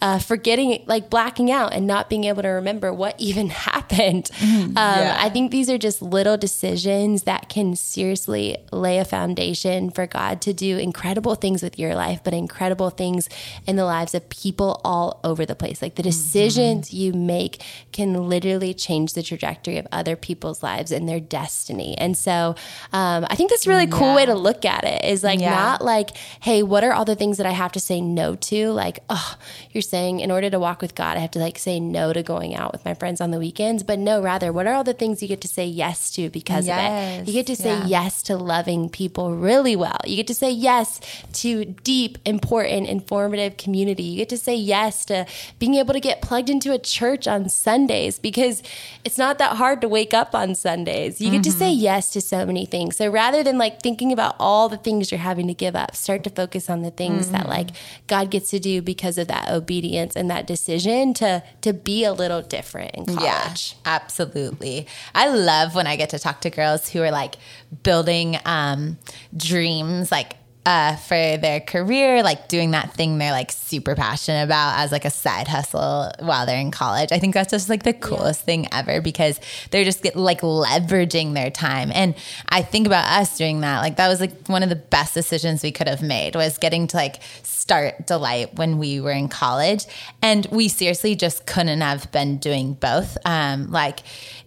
uh, 0.00 0.18
forgetting, 0.18 0.82
like 0.86 1.10
blacking 1.10 1.50
out 1.50 1.72
and 1.74 1.86
not 1.86 2.08
being 2.08 2.24
able 2.24 2.42
to 2.42 2.48
remember 2.48 2.92
what 2.92 3.14
even 3.28 3.48
happened. 3.50 4.30
Um, 4.42 4.74
I 4.76 5.30
think 5.32 5.50
these 5.50 5.68
are 5.70 5.78
just 5.78 6.02
little 6.02 6.36
decisions 6.36 7.22
that 7.24 7.48
can 7.48 7.76
seriously 7.76 8.56
lay 8.72 8.98
a 8.98 9.04
foundation 9.04 9.90
for 9.90 10.06
God 10.06 10.40
to 10.42 10.52
do 10.52 10.78
incredible 10.78 11.34
things 11.34 11.62
with 11.62 11.78
your 11.78 11.94
life, 11.94 12.20
but 12.24 12.32
incredible 12.34 12.90
things 12.90 13.28
in 13.66 13.76
the 13.76 13.84
lives 13.84 14.14
of 14.14 14.28
people 14.28 14.80
all 14.84 15.20
over 15.24 15.44
the 15.46 15.54
place. 15.54 15.80
Like 15.82 15.94
the 15.94 16.02
decisions 16.02 16.92
you 16.92 17.12
make 17.12 17.62
can 17.92 18.28
literally 18.28 18.74
change 18.74 19.14
the 19.14 19.22
trajectory 19.22 19.78
of 19.78 19.86
other 19.92 20.16
people's 20.16 20.62
lives 20.62 20.90
and 20.92 21.08
their 21.08 21.20
destiny. 21.20 21.96
And 21.98 22.16
so 22.16 22.54
um, 22.92 23.26
I 23.30 23.34
think 23.36 23.50
that's 23.50 23.66
a 23.66 23.70
really 23.70 23.86
cool 23.86 24.14
way 24.14 24.26
to 24.26 24.34
look 24.34 24.64
at 24.64 24.84
it 24.84 25.04
is 25.04 25.22
like 25.24 25.40
Yeah. 25.40 25.50
not 25.50 25.82
like, 25.82 26.10
hey, 26.40 26.62
what 26.62 26.84
are 26.84 26.92
all 26.92 27.04
the 27.04 27.16
things 27.16 27.36
that 27.38 27.46
I 27.46 27.50
have 27.52 27.72
to 27.72 27.80
say 27.80 28.00
no 28.00 28.34
to? 28.36 28.70
Like, 28.70 29.00
oh, 29.10 29.23
you're 29.70 29.82
saying 29.82 30.20
in 30.20 30.30
order 30.30 30.50
to 30.50 30.58
walk 30.58 30.80
with 30.80 30.94
God, 30.94 31.16
I 31.16 31.20
have 31.20 31.30
to 31.32 31.38
like 31.38 31.58
say 31.58 31.80
no 31.80 32.12
to 32.12 32.22
going 32.22 32.54
out 32.54 32.72
with 32.72 32.84
my 32.84 32.94
friends 32.94 33.20
on 33.20 33.30
the 33.30 33.38
weekends. 33.38 33.82
But 33.82 33.98
no, 33.98 34.22
rather, 34.22 34.52
what 34.52 34.66
are 34.66 34.74
all 34.74 34.84
the 34.84 34.94
things 34.94 35.22
you 35.22 35.28
get 35.28 35.40
to 35.42 35.48
say 35.48 35.66
yes 35.66 36.10
to 36.12 36.30
because 36.30 36.68
of 36.68 36.76
it? 36.76 37.26
You 37.26 37.32
get 37.32 37.46
to 37.48 37.56
say 37.56 37.78
Yeah. 37.78 37.86
yes 37.86 38.22
to 38.24 38.36
loving 38.36 38.88
people 38.88 39.34
really 39.34 39.76
well. 39.76 39.98
You 40.06 40.16
get 40.16 40.26
to 40.28 40.34
say 40.34 40.50
yes 40.50 41.00
to 41.34 41.64
deep, 41.64 42.18
important, 42.24 42.88
informative 42.88 43.56
community. 43.56 44.02
You 44.02 44.16
get 44.18 44.28
to 44.30 44.38
say 44.38 44.54
yes 44.54 45.04
to 45.06 45.26
being 45.58 45.74
able 45.74 45.94
to 45.94 46.00
get 46.00 46.22
plugged 46.22 46.50
into 46.50 46.72
a 46.72 46.78
church 46.78 47.26
on 47.26 47.48
Sundays 47.48 48.18
because 48.18 48.62
it's 49.04 49.18
not 49.18 49.38
that 49.38 49.56
hard 49.56 49.80
to 49.80 49.88
wake 49.88 50.14
up 50.14 50.34
on 50.34 50.54
Sundays. 50.54 51.20
You 51.20 51.30
get 51.30 51.42
to 51.44 51.52
say 51.52 51.70
mm-hmm. 51.72 51.82
yes 51.82 52.12
to 52.12 52.20
so 52.20 52.46
many 52.46 52.66
things. 52.66 52.96
So 52.96 53.10
rather 53.10 53.42
than 53.42 53.58
like 53.58 53.82
thinking 53.82 54.12
about 54.12 54.36
all 54.38 54.68
the 54.68 54.76
things 54.76 55.10
you're 55.10 55.18
having 55.18 55.46
to 55.48 55.54
give 55.54 55.76
up, 55.76 55.96
start 55.96 56.24
to 56.24 56.30
focus 56.30 56.70
on 56.70 56.82
the 56.82 56.90
things 56.90 57.30
that 57.30 57.46
mm. 57.46 57.48
like 57.48 57.70
God 58.06 58.30
gets 58.30 58.50
to 58.50 58.58
do 58.58 58.82
because 58.82 59.13
of 59.18 59.28
that 59.28 59.50
obedience 59.50 60.16
and 60.16 60.30
that 60.30 60.46
decision 60.46 61.14
to 61.14 61.42
to 61.60 61.72
be 61.72 62.04
a 62.04 62.12
little 62.12 62.42
different 62.42 62.94
in 62.94 63.06
college. 63.06 63.22
Yeah, 63.22 63.52
absolutely. 63.84 64.86
I 65.14 65.28
love 65.28 65.74
when 65.74 65.86
I 65.86 65.96
get 65.96 66.10
to 66.10 66.18
talk 66.18 66.40
to 66.42 66.50
girls 66.50 66.88
who 66.90 67.02
are 67.02 67.10
like 67.10 67.36
building 67.82 68.38
um, 68.44 68.98
dreams, 69.36 70.10
like 70.10 70.36
uh, 70.66 70.96
for 70.96 71.36
their 71.36 71.60
career, 71.60 72.22
like 72.22 72.48
doing 72.48 72.70
that 72.70 72.94
thing 72.94 73.18
they're 73.18 73.32
like 73.32 73.52
super 73.52 73.94
passionate 73.94 74.44
about 74.44 74.78
as 74.78 74.92
like 74.92 75.04
a 75.04 75.10
side 75.10 75.46
hustle 75.46 76.10
while 76.20 76.46
they're 76.46 76.60
in 76.60 76.70
college. 76.70 77.12
I 77.12 77.18
think 77.18 77.34
that's 77.34 77.50
just 77.50 77.68
like 77.68 77.82
the 77.82 77.92
coolest 77.92 78.42
thing 78.42 78.66
ever 78.72 79.00
because 79.00 79.38
they're 79.70 79.84
just 79.84 80.02
get, 80.02 80.16
like 80.16 80.40
leveraging 80.40 81.34
their 81.34 81.50
time. 81.50 81.90
And 81.94 82.14
I 82.48 82.62
think 82.62 82.86
about 82.86 83.04
us 83.20 83.36
doing 83.36 83.60
that. 83.60 83.80
Like 83.80 83.96
that 83.96 84.08
was 84.08 84.20
like 84.20 84.46
one 84.46 84.62
of 84.62 84.70
the 84.70 84.76
best 84.76 85.12
decisions 85.12 85.62
we 85.62 85.72
could 85.72 85.88
have 85.88 86.02
made 86.02 86.34
was 86.34 86.56
getting 86.56 86.86
to 86.88 86.96
like 86.96 87.22
start 87.42 88.06
Delight 88.06 88.56
when 88.56 88.78
we 88.78 89.00
were 89.00 89.10
in 89.10 89.28
college. 89.28 89.86
And 90.22 90.46
we 90.50 90.68
seriously 90.68 91.14
just 91.14 91.46
couldn't 91.46 91.80
have 91.80 92.10
been 92.12 92.38
doing 92.38 92.74
both. 92.74 93.16
Um, 93.24 93.70
like 93.70 94.00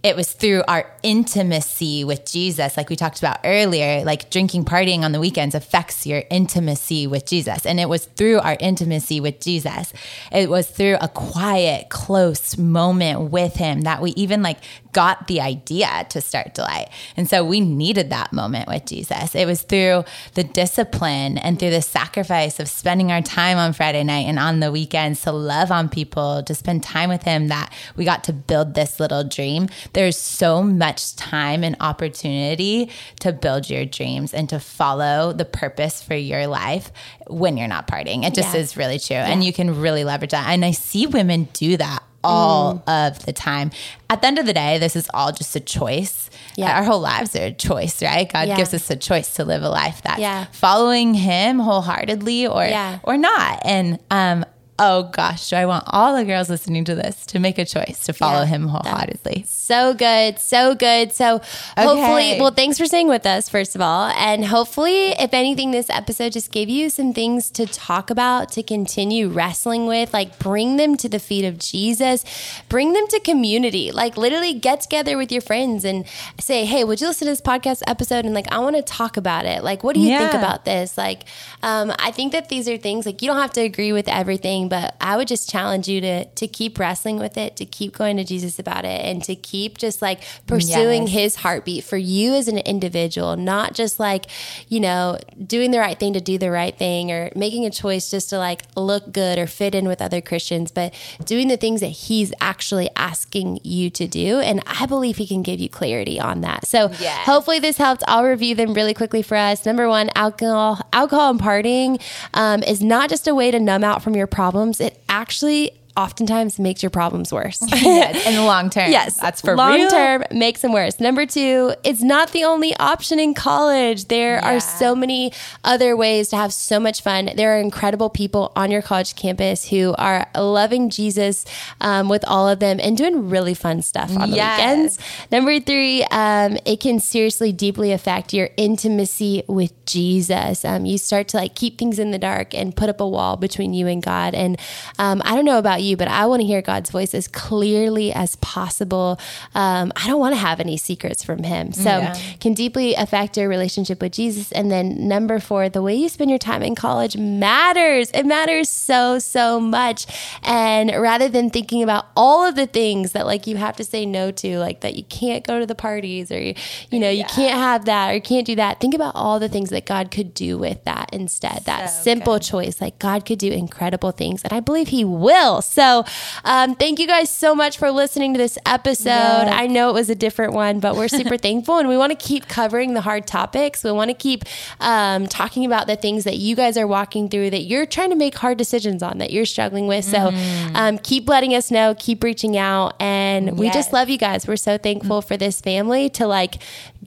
it 0.03 0.15
was 0.15 0.31
through 0.31 0.63
our 0.67 0.89
intimacy 1.03 2.03
with 2.03 2.25
Jesus, 2.25 2.77
like 2.77 2.89
we 2.89 2.95
talked 2.95 3.19
about 3.19 3.39
earlier, 3.43 4.03
like 4.03 4.29
drinking, 4.29 4.65
partying 4.65 5.01
on 5.01 5.11
the 5.11 5.19
weekends 5.19 5.55
affects 5.55 6.05
your 6.05 6.23
intimacy 6.29 7.07
with 7.07 7.25
Jesus. 7.25 7.65
And 7.65 7.79
it 7.79 7.89
was 7.89 8.05
through 8.05 8.39
our 8.39 8.57
intimacy 8.59 9.19
with 9.19 9.39
Jesus. 9.39 9.93
It 10.31 10.49
was 10.49 10.67
through 10.67 10.97
a 11.01 11.07
quiet, 11.07 11.89
close 11.89 12.57
moment 12.57 13.31
with 13.31 13.55
him 13.55 13.81
that 13.81 14.01
we 14.01 14.11
even 14.11 14.41
like 14.41 14.59
got 14.93 15.27
the 15.27 15.41
idea 15.41 16.07
to 16.09 16.21
start 16.21 16.55
Delight. 16.55 16.89
And 17.15 17.29
so 17.29 17.43
we 17.43 17.59
needed 17.59 18.09
that 18.09 18.33
moment 18.33 18.67
with 18.67 18.85
Jesus. 18.85 19.35
It 19.35 19.45
was 19.45 19.61
through 19.61 20.05
the 20.33 20.43
discipline 20.43 21.37
and 21.37 21.59
through 21.59 21.69
the 21.69 21.81
sacrifice 21.81 22.59
of 22.59 22.67
spending 22.67 23.11
our 23.11 23.21
time 23.21 23.57
on 23.57 23.73
Friday 23.73 24.03
night 24.03 24.25
and 24.25 24.39
on 24.39 24.59
the 24.59 24.71
weekends 24.71 25.21
to 25.21 25.31
love 25.31 25.71
on 25.71 25.89
people, 25.89 26.41
to 26.43 26.55
spend 26.55 26.83
time 26.83 27.09
with 27.09 27.23
him 27.23 27.49
that 27.49 27.71
we 27.95 28.05
got 28.05 28.23
to 28.23 28.33
build 28.33 28.73
this 28.73 28.99
little 28.99 29.23
dream. 29.23 29.67
There's 29.93 30.17
so 30.17 30.61
much 30.63 31.15
time 31.15 31.63
and 31.63 31.75
opportunity 31.79 32.89
to 33.21 33.31
build 33.33 33.69
your 33.69 33.85
dreams 33.85 34.33
and 34.33 34.49
to 34.49 34.59
follow 34.59 35.33
the 35.33 35.45
purpose 35.45 36.01
for 36.01 36.15
your 36.15 36.47
life 36.47 36.91
when 37.27 37.57
you're 37.57 37.67
not 37.67 37.87
partying. 37.87 38.25
It 38.25 38.33
just 38.33 38.53
Yeah. 38.53 38.61
is 38.61 38.77
really 38.77 38.99
true. 38.99 39.15
And 39.17 39.43
you 39.43 39.53
can 39.53 39.79
really 39.81 40.03
leverage 40.03 40.31
that. 40.31 40.47
And 40.49 40.63
I 40.65 40.71
see 40.71 41.05
women 41.07 41.47
do 41.53 41.77
that 41.77 42.03
all 42.23 42.83
of 42.87 43.25
the 43.25 43.31
time. 43.31 43.71
At 44.09 44.21
the 44.21 44.27
end 44.27 44.37
of 44.39 44.45
the 44.45 44.53
day, 44.53 44.79
this 44.79 44.95
is 44.97 45.07
all 45.13 45.31
just 45.31 45.55
a 45.55 45.59
choice. 45.61 46.29
Yeah. 46.57 46.75
Our 46.77 46.83
whole 46.83 46.99
lives 46.99 47.35
are 47.35 47.45
a 47.45 47.51
choice, 47.51 48.01
right? 48.01 48.31
God 48.31 48.47
Yeah. 48.49 48.57
gives 48.57 48.73
us 48.73 48.89
a 48.89 48.95
choice 48.97 49.33
to 49.35 49.45
live 49.45 49.63
a 49.63 49.69
life 49.69 50.01
that's 50.03 50.19
Yeah. 50.19 50.45
following 50.51 51.13
him 51.13 51.59
wholeheartedly 51.59 52.47
or 52.47 52.65
Yeah. 52.65 52.99
or 53.03 53.17
not. 53.17 53.61
And 53.63 53.99
um 54.11 54.43
oh 54.79 55.03
gosh, 55.11 55.49
do 55.49 55.55
I 55.55 55.65
want 55.65 55.85
all 55.87 56.15
the 56.15 56.23
girls 56.23 56.49
listening 56.49 56.85
to 56.85 56.95
this 56.95 57.25
to 57.27 57.39
make 57.39 57.57
a 57.57 57.65
choice 57.65 57.99
to 58.05 58.13
follow 58.13 58.41
Yeah. 58.41 58.45
him 58.45 58.67
wholeheartedly. 58.67 59.45
So 59.47 59.93
good, 59.93 60.39
so 60.39 60.75
good. 60.75 61.13
So 61.13 61.41
hopefully, 61.77 62.37
well, 62.39 62.51
thanks 62.51 62.77
for 62.77 62.85
staying 62.85 63.07
with 63.07 63.25
us, 63.25 63.49
first 63.49 63.75
of 63.75 63.81
all. 63.81 64.11
And 64.11 64.45
hopefully, 64.45 65.09
if 65.19 65.33
anything, 65.33 65.71
this 65.71 65.89
episode 65.89 66.33
just 66.33 66.51
gave 66.51 66.69
you 66.69 66.89
some 66.89 67.13
things 67.13 67.49
to 67.51 67.65
talk 67.65 68.09
about, 68.09 68.51
to 68.51 68.63
continue 68.63 69.29
wrestling 69.29 69.87
with. 69.87 70.13
Like, 70.13 70.37
bring 70.39 70.77
them 70.77 70.95
to 70.97 71.09
the 71.09 71.19
feet 71.19 71.45
of 71.45 71.57
Jesus, 71.57 72.23
bring 72.69 72.93
them 72.93 73.07
to 73.07 73.19
community. 73.19 73.91
Like, 73.91 74.15
literally 74.17 74.53
get 74.53 74.81
together 74.81 75.17
with 75.17 75.31
your 75.31 75.41
friends 75.41 75.85
and 75.85 76.05
say, 76.39 76.65
hey, 76.65 76.83
would 76.83 77.01
you 77.01 77.07
listen 77.07 77.25
to 77.25 77.31
this 77.31 77.41
podcast 77.41 77.81
episode? 77.87 78.25
And 78.25 78.33
like, 78.33 78.51
I 78.51 78.59
want 78.59 78.75
to 78.75 78.81
talk 78.83 79.17
about 79.17 79.45
it. 79.45 79.63
Like, 79.63 79.83
what 79.83 79.95
do 79.95 80.01
you 80.01 80.17
think 80.17 80.33
about 80.33 80.65
this? 80.65 80.97
Like, 80.97 81.23
um, 81.63 81.91
I 81.99 82.11
think 82.11 82.31
that 82.33 82.49
these 82.49 82.69
are 82.69 82.77
things 82.77 83.05
like 83.05 83.21
you 83.21 83.27
don't 83.27 83.41
have 83.41 83.53
to 83.53 83.61
agree 83.61 83.91
with 83.91 84.07
everything, 84.07 84.66
but 84.67 84.95
I 85.01 85.17
would 85.17 85.27
just 85.27 85.49
challenge 85.49 85.87
you 85.87 86.01
to 86.01 86.25
to 86.25 86.47
keep 86.47 86.77
wrestling 86.79 87.17
with 87.19 87.37
it, 87.37 87.55
to 87.57 87.65
keep 87.65 87.97
going 87.97 88.17
to 88.17 88.23
Jesus 88.23 88.59
about 88.59 88.85
it, 88.85 89.03
and 89.05 89.23
to 89.23 89.35
keep 89.35 89.77
just 89.77 90.01
like 90.01 90.21
pursuing 90.45 91.03
Yes. 91.03 91.11
His 91.11 91.35
heartbeat 91.37 91.83
for 91.83 91.97
you 91.97 92.33
as 92.33 92.47
an 92.47 92.57
individual, 92.59 93.35
not 93.37 93.73
just 93.73 93.99
like 93.99 94.25
you 94.67 94.79
know 94.79 95.17
doing 95.45 95.71
the 95.71 95.79
right 95.79 95.99
thing 95.99 96.13
to 96.13 96.21
do 96.21 96.37
the 96.37 96.51
right 96.51 96.77
thing 96.77 97.11
or 97.11 97.31
making 97.35 97.65
a 97.65 97.69
choice 97.69 98.09
just 98.11 98.29
to 98.31 98.37
like 98.37 98.63
look 98.75 99.11
good 99.11 99.37
or 99.39 99.47
fit 99.47 99.73
in 99.75 99.87
with 99.87 100.01
other 100.01 100.21
Christians, 100.21 100.71
but 100.71 100.93
doing 101.25 101.47
the 101.47 101.57
things 101.57 101.81
that 101.81 101.87
He's 101.87 102.33
actually 102.41 102.89
asking 102.95 103.59
you 103.63 103.89
to 103.91 104.07
do. 104.07 104.39
And 104.39 104.61
I 104.67 104.85
believe 104.85 105.17
He 105.17 105.27
can 105.27 105.43
give 105.43 105.59
you 105.59 105.69
clarity 105.69 106.19
on 106.19 106.41
that. 106.41 106.65
So 106.67 106.89
Yes. 106.99 107.25
hopefully 107.25 107.59
this 107.59 107.77
helped. 107.77 108.03
I'll 108.07 108.23
review 108.23 108.55
them 108.55 108.73
really 108.73 108.93
quickly 108.93 109.21
for 109.21 109.35
us. 109.35 109.65
Number 109.65 109.87
one, 109.89 110.09
alcohol, 110.15 110.79
alcohol 110.93 111.31
and 111.31 111.39
partying 111.39 112.01
um, 112.33 112.63
is 112.63 112.81
not 112.81 113.09
just 113.09 113.27
a 113.27 113.35
way 113.35 113.51
to 113.51 113.59
numb 113.59 113.83
out 113.83 114.01
from 114.03 114.15
your 114.15 114.27
problems. 114.57 114.81
It 114.81 114.99
actually 115.07 115.71
oftentimes 115.97 116.59
makes 116.59 116.83
your 116.83 116.89
problems 116.91 117.33
worse. 117.33 117.59
yes, 117.67 118.25
in 118.27 118.35
the 118.35 118.43
long 118.43 118.69
term. 118.69 118.91
Yes, 118.97 119.17
That's 119.19 119.41
for 119.41 119.55
long 119.55 119.73
real. 119.73 119.89
term 119.89 120.23
makes 120.31 120.61
them 120.61 120.71
worse. 120.71 120.99
Number 120.99 121.25
two, 121.25 121.73
it's 121.83 122.01
not 122.03 122.31
the 122.31 122.43
only 122.45 122.75
option 122.77 123.19
in 123.19 123.33
college. 123.33 124.05
There 124.07 124.35
Yeah. 124.35 124.55
are 124.55 124.59
so 124.59 124.95
many 124.95 125.33
other 125.63 125.97
ways 125.97 126.29
to 126.29 126.37
have 126.37 126.53
so 126.53 126.79
much 126.79 127.01
fun. 127.01 127.31
There 127.35 127.55
are 127.57 127.59
incredible 127.59 128.09
people 128.09 128.51
on 128.55 128.69
your 128.71 128.81
college 128.81 129.15
campus 129.15 129.69
who 129.69 129.95
are 129.97 130.27
loving 130.37 130.89
Jesus 130.89 131.45
um, 131.81 132.07
with 132.09 132.23
all 132.27 132.47
of 132.47 132.59
them 132.59 132.79
and 132.81 132.95
doing 132.95 133.29
really 133.29 133.53
fun 133.55 133.81
stuff 133.81 134.15
on 134.15 134.29
the 134.31 134.35
Yes. 134.37 134.59
weekends. 134.59 134.99
Number 135.31 135.59
three, 135.59 136.03
um, 136.11 136.57
it 136.65 136.79
can 136.79 136.99
seriously 136.99 137.51
deeply 137.51 137.91
affect 137.91 138.33
your 138.33 138.49
intimacy 138.57 139.43
with 139.47 139.73
Jesus. 139.85 140.63
Um, 140.65 140.85
you 140.85 140.97
start 140.97 141.27
to 141.29 141.37
like 141.37 141.55
keep 141.55 141.77
things 141.77 141.97
in 141.97 142.11
the 142.11 142.19
dark 142.19 142.53
and 142.53 142.75
put 142.75 142.89
up 142.89 142.99
a 143.01 143.07
wall 143.07 143.37
between 143.37 143.73
you 143.73 143.87
and 143.87 144.03
God. 144.03 144.35
And 144.35 144.59
um, 144.99 145.21
I 145.25 145.33
don't 145.35 145.45
know 145.45 145.57
about 145.57 145.81
you 145.81 145.86
you, 145.87 145.97
but 145.97 146.07
I 146.07 146.25
want 146.25 146.41
to 146.41 146.45
hear 146.45 146.61
God's 146.61 146.89
voice 146.89 147.13
as 147.13 147.27
clearly 147.27 148.11
as 148.13 148.35
possible. 148.37 149.19
Um, 149.55 149.91
I 149.95 150.07
don't 150.07 150.19
want 150.19 150.33
to 150.35 150.39
have 150.39 150.59
any 150.59 150.77
secrets 150.77 151.23
from 151.23 151.43
Him. 151.43 151.71
So, 151.73 151.89
Yeah. 151.89 152.15
can 152.39 152.53
deeply 152.53 152.93
affect 152.95 153.37
your 153.37 153.49
relationship 153.49 154.01
with 154.01 154.11
Jesus. 154.13 154.51
And 154.51 154.69
then, 154.71 155.07
number 155.07 155.39
four, 155.39 155.69
the 155.69 155.81
way 155.81 155.95
you 155.95 156.09
spend 156.09 156.29
your 156.29 156.39
time 156.39 156.61
in 156.61 156.75
college 156.75 157.15
matters. 157.17 158.11
It 158.13 158.25
matters 158.25 158.69
so, 158.69 159.19
so 159.19 159.59
much. 159.59 160.05
And 160.43 160.89
rather 160.91 161.29
than 161.29 161.49
thinking 161.49 161.81
about 161.83 162.05
all 162.15 162.45
of 162.47 162.55
the 162.55 162.67
things 162.67 163.11
that 163.13 163.25
like 163.25 163.47
you 163.47 163.57
have 163.57 163.75
to 163.77 163.83
say 163.83 164.05
no 164.05 164.31
to, 164.31 164.59
like 164.59 164.81
that 164.81 164.95
you 164.95 165.03
can't 165.03 165.45
go 165.45 165.59
to 165.59 165.65
the 165.65 165.75
parties 165.75 166.31
or 166.31 166.39
you, 166.39 166.53
you 166.91 166.99
know, 166.99 167.09
you 167.09 167.23
can't 167.25 167.57
have 167.57 167.85
that 167.85 168.11
or 168.11 168.13
you 168.15 168.21
can't 168.21 168.45
do 168.45 168.55
that, 168.55 168.79
think 168.79 168.93
about 168.93 169.13
all 169.15 169.39
the 169.39 169.49
things 169.49 169.69
that 169.69 169.85
God 169.85 170.11
could 170.11 170.33
do 170.33 170.57
with 170.57 170.83
that 170.85 171.09
instead. 171.13 171.63
That 171.65 171.87
So 171.89 172.03
simple 172.03 172.35
good. 172.35 172.43
choice. 172.43 172.81
Like 172.81 172.99
God 172.99 173.25
could 173.25 173.39
do 173.39 173.51
incredible 173.51 174.11
things. 174.11 174.43
And 174.43 174.51
I 174.53 174.59
believe 174.59 174.89
He 174.89 175.03
will. 175.05 175.61
So 175.61 175.76
um, 175.83 176.75
thank 176.75 176.99
you 176.99 177.07
guys 177.07 177.29
so 177.29 177.55
much 177.55 177.77
for 177.77 177.91
listening 177.91 178.33
to 178.33 178.37
this 178.37 178.57
episode. 178.65 179.09
I 179.11 179.67
know 179.67 179.89
it 179.89 179.93
was 179.93 180.09
a 180.09 180.15
different 180.15 180.53
one, 180.53 180.79
but 180.79 180.95
we're 180.95 181.07
super 181.07 181.37
thankful 181.47 181.77
and 181.77 181.87
we 181.87 181.97
want 181.97 182.17
to 182.17 182.27
keep 182.27 182.47
covering 182.47 182.93
the 182.93 183.01
hard 183.01 183.27
topics. 183.27 183.83
We 183.83 183.91
want 183.91 184.09
to 184.09 184.15
keep 184.15 184.43
um, 184.79 185.27
talking 185.27 185.65
about 185.65 185.87
the 185.87 185.95
things 185.95 186.23
that 186.23 186.37
you 186.37 186.55
guys 186.55 186.77
are 186.77 186.87
walking 186.87 187.29
through 187.29 187.51
that 187.51 187.63
you're 187.63 187.85
trying 187.85 188.09
to 188.09 188.15
make 188.15 188.35
hard 188.35 188.57
decisions 188.57 189.03
on 189.03 189.19
that 189.19 189.31
you're 189.31 189.45
struggling 189.45 189.87
with. 189.87 190.05
So 190.05 190.31
um, 190.73 190.97
keep 190.97 191.27
letting 191.27 191.53
us 191.53 191.71
know, 191.71 191.95
keep 191.97 192.23
reaching 192.23 192.57
out. 192.57 192.95
And 192.99 193.57
we 193.57 193.69
just 193.69 193.93
love 193.93 194.09
you 194.09 194.17
guys. 194.17 194.47
We're 194.47 194.55
so 194.55 194.77
thankful 194.77 195.21
for 195.21 195.37
this 195.37 195.61
family 195.61 196.09
to 196.11 196.27
like 196.27 196.61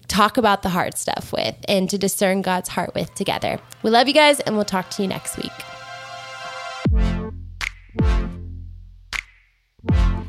talk 0.08 0.36
about 0.36 0.62
the 0.62 0.70
hard 0.70 0.98
stuff 0.98 1.32
with 1.32 1.56
and 1.68 1.88
to 1.88 1.96
discern 1.96 2.42
God's 2.42 2.70
heart 2.70 2.94
with 2.94 3.14
together. 3.14 3.58
We 3.82 3.90
love 3.90 4.08
you 4.08 4.14
guys 4.14 4.40
and 4.40 4.56
we'll 4.56 4.64
talk 4.64 4.90
to 4.90 5.02
you 5.02 5.08
next 5.08 5.36
week. 5.36 5.52
Bye. 9.84 10.19